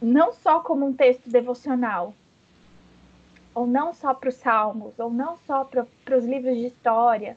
não 0.00 0.32
só 0.32 0.60
como 0.60 0.86
um 0.86 0.92
texto 0.92 1.28
devocional, 1.28 2.12
ou 3.58 3.66
não 3.66 3.92
só 3.92 4.14
para 4.14 4.28
os 4.28 4.36
salmos, 4.36 4.96
ou 5.00 5.10
não 5.10 5.36
só 5.38 5.64
para 5.64 6.16
os 6.16 6.24
livros 6.24 6.56
de 6.56 6.66
história, 6.66 7.36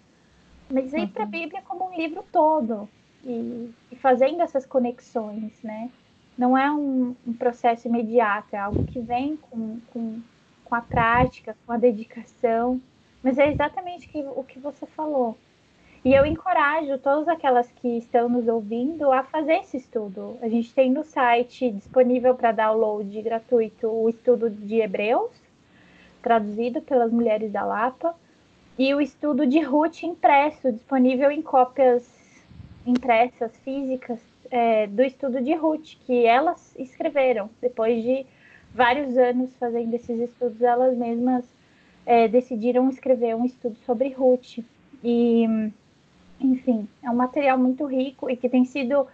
mas 0.70 0.94
ir 0.94 1.08
para 1.08 1.24
a 1.24 1.26
Bíblia 1.26 1.64
como 1.68 1.90
um 1.90 1.96
livro 1.96 2.24
todo 2.32 2.88
e, 3.26 3.72
e, 3.92 3.96
fazendo 3.96 4.42
essas 4.42 4.64
conexões, 4.64 5.52
né? 5.64 5.90
Não 6.38 6.56
é 6.56 6.72
um, 6.72 7.16
um, 7.26 7.34
processo 7.34 7.88
imediato, 7.88 8.56
é 8.56 8.60
algo 8.60 8.86
que 8.86 9.00
vem 9.00 9.36
com, 9.36 9.80
com, 9.92 10.22
com 10.64 10.76
a 10.76 10.82
prática, 10.82 11.58
com 11.66 11.74
a 11.74 11.78
dedicação, 11.78 12.80
mas 13.24 13.40
é 13.40 13.52
exatamente 13.52 14.08
que, 14.08 14.20
o 14.20 14.44
que 14.44 14.60
você 14.60 14.86
falou. 14.86 15.36
E 16.06 16.14
eu 16.14 16.24
encorajo 16.24 17.00
todas 17.00 17.28
aquelas 17.28 17.72
que 17.72 17.98
estão 17.98 18.30
nos 18.30 18.48
ouvindo 18.48 19.12
a 19.12 19.24
fazer 19.24 19.56
esse 19.56 19.78
estudo. 19.78 20.38
A 20.42 20.48
gente 20.48 20.74
tem 20.74 20.92
no 20.92 21.04
site 21.04 21.72
disponível 21.72 22.36
para 22.36 22.52
download 22.52 23.22
gratuito 23.24 23.88
o 23.88 24.08
estudo 24.08 24.52
de 24.52 24.82
Hebreus, 24.82 25.41
traduzido 26.22 26.82
pelas 26.82 27.12
mulheres 27.12 27.52
da 27.52 27.64
Lapa, 27.64 28.16
e 28.78 28.94
o 28.94 29.02
estudo 29.02 29.46
de 29.46 29.60
Ruth 29.60 30.04
impresso, 30.04 30.72
disponível 30.72 31.30
em 31.30 31.42
cópias 31.42 32.10
impressas, 32.86 33.56
físicas, 33.58 34.20
é, 34.50 34.88
do 34.88 35.02
estudo 35.04 35.42
de 35.42 35.54
Ruth, 35.54 35.96
que 36.06 36.26
elas 36.26 36.76
escreveram. 36.78 37.50
Depois 37.62 38.04
de 38.04 38.26
vários 38.74 39.18
anos 39.18 39.56
fazendo 39.58 39.94
esses 39.94 40.20
estudos, 40.20 40.62
elas 40.62 40.98
mesmas 40.98 41.46
é, 42.06 42.28
decidiram 42.28 42.90
escrever 42.90 43.36
um 43.36 43.46
estudo 43.46 43.78
sobre 43.86 44.10
Ruth. 44.10 44.60
E, 45.04 45.46
enfim, 46.40 46.88
é 47.04 47.10
um 47.10 47.16
material 47.16 47.58
muito 47.58 47.86
rico 47.86 48.30
e 48.30 48.36
que 48.36 48.50
tem 48.50 48.66
sido 48.66 49.08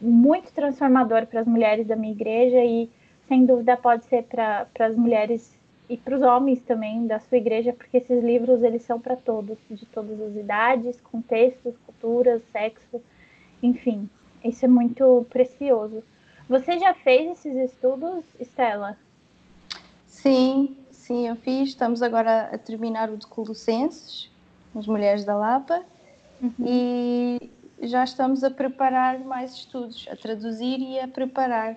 muito 0.00 0.52
transformador 0.52 1.26
para 1.26 1.40
as 1.40 1.46
mulheres 1.46 1.86
da 1.86 1.96
minha 1.96 2.12
igreja 2.12 2.64
e, 2.64 2.88
sem 3.26 3.44
dúvida, 3.44 3.76
pode 3.76 4.04
ser 4.04 4.22
para 4.24 4.68
as 4.78 4.94
mulheres 4.94 5.57
e 5.88 5.96
para 5.96 6.16
os 6.16 6.22
homens 6.22 6.60
também 6.60 7.06
da 7.06 7.18
sua 7.18 7.38
igreja, 7.38 7.72
porque 7.72 7.96
esses 7.96 8.22
livros 8.22 8.62
eles 8.62 8.82
são 8.82 9.00
para 9.00 9.16
todos, 9.16 9.56
de 9.70 9.86
todas 9.86 10.20
as 10.20 10.36
idades, 10.36 11.00
contextos, 11.00 11.74
culturas, 11.86 12.42
sexo, 12.52 13.00
enfim, 13.62 14.08
isso 14.44 14.64
é 14.64 14.68
muito 14.68 15.26
precioso. 15.30 16.02
Você 16.48 16.78
já 16.78 16.94
fez 16.94 17.32
esses 17.32 17.56
estudos, 17.56 18.24
Estela? 18.38 18.96
Sim, 20.06 20.76
sim, 20.90 21.28
eu 21.28 21.36
fiz. 21.36 21.70
Estamos 21.70 22.02
agora 22.02 22.50
a 22.52 22.58
terminar 22.58 23.10
o 23.10 23.16
de 23.16 23.26
Colossenses, 23.26 24.30
as 24.74 24.86
Mulheres 24.86 25.24
da 25.24 25.36
Lapa, 25.36 25.82
uhum. 26.40 26.52
e 26.60 27.50
já 27.82 28.04
estamos 28.04 28.42
a 28.44 28.50
preparar 28.50 29.18
mais 29.20 29.52
estudos, 29.52 30.06
a 30.10 30.16
traduzir 30.16 30.80
e 30.80 30.98
a 31.00 31.08
preparar. 31.08 31.76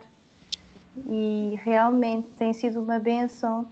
E 1.07 1.57
realmente 1.63 2.27
tem 2.37 2.53
sido 2.53 2.81
uma 2.81 2.99
benção 2.99 3.67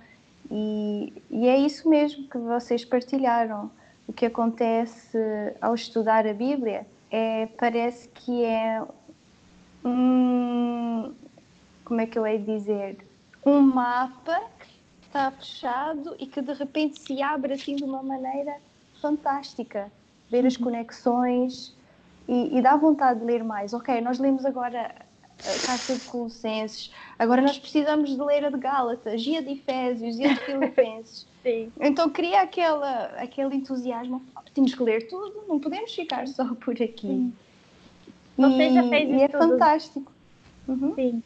e, 0.52 1.14
e 1.30 1.48
é 1.48 1.58
isso 1.58 1.88
mesmo 1.88 2.28
que 2.28 2.38
vocês 2.38 2.84
partilharam. 2.84 3.70
O 4.08 4.14
que 4.14 4.26
acontece 4.26 5.18
ao 5.62 5.76
estudar 5.76 6.26
a 6.26 6.34
Bíblia 6.34 6.88
é 7.12 7.48
parece 7.58 8.08
que 8.10 8.44
é 8.44 8.82
um 9.86 11.14
como 11.86 12.02
é 12.02 12.06
que 12.06 12.20
eu 12.20 12.26
hei 12.26 12.38
de 12.38 12.46
dizer 12.46 12.98
um 13.46 13.62
mapa 13.62 14.42
que 14.60 15.06
está 15.08 15.32
fechado 15.32 16.16
e 16.20 16.28
que 16.28 16.42
de 16.42 16.54
repente 16.54 17.00
se 17.00 17.22
abre 17.22 17.54
assim 17.54 17.76
de 17.76 17.84
uma 17.84 18.04
maneira 18.04 18.58
fantástica 19.02 19.92
ver 20.30 20.46
as 20.46 20.56
uhum. 20.56 20.66
conexões 20.66 21.76
e, 22.28 22.58
e 22.58 22.62
dá 22.62 22.76
vontade 22.76 23.20
de 23.20 23.26
ler 23.26 23.44
mais 23.44 23.74
ok 23.74 24.02
nós 24.02 24.20
lemos 24.20 24.46
agora 24.46 24.94
carta 25.66 25.94
de 25.94 26.00
Colossenses, 26.02 26.92
agora 27.18 27.42
nós 27.42 27.58
precisamos 27.58 28.10
de 28.10 28.22
ler 28.22 28.46
a 28.46 28.50
de 28.50 28.58
Gálatas, 28.58 29.22
e 29.26 29.38
a 29.38 29.42
de 29.42 29.52
Efésios, 29.52 30.20
e 30.20 30.26
a 30.26 30.34
de 30.34 30.40
Filipenses. 30.42 31.28
Sim. 31.42 31.72
Então 31.80 32.10
cria 32.10 32.42
aquela, 32.42 33.06
aquele 33.18 33.56
entusiasmo, 33.56 34.22
temos 34.54 34.74
que 34.74 34.84
ler 34.84 35.08
tudo, 35.08 35.46
não 35.48 35.60
podemos 35.60 35.94
ficar 35.94 36.28
só 36.28 36.54
por 36.56 36.74
aqui. 36.74 37.08
Sim. 37.08 37.34
Você 38.38 38.68
e, 38.68 38.74
já 38.74 38.90
fez 38.90 39.10
e 39.10 39.24
é 39.24 39.28
fantástico. 39.28 40.12
Uhum. 40.68 40.96
Sim. 40.96 41.24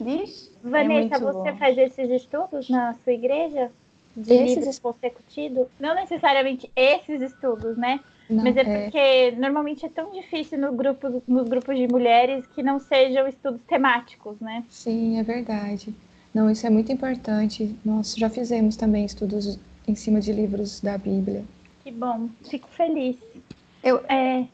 Diz? 0.00 0.50
Vanessa, 0.62 1.16
é 1.16 1.18
você 1.18 1.52
bom. 1.52 1.58
faz 1.58 1.76
esses 1.76 2.10
estudos 2.10 2.68
na 2.68 2.94
sua 3.04 3.12
igreja? 3.12 3.70
De 4.16 4.34
esses 4.34 4.56
livros 4.56 4.78
consecutivos? 4.78 5.68
Não 5.78 5.94
necessariamente 5.94 6.70
esses 6.74 7.22
estudos, 7.22 7.76
né? 7.76 8.00
Não, 8.30 8.44
Mas 8.44 8.56
é, 8.56 8.60
é 8.60 8.82
porque 8.82 9.30
normalmente 9.32 9.84
é 9.84 9.88
tão 9.88 10.12
difícil 10.12 10.56
no 10.56 10.72
grupo, 10.72 11.20
nos 11.26 11.48
grupos 11.48 11.76
de 11.76 11.88
mulheres 11.88 12.46
que 12.46 12.62
não 12.62 12.78
sejam 12.78 13.26
estudos 13.26 13.60
temáticos, 13.66 14.38
né? 14.40 14.64
Sim, 14.68 15.18
é 15.18 15.22
verdade. 15.24 15.92
Não, 16.32 16.48
isso 16.48 16.64
é 16.64 16.70
muito 16.70 16.92
importante. 16.92 17.74
Nós 17.84 18.14
já 18.14 18.30
fizemos 18.30 18.76
também 18.76 19.04
estudos 19.04 19.58
em 19.86 19.96
cima 19.96 20.20
de 20.20 20.32
livros 20.32 20.80
da 20.80 20.96
Bíblia. 20.96 21.44
Que 21.82 21.90
bom, 21.90 22.28
fico 22.48 22.68
feliz. 22.68 23.16
Eu 23.82 23.96
é... 24.08 24.46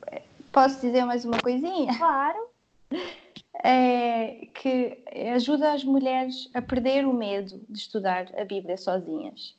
posso 0.50 0.80
dizer 0.80 1.04
mais 1.04 1.26
uma 1.26 1.38
coisinha? 1.38 1.94
Claro. 1.98 2.38
É 3.62 4.48
que 4.54 4.98
ajuda 5.34 5.72
as 5.72 5.84
mulheres 5.84 6.48
a 6.54 6.62
perder 6.62 7.06
o 7.06 7.12
medo 7.12 7.60
de 7.68 7.78
estudar 7.78 8.28
a 8.38 8.44
Bíblia 8.44 8.76
sozinhas 8.76 9.54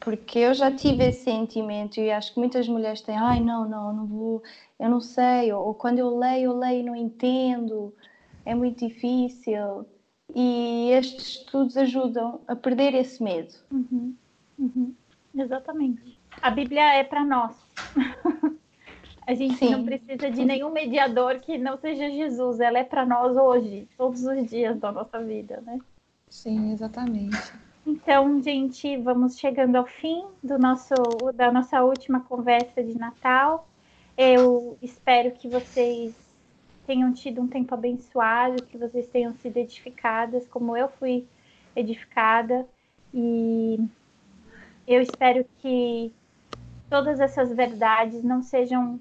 porque 0.00 0.38
eu 0.38 0.54
já 0.54 0.70
tive 0.70 1.04
esse 1.04 1.24
sentimento 1.24 1.98
e 1.98 2.10
acho 2.10 2.34
que 2.34 2.38
muitas 2.38 2.68
mulheres 2.68 3.00
têm, 3.00 3.16
ai 3.16 3.40
não, 3.40 3.68
não, 3.68 3.92
não 3.92 4.06
vou, 4.06 4.42
eu 4.78 4.90
não 4.90 5.00
sei, 5.00 5.52
ou, 5.52 5.68
ou 5.68 5.74
quando 5.74 5.98
eu 5.98 6.16
leio, 6.16 6.50
eu 6.50 6.56
leio 6.56 6.80
e 6.80 6.84
não 6.84 6.94
entendo, 6.94 7.94
é 8.44 8.54
muito 8.54 8.86
difícil. 8.86 9.86
E 10.34 10.90
estes 10.90 11.38
estudos 11.38 11.76
ajudam 11.76 12.40
a 12.46 12.56
perder 12.56 12.94
esse 12.94 13.22
medo. 13.22 13.54
Uhum, 13.70 14.14
uhum, 14.58 14.94
exatamente. 15.34 16.18
A 16.42 16.50
Bíblia 16.50 16.94
é 16.94 17.04
para 17.04 17.24
nós. 17.24 17.54
a 19.26 19.34
gente 19.34 19.56
Sim. 19.56 19.70
não 19.70 19.84
precisa 19.84 20.30
de 20.30 20.44
nenhum 20.44 20.70
mediador 20.70 21.40
que 21.40 21.56
não 21.56 21.78
seja 21.78 22.10
Jesus. 22.10 22.60
Ela 22.60 22.80
é 22.80 22.84
para 22.84 23.06
nós 23.06 23.36
hoje, 23.36 23.88
todos 23.96 24.24
os 24.24 24.50
dias 24.50 24.78
da 24.78 24.92
nossa 24.92 25.22
vida, 25.22 25.62
né? 25.64 25.78
Sim, 26.28 26.72
exatamente. 26.72 27.36
Então, 27.86 28.40
gente, 28.40 28.96
vamos 28.96 29.38
chegando 29.38 29.76
ao 29.76 29.84
fim 29.84 30.24
do 30.42 30.58
nosso, 30.58 30.94
da 31.34 31.52
nossa 31.52 31.84
última 31.84 32.20
conversa 32.20 32.82
de 32.82 32.96
Natal. 32.96 33.68
Eu 34.16 34.78
espero 34.80 35.32
que 35.32 35.46
vocês 35.48 36.14
tenham 36.86 37.12
tido 37.12 37.42
um 37.42 37.46
tempo 37.46 37.74
abençoado, 37.74 38.64
que 38.64 38.78
vocês 38.78 39.06
tenham 39.08 39.34
sido 39.34 39.58
edificadas, 39.58 40.48
como 40.48 40.74
eu 40.74 40.88
fui 40.88 41.26
edificada. 41.76 42.66
E 43.12 43.78
eu 44.88 45.02
espero 45.02 45.44
que 45.58 46.10
todas 46.88 47.20
essas 47.20 47.54
verdades 47.54 48.24
não 48.24 48.42
sejam 48.42 48.98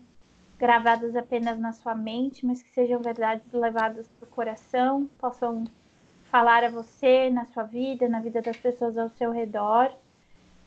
gravadas 0.60 1.16
apenas 1.16 1.58
na 1.58 1.72
sua 1.72 1.96
mente, 1.96 2.46
mas 2.46 2.62
que 2.62 2.74
sejam 2.74 3.00
verdades 3.02 3.50
levadas 3.54 4.10
para 4.10 4.28
o 4.28 4.32
coração, 4.32 5.10
possam 5.18 5.64
falar 6.34 6.64
a 6.64 6.70
você, 6.70 7.30
na 7.30 7.46
sua 7.46 7.62
vida, 7.62 8.10
na 8.10 8.20
vida 8.20 8.42
das 8.42 8.58
pessoas 8.58 8.98
ao 8.98 9.08
seu 9.08 9.32
redor. 9.32 9.92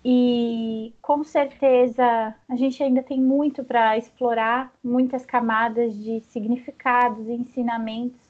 E 0.05 0.95
com 1.03 1.25
certeza 1.25 2.33
a 2.49 2.55
gente 2.55 2.81
ainda 2.81 3.03
tem 3.03 3.21
muito 3.21 3.65
para 3.65 3.99
explorar, 3.99 4.73
muitas 4.83 5.27
camadas 5.27 5.93
de 5.97 6.21
significados 6.21 7.27
e 7.27 7.33
ensinamentos 7.33 8.21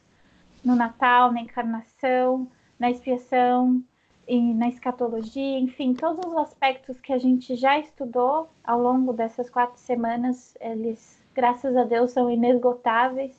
no 0.64 0.74
Natal, 0.74 1.30
na 1.30 1.42
encarnação, 1.42 2.48
na 2.78 2.90
expiação 2.90 3.84
e 4.26 4.54
na 4.54 4.68
escatologia, 4.70 5.58
enfim, 5.58 5.92
todos 5.92 6.24
os 6.24 6.38
aspectos 6.38 6.98
que 6.98 7.12
a 7.12 7.18
gente 7.18 7.54
já 7.54 7.78
estudou 7.78 8.48
ao 8.64 8.80
longo 8.80 9.12
dessas 9.12 9.50
quatro 9.50 9.78
semanas, 9.78 10.56
eles, 10.58 11.22
graças 11.34 11.76
a 11.76 11.84
Deus, 11.84 12.12
são 12.12 12.30
inesgotáveis. 12.30 13.38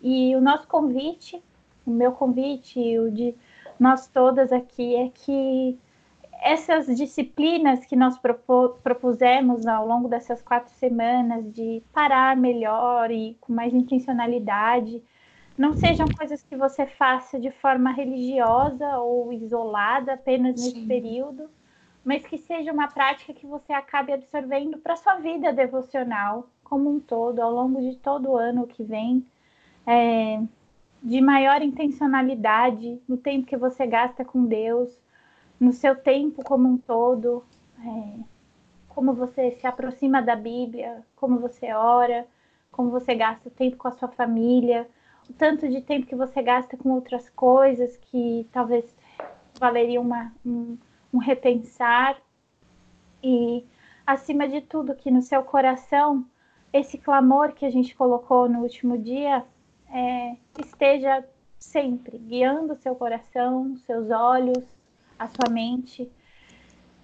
E 0.00 0.36
o 0.36 0.40
nosso 0.40 0.68
convite, 0.68 1.42
o 1.86 1.90
meu 1.90 2.12
convite 2.12 2.80
e 2.80 2.98
o 2.98 3.10
de 3.10 3.34
nós 3.78 4.06
todas 4.08 4.52
aqui 4.52 4.94
é 4.96 5.08
que 5.08 5.78
essas 6.42 6.86
disciplinas 6.94 7.86
que 7.86 7.96
nós 7.96 8.18
propusemos 8.82 9.66
ao 9.66 9.86
longo 9.86 10.08
dessas 10.08 10.42
quatro 10.42 10.72
semanas 10.74 11.50
de 11.52 11.82
parar 11.92 12.36
melhor 12.36 13.10
e 13.10 13.36
com 13.40 13.52
mais 13.52 13.72
intencionalidade, 13.72 15.02
não 15.56 15.72
sejam 15.72 16.10
coisas 16.10 16.42
que 16.42 16.56
você 16.56 16.86
faça 16.86 17.38
de 17.38 17.50
forma 17.50 17.92
religiosa 17.92 18.98
ou 18.98 19.32
isolada 19.32 20.14
apenas 20.14 20.56
nesse 20.56 20.72
Sim. 20.72 20.86
período, 20.86 21.48
mas 22.04 22.26
que 22.26 22.36
seja 22.36 22.72
uma 22.72 22.88
prática 22.88 23.32
que 23.32 23.46
você 23.46 23.72
acabe 23.72 24.12
absorvendo 24.12 24.78
para 24.78 24.96
sua 24.96 25.14
vida 25.14 25.52
devocional 25.52 26.50
como 26.62 26.90
um 26.90 27.00
todo, 27.00 27.40
ao 27.40 27.52
longo 27.52 27.80
de 27.80 27.96
todo 27.96 28.30
o 28.30 28.36
ano 28.36 28.66
que 28.66 28.82
vem, 28.82 29.24
é, 29.86 30.42
de 31.04 31.20
maior 31.20 31.60
intencionalidade 31.60 32.98
no 33.06 33.18
tempo 33.18 33.46
que 33.46 33.56
você 33.56 33.86
gasta 33.86 34.24
com 34.24 34.46
Deus, 34.46 34.98
no 35.60 35.72
seu 35.72 35.94
tempo 35.94 36.42
como 36.42 36.66
um 36.66 36.78
todo, 36.78 37.44
é, 37.78 38.18
como 38.88 39.12
você 39.12 39.50
se 39.52 39.66
aproxima 39.66 40.22
da 40.22 40.34
Bíblia, 40.34 41.04
como 41.14 41.38
você 41.38 41.72
ora, 41.74 42.26
como 42.72 42.90
você 42.90 43.14
gasta 43.14 43.50
tempo 43.50 43.76
com 43.76 43.88
a 43.88 43.92
sua 43.92 44.08
família 44.08 44.88
o 45.28 45.32
tanto 45.32 45.68
de 45.68 45.80
tempo 45.80 46.06
que 46.06 46.14
você 46.14 46.42
gasta 46.42 46.76
com 46.76 46.90
outras 46.90 47.28
coisas 47.30 47.96
que 47.96 48.46
talvez 48.52 48.84
valeria 49.58 50.00
uma, 50.00 50.32
um, 50.44 50.76
um 51.12 51.18
repensar. 51.18 52.20
E, 53.22 53.64
acima 54.06 54.46
de 54.46 54.60
tudo, 54.60 54.94
que 54.94 55.10
no 55.10 55.22
seu 55.22 55.42
coração, 55.42 56.26
esse 56.72 56.98
clamor 56.98 57.52
que 57.52 57.64
a 57.64 57.70
gente 57.70 57.94
colocou 57.94 58.48
no 58.48 58.60
último 58.60 58.98
dia 58.98 59.44
é, 59.94 60.36
esteja 60.58 61.24
sempre 61.58 62.18
guiando 62.18 62.76
seu 62.76 62.94
coração, 62.94 63.76
seus 63.86 64.10
olhos, 64.10 64.64
a 65.18 65.28
sua 65.28 65.48
mente 65.48 66.10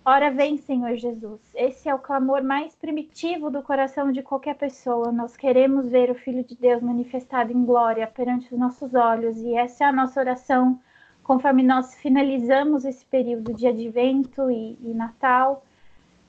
Ora 0.05 0.31
vem, 0.31 0.57
Senhor 0.57 0.97
Jesus. 0.97 1.41
Esse 1.55 1.87
é 1.87 1.95
o 1.95 1.99
clamor 1.99 2.43
mais 2.43 2.75
primitivo 2.75 3.51
do 3.51 3.63
coração 3.63 4.11
de 4.11 4.23
qualquer 4.23 4.57
pessoa. 4.57 5.13
Nós 5.13 5.37
queremos 5.37 5.91
ver 5.91 6.11
o 6.11 6.15
Filho 6.15 6.43
de 6.43 6.57
Deus 6.57 6.83
manifestado 6.83 7.53
em 7.53 7.65
glória 7.65 8.07
perante 8.07 8.53
os 8.53 8.59
nossos 8.59 8.95
olhos, 8.95 9.37
e 9.37 9.55
essa 9.55 9.85
é 9.85 9.87
a 9.87 9.93
nossa 9.93 10.19
oração 10.19 10.81
conforme 11.23 11.63
nós 11.63 11.95
finalizamos 11.97 12.87
esse 12.87 13.05
período 13.05 13.53
de 13.53 13.67
advento 13.67 14.51
e, 14.51 14.79
e 14.81 14.95
Natal. 14.95 15.65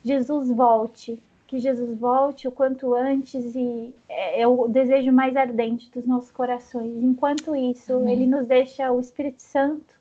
Jesus 0.03 0.51
volte, 0.51 1.23
que 1.51 1.59
Jesus 1.59 1.99
volte 1.99 2.47
o 2.47 2.51
quanto 2.51 2.95
antes, 2.95 3.53
e 3.55 3.93
é, 4.07 4.41
é 4.41 4.47
o 4.47 4.69
desejo 4.69 5.11
mais 5.11 5.35
ardente 5.35 5.91
dos 5.91 6.07
nossos 6.07 6.31
corações. 6.31 7.03
Enquanto 7.03 7.53
isso, 7.53 7.93
Amém. 7.93 8.13
ele 8.13 8.25
nos 8.25 8.47
deixa 8.47 8.89
o 8.89 9.01
Espírito 9.01 9.41
Santo 9.41 9.93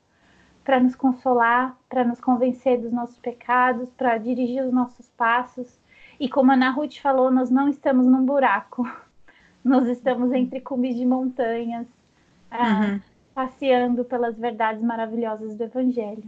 para 0.63 0.79
nos 0.79 0.95
consolar, 0.95 1.77
para 1.89 2.05
nos 2.05 2.21
convencer 2.21 2.79
dos 2.79 2.93
nossos 2.93 3.17
pecados, 3.17 3.89
para 3.97 4.17
dirigir 4.17 4.63
os 4.63 4.71
nossos 4.71 5.09
passos. 5.09 5.77
E 6.17 6.29
como 6.29 6.51
a 6.51 6.53
Ana 6.53 6.69
Ruth 6.69 6.99
falou, 7.01 7.29
nós 7.29 7.49
não 7.49 7.67
estamos 7.67 8.05
num 8.05 8.25
buraco, 8.25 8.89
nós 9.61 9.89
estamos 9.89 10.31
entre 10.31 10.61
cumes 10.61 10.95
de 10.95 11.05
montanhas, 11.05 11.85
ah, 12.49 12.79
uhum. 12.79 13.01
passeando 13.35 14.05
pelas 14.05 14.37
verdades 14.37 14.81
maravilhosas 14.81 15.57
do 15.57 15.65
Evangelho. 15.65 16.23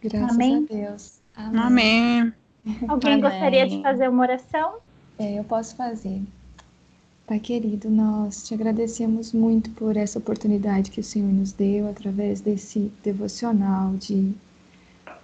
Graças 0.00 0.34
Amém? 0.34 0.66
a 0.70 0.74
Deus. 0.74 1.20
Amém. 1.36 1.60
Amém. 1.60 2.41
Alguém 2.88 3.14
Amém. 3.14 3.20
gostaria 3.20 3.66
de 3.66 3.82
fazer 3.82 4.08
uma 4.08 4.22
oração? 4.22 4.74
É, 5.18 5.38
eu 5.38 5.44
posso 5.44 5.74
fazer. 5.74 6.22
Pai 7.26 7.38
querido, 7.38 7.88
nós 7.90 8.46
te 8.46 8.54
agradecemos 8.54 9.32
muito 9.32 9.70
por 9.70 9.96
essa 9.96 10.18
oportunidade 10.18 10.90
que 10.90 11.00
o 11.00 11.04
Senhor 11.04 11.32
nos 11.32 11.52
deu 11.52 11.88
através 11.88 12.40
desse 12.40 12.92
devocional 13.02 13.94
de 13.94 14.32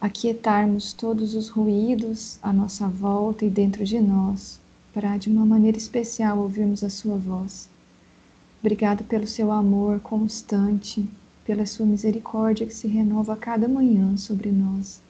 aquietarmos 0.01 0.93
todos 0.93 1.35
os 1.35 1.49
ruídos 1.49 2.39
à 2.43 2.53
nossa 2.53 2.89
volta 2.89 3.45
e 3.45 3.51
dentro 3.51 3.85
de 3.85 4.01
nós, 4.01 4.61
para 4.93 5.17
de 5.17 5.29
uma 5.29 5.45
maneira 5.45 5.77
especial 5.77 6.39
ouvirmos 6.39 6.83
a 6.83 6.91
Sua 6.91 7.17
voz. 7.17 7.69
Obrigado 8.61 9.05
pelo 9.05 9.27
seu 9.27 9.53
amor 9.53 10.01
constante, 10.01 11.09
pela 11.45 11.65
sua 11.65 11.87
misericórdia 11.87 12.67
que 12.67 12.75
se 12.75 12.89
renova 12.89 13.35
a 13.35 13.37
cada 13.37 13.69
manhã 13.69 14.17
sobre 14.17 14.51
nós. 14.51 15.01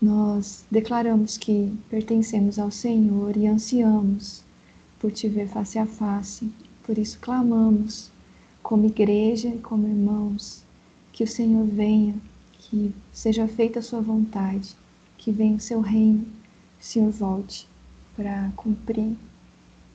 Nós 0.00 0.64
declaramos 0.70 1.36
que 1.36 1.72
pertencemos 1.90 2.58
ao 2.58 2.70
Senhor 2.70 3.36
e 3.36 3.46
ansiamos 3.46 4.42
por 4.98 5.12
te 5.12 5.28
ver 5.28 5.46
face 5.48 5.78
a 5.78 5.84
face. 5.84 6.50
Por 6.84 6.96
isso 6.96 7.18
clamamos, 7.20 8.10
como 8.62 8.86
igreja 8.86 9.48
e 9.48 9.58
como 9.58 9.86
irmãos, 9.86 10.64
que 11.12 11.24
o 11.24 11.28
Senhor 11.28 11.66
venha, 11.66 12.14
que 12.52 12.94
seja 13.12 13.46
feita 13.46 13.80
a 13.80 13.82
sua 13.82 14.00
vontade, 14.00 14.74
que 15.18 15.30
venha 15.30 15.56
o 15.56 15.60
seu 15.60 15.80
reino, 15.80 16.26
o 16.80 16.84
Senhor 16.84 17.10
volte 17.10 17.68
para 18.16 18.50
cumprir 18.56 19.16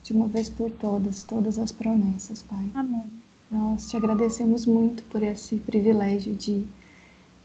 de 0.04 0.12
uma 0.12 0.28
vez 0.28 0.48
por 0.48 0.70
todas 0.70 1.24
todas 1.24 1.58
as 1.58 1.72
promessas, 1.72 2.42
Pai. 2.42 2.70
Amém. 2.74 3.04
Nós 3.50 3.90
te 3.90 3.96
agradecemos 3.96 4.66
muito 4.66 5.02
por 5.04 5.22
esse 5.22 5.56
privilégio 5.56 6.34
de 6.34 6.64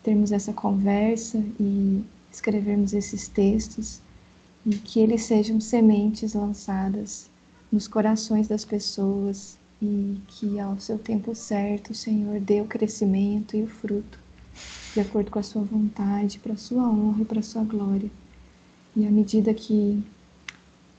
termos 0.03 0.31
essa 0.31 0.53
conversa 0.53 1.43
e 1.59 2.03
escrevermos 2.31 2.93
esses 2.93 3.27
textos 3.27 4.01
e 4.65 4.75
que 4.75 4.99
eles 4.99 5.23
sejam 5.23 5.59
sementes 5.59 6.33
lançadas 6.33 7.29
nos 7.71 7.87
corações 7.87 8.47
das 8.47 8.63
pessoas 8.63 9.57
e 9.81 10.19
que 10.27 10.59
ao 10.59 10.79
seu 10.79 10.99
tempo 10.99 11.33
certo 11.33 11.91
o 11.91 11.95
Senhor 11.95 12.39
dê 12.39 12.61
o 12.61 12.65
crescimento 12.65 13.55
e 13.55 13.63
o 13.63 13.67
fruto, 13.67 14.19
de 14.93 14.99
acordo 14.99 15.31
com 15.31 15.39
a 15.39 15.43
sua 15.43 15.63
vontade, 15.63 16.39
para 16.39 16.53
a 16.53 16.57
sua 16.57 16.87
honra 16.87 17.21
e 17.21 17.25
para 17.25 17.39
a 17.39 17.43
sua 17.43 17.63
glória. 17.63 18.11
E 18.95 19.07
à 19.07 19.09
medida 19.09 19.53
que 19.53 20.03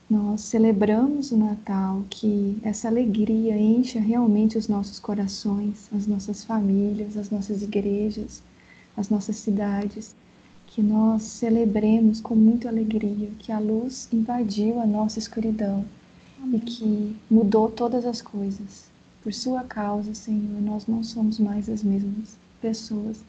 nós 0.09 0.41
celebramos 0.41 1.31
o 1.31 1.37
Natal, 1.37 2.03
que 2.09 2.57
essa 2.61 2.87
alegria 2.87 3.57
encha 3.57 3.99
realmente 3.99 4.57
os 4.57 4.67
nossos 4.67 4.99
corações, 4.99 5.89
as 5.95 6.05
nossas 6.05 6.43
famílias, 6.43 7.15
as 7.15 7.29
nossas 7.29 7.61
igrejas, 7.61 8.43
as 8.97 9.09
nossas 9.09 9.37
cidades, 9.37 10.15
que 10.73 10.81
nós 10.81 11.21
celebremos 11.21 12.19
com 12.19 12.33
muita 12.33 12.67
alegria 12.67 13.29
que 13.37 13.51
a 13.51 13.59
luz 13.59 14.09
invadiu 14.11 14.79
a 14.81 14.87
nossa 14.87 15.19
escuridão 15.19 15.85
e 16.51 16.59
que 16.59 17.15
mudou 17.29 17.69
todas 17.69 18.07
as 18.07 18.23
coisas. 18.23 18.89
Por 19.21 19.31
sua 19.35 19.63
causa, 19.63 20.15
Senhor, 20.15 20.59
nós 20.61 20.87
não 20.87 21.03
somos 21.03 21.37
mais 21.39 21.69
as 21.69 21.83
mesmas 21.83 22.39
pessoas 22.59 23.23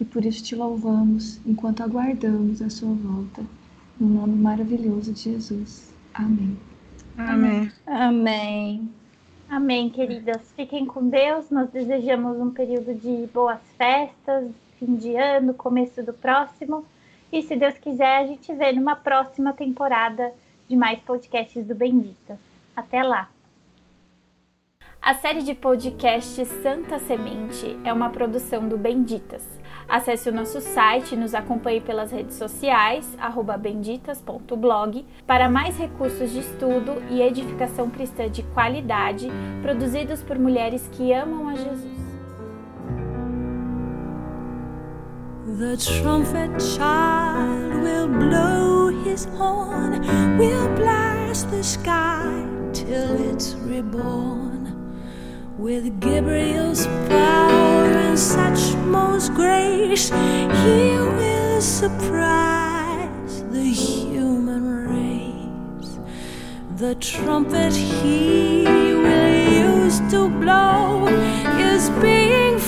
e 0.00 0.06
por 0.06 0.24
isso 0.24 0.42
te 0.42 0.56
louvamos 0.56 1.38
enquanto 1.46 1.82
aguardamos 1.82 2.62
a 2.62 2.70
sua 2.70 2.94
volta. 2.94 3.44
No 4.00 4.08
nome 4.08 4.36
maravilhoso 4.36 5.12
de 5.12 5.20
Jesus. 5.20 5.92
Amém. 6.14 6.56
Amém. 7.18 7.70
Amém. 7.86 8.88
Amém, 9.50 9.90
queridas. 9.90 10.50
Fiquem 10.56 10.86
com 10.86 11.10
Deus. 11.10 11.50
Nós 11.50 11.68
desejamos 11.68 12.38
um 12.38 12.50
período 12.50 12.94
de 12.94 13.26
boas 13.34 13.60
festas, 13.76 14.50
fim 14.80 14.96
de 14.96 15.14
ano, 15.14 15.52
começo 15.52 16.02
do 16.02 16.14
próximo. 16.14 16.84
E 17.30 17.42
se 17.42 17.54
Deus 17.54 17.76
quiser, 17.78 18.16
a 18.16 18.26
gente 18.26 18.52
vê 18.54 18.72
numa 18.72 18.96
próxima 18.96 19.52
temporada 19.52 20.32
de 20.66 20.74
mais 20.74 20.98
podcasts 21.00 21.64
do 21.64 21.74
Benditas. 21.74 22.38
Até 22.74 23.02
lá! 23.02 23.28
A 25.02 25.14
série 25.14 25.42
de 25.42 25.54
podcasts 25.54 26.48
Santa 26.62 26.98
Semente 26.98 27.78
é 27.84 27.92
uma 27.92 28.10
produção 28.10 28.68
do 28.68 28.76
Benditas. 28.76 29.46
Acesse 29.88 30.28
o 30.28 30.32
nosso 30.32 30.60
site 30.60 31.14
e 31.14 31.18
nos 31.18 31.34
acompanhe 31.34 31.80
pelas 31.80 32.12
redes 32.12 32.36
sociais, 32.36 33.16
benditas.blog, 33.58 35.04
para 35.26 35.48
mais 35.48 35.76
recursos 35.76 36.30
de 36.30 36.40
estudo 36.40 37.02
e 37.10 37.22
edificação 37.22 37.90
cristã 37.90 38.30
de 38.30 38.42
qualidade 38.54 39.28
produzidos 39.62 40.22
por 40.22 40.38
mulheres 40.38 40.88
que 40.92 41.12
amam 41.12 41.48
a 41.48 41.54
Jesus. 41.54 41.89
The 45.58 45.76
trumpet 45.76 46.58
child 46.76 47.82
will 47.82 48.06
blow 48.08 48.88
his 49.02 49.24
horn, 49.24 50.00
will 50.38 50.68
blast 50.76 51.50
the 51.50 51.62
sky. 51.64 52.46
till 52.72 53.30
it's 53.30 53.54
reborn 53.54 54.62
with 55.58 56.00
Gabriel's 56.00 56.86
power 57.08 57.84
and 58.06 58.18
such 58.18 58.74
most 58.86 59.34
grace. 59.34 60.08
He 60.08 60.96
will 61.18 61.60
surprise 61.60 63.42
the 63.50 63.64
human 63.64 64.64
race. 64.88 65.98
The 66.76 66.94
trumpet 66.96 67.74
he 67.74 68.62
will 68.64 69.86
use 69.86 70.00
to 70.12 70.28
blow 70.28 71.06
is 71.58 71.90
being 72.00 72.58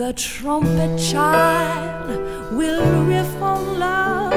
The 0.00 0.14
trumpet 0.14 0.98
child 0.98 2.08
will 2.56 3.04
riff 3.04 3.42
on 3.42 3.78
love, 3.78 4.32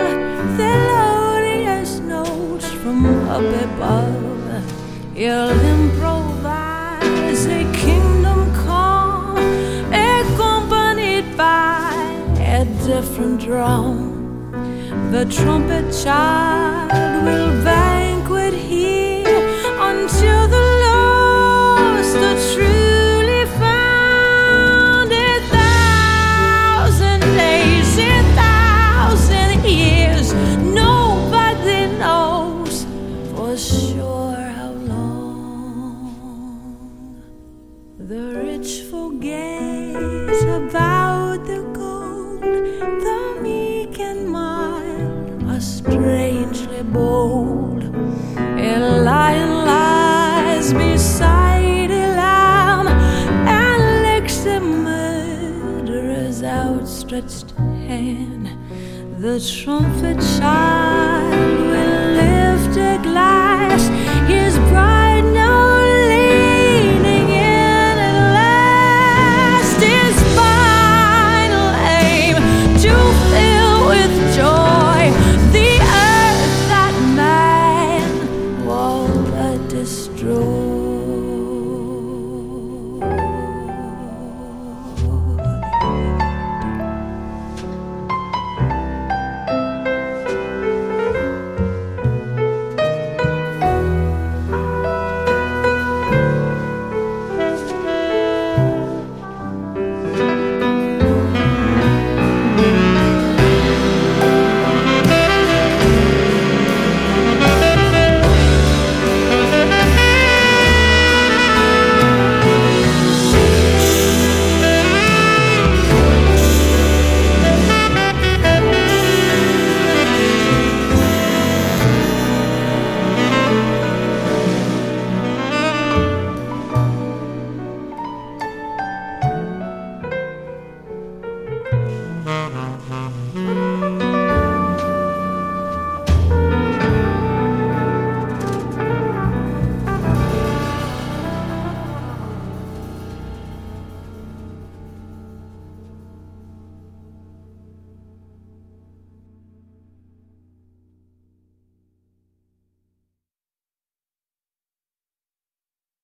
the 0.58 0.74
melodious 0.90 2.00
notes 2.00 2.68
from 2.82 3.06
up 3.30 3.46
above. 3.64 5.16
He'll 5.16 5.58
improvise 5.76 7.46
a 7.46 7.64
kingdom 7.72 8.54
come, 8.66 9.38
accompanied 9.94 11.38
by 11.38 11.94
a 12.40 12.66
different 12.86 13.40
drum. 13.40 14.52
The 15.14 15.24
trumpet 15.32 15.94
child 15.94 16.92
will 17.24 17.64
banquet 17.64 18.54
here 18.54 19.40
until 19.80 20.50
the 20.50 20.63
the 59.24 59.40
trumpet 59.40 60.20
child 60.38 61.32
will 61.32 62.14
live. 62.14 62.43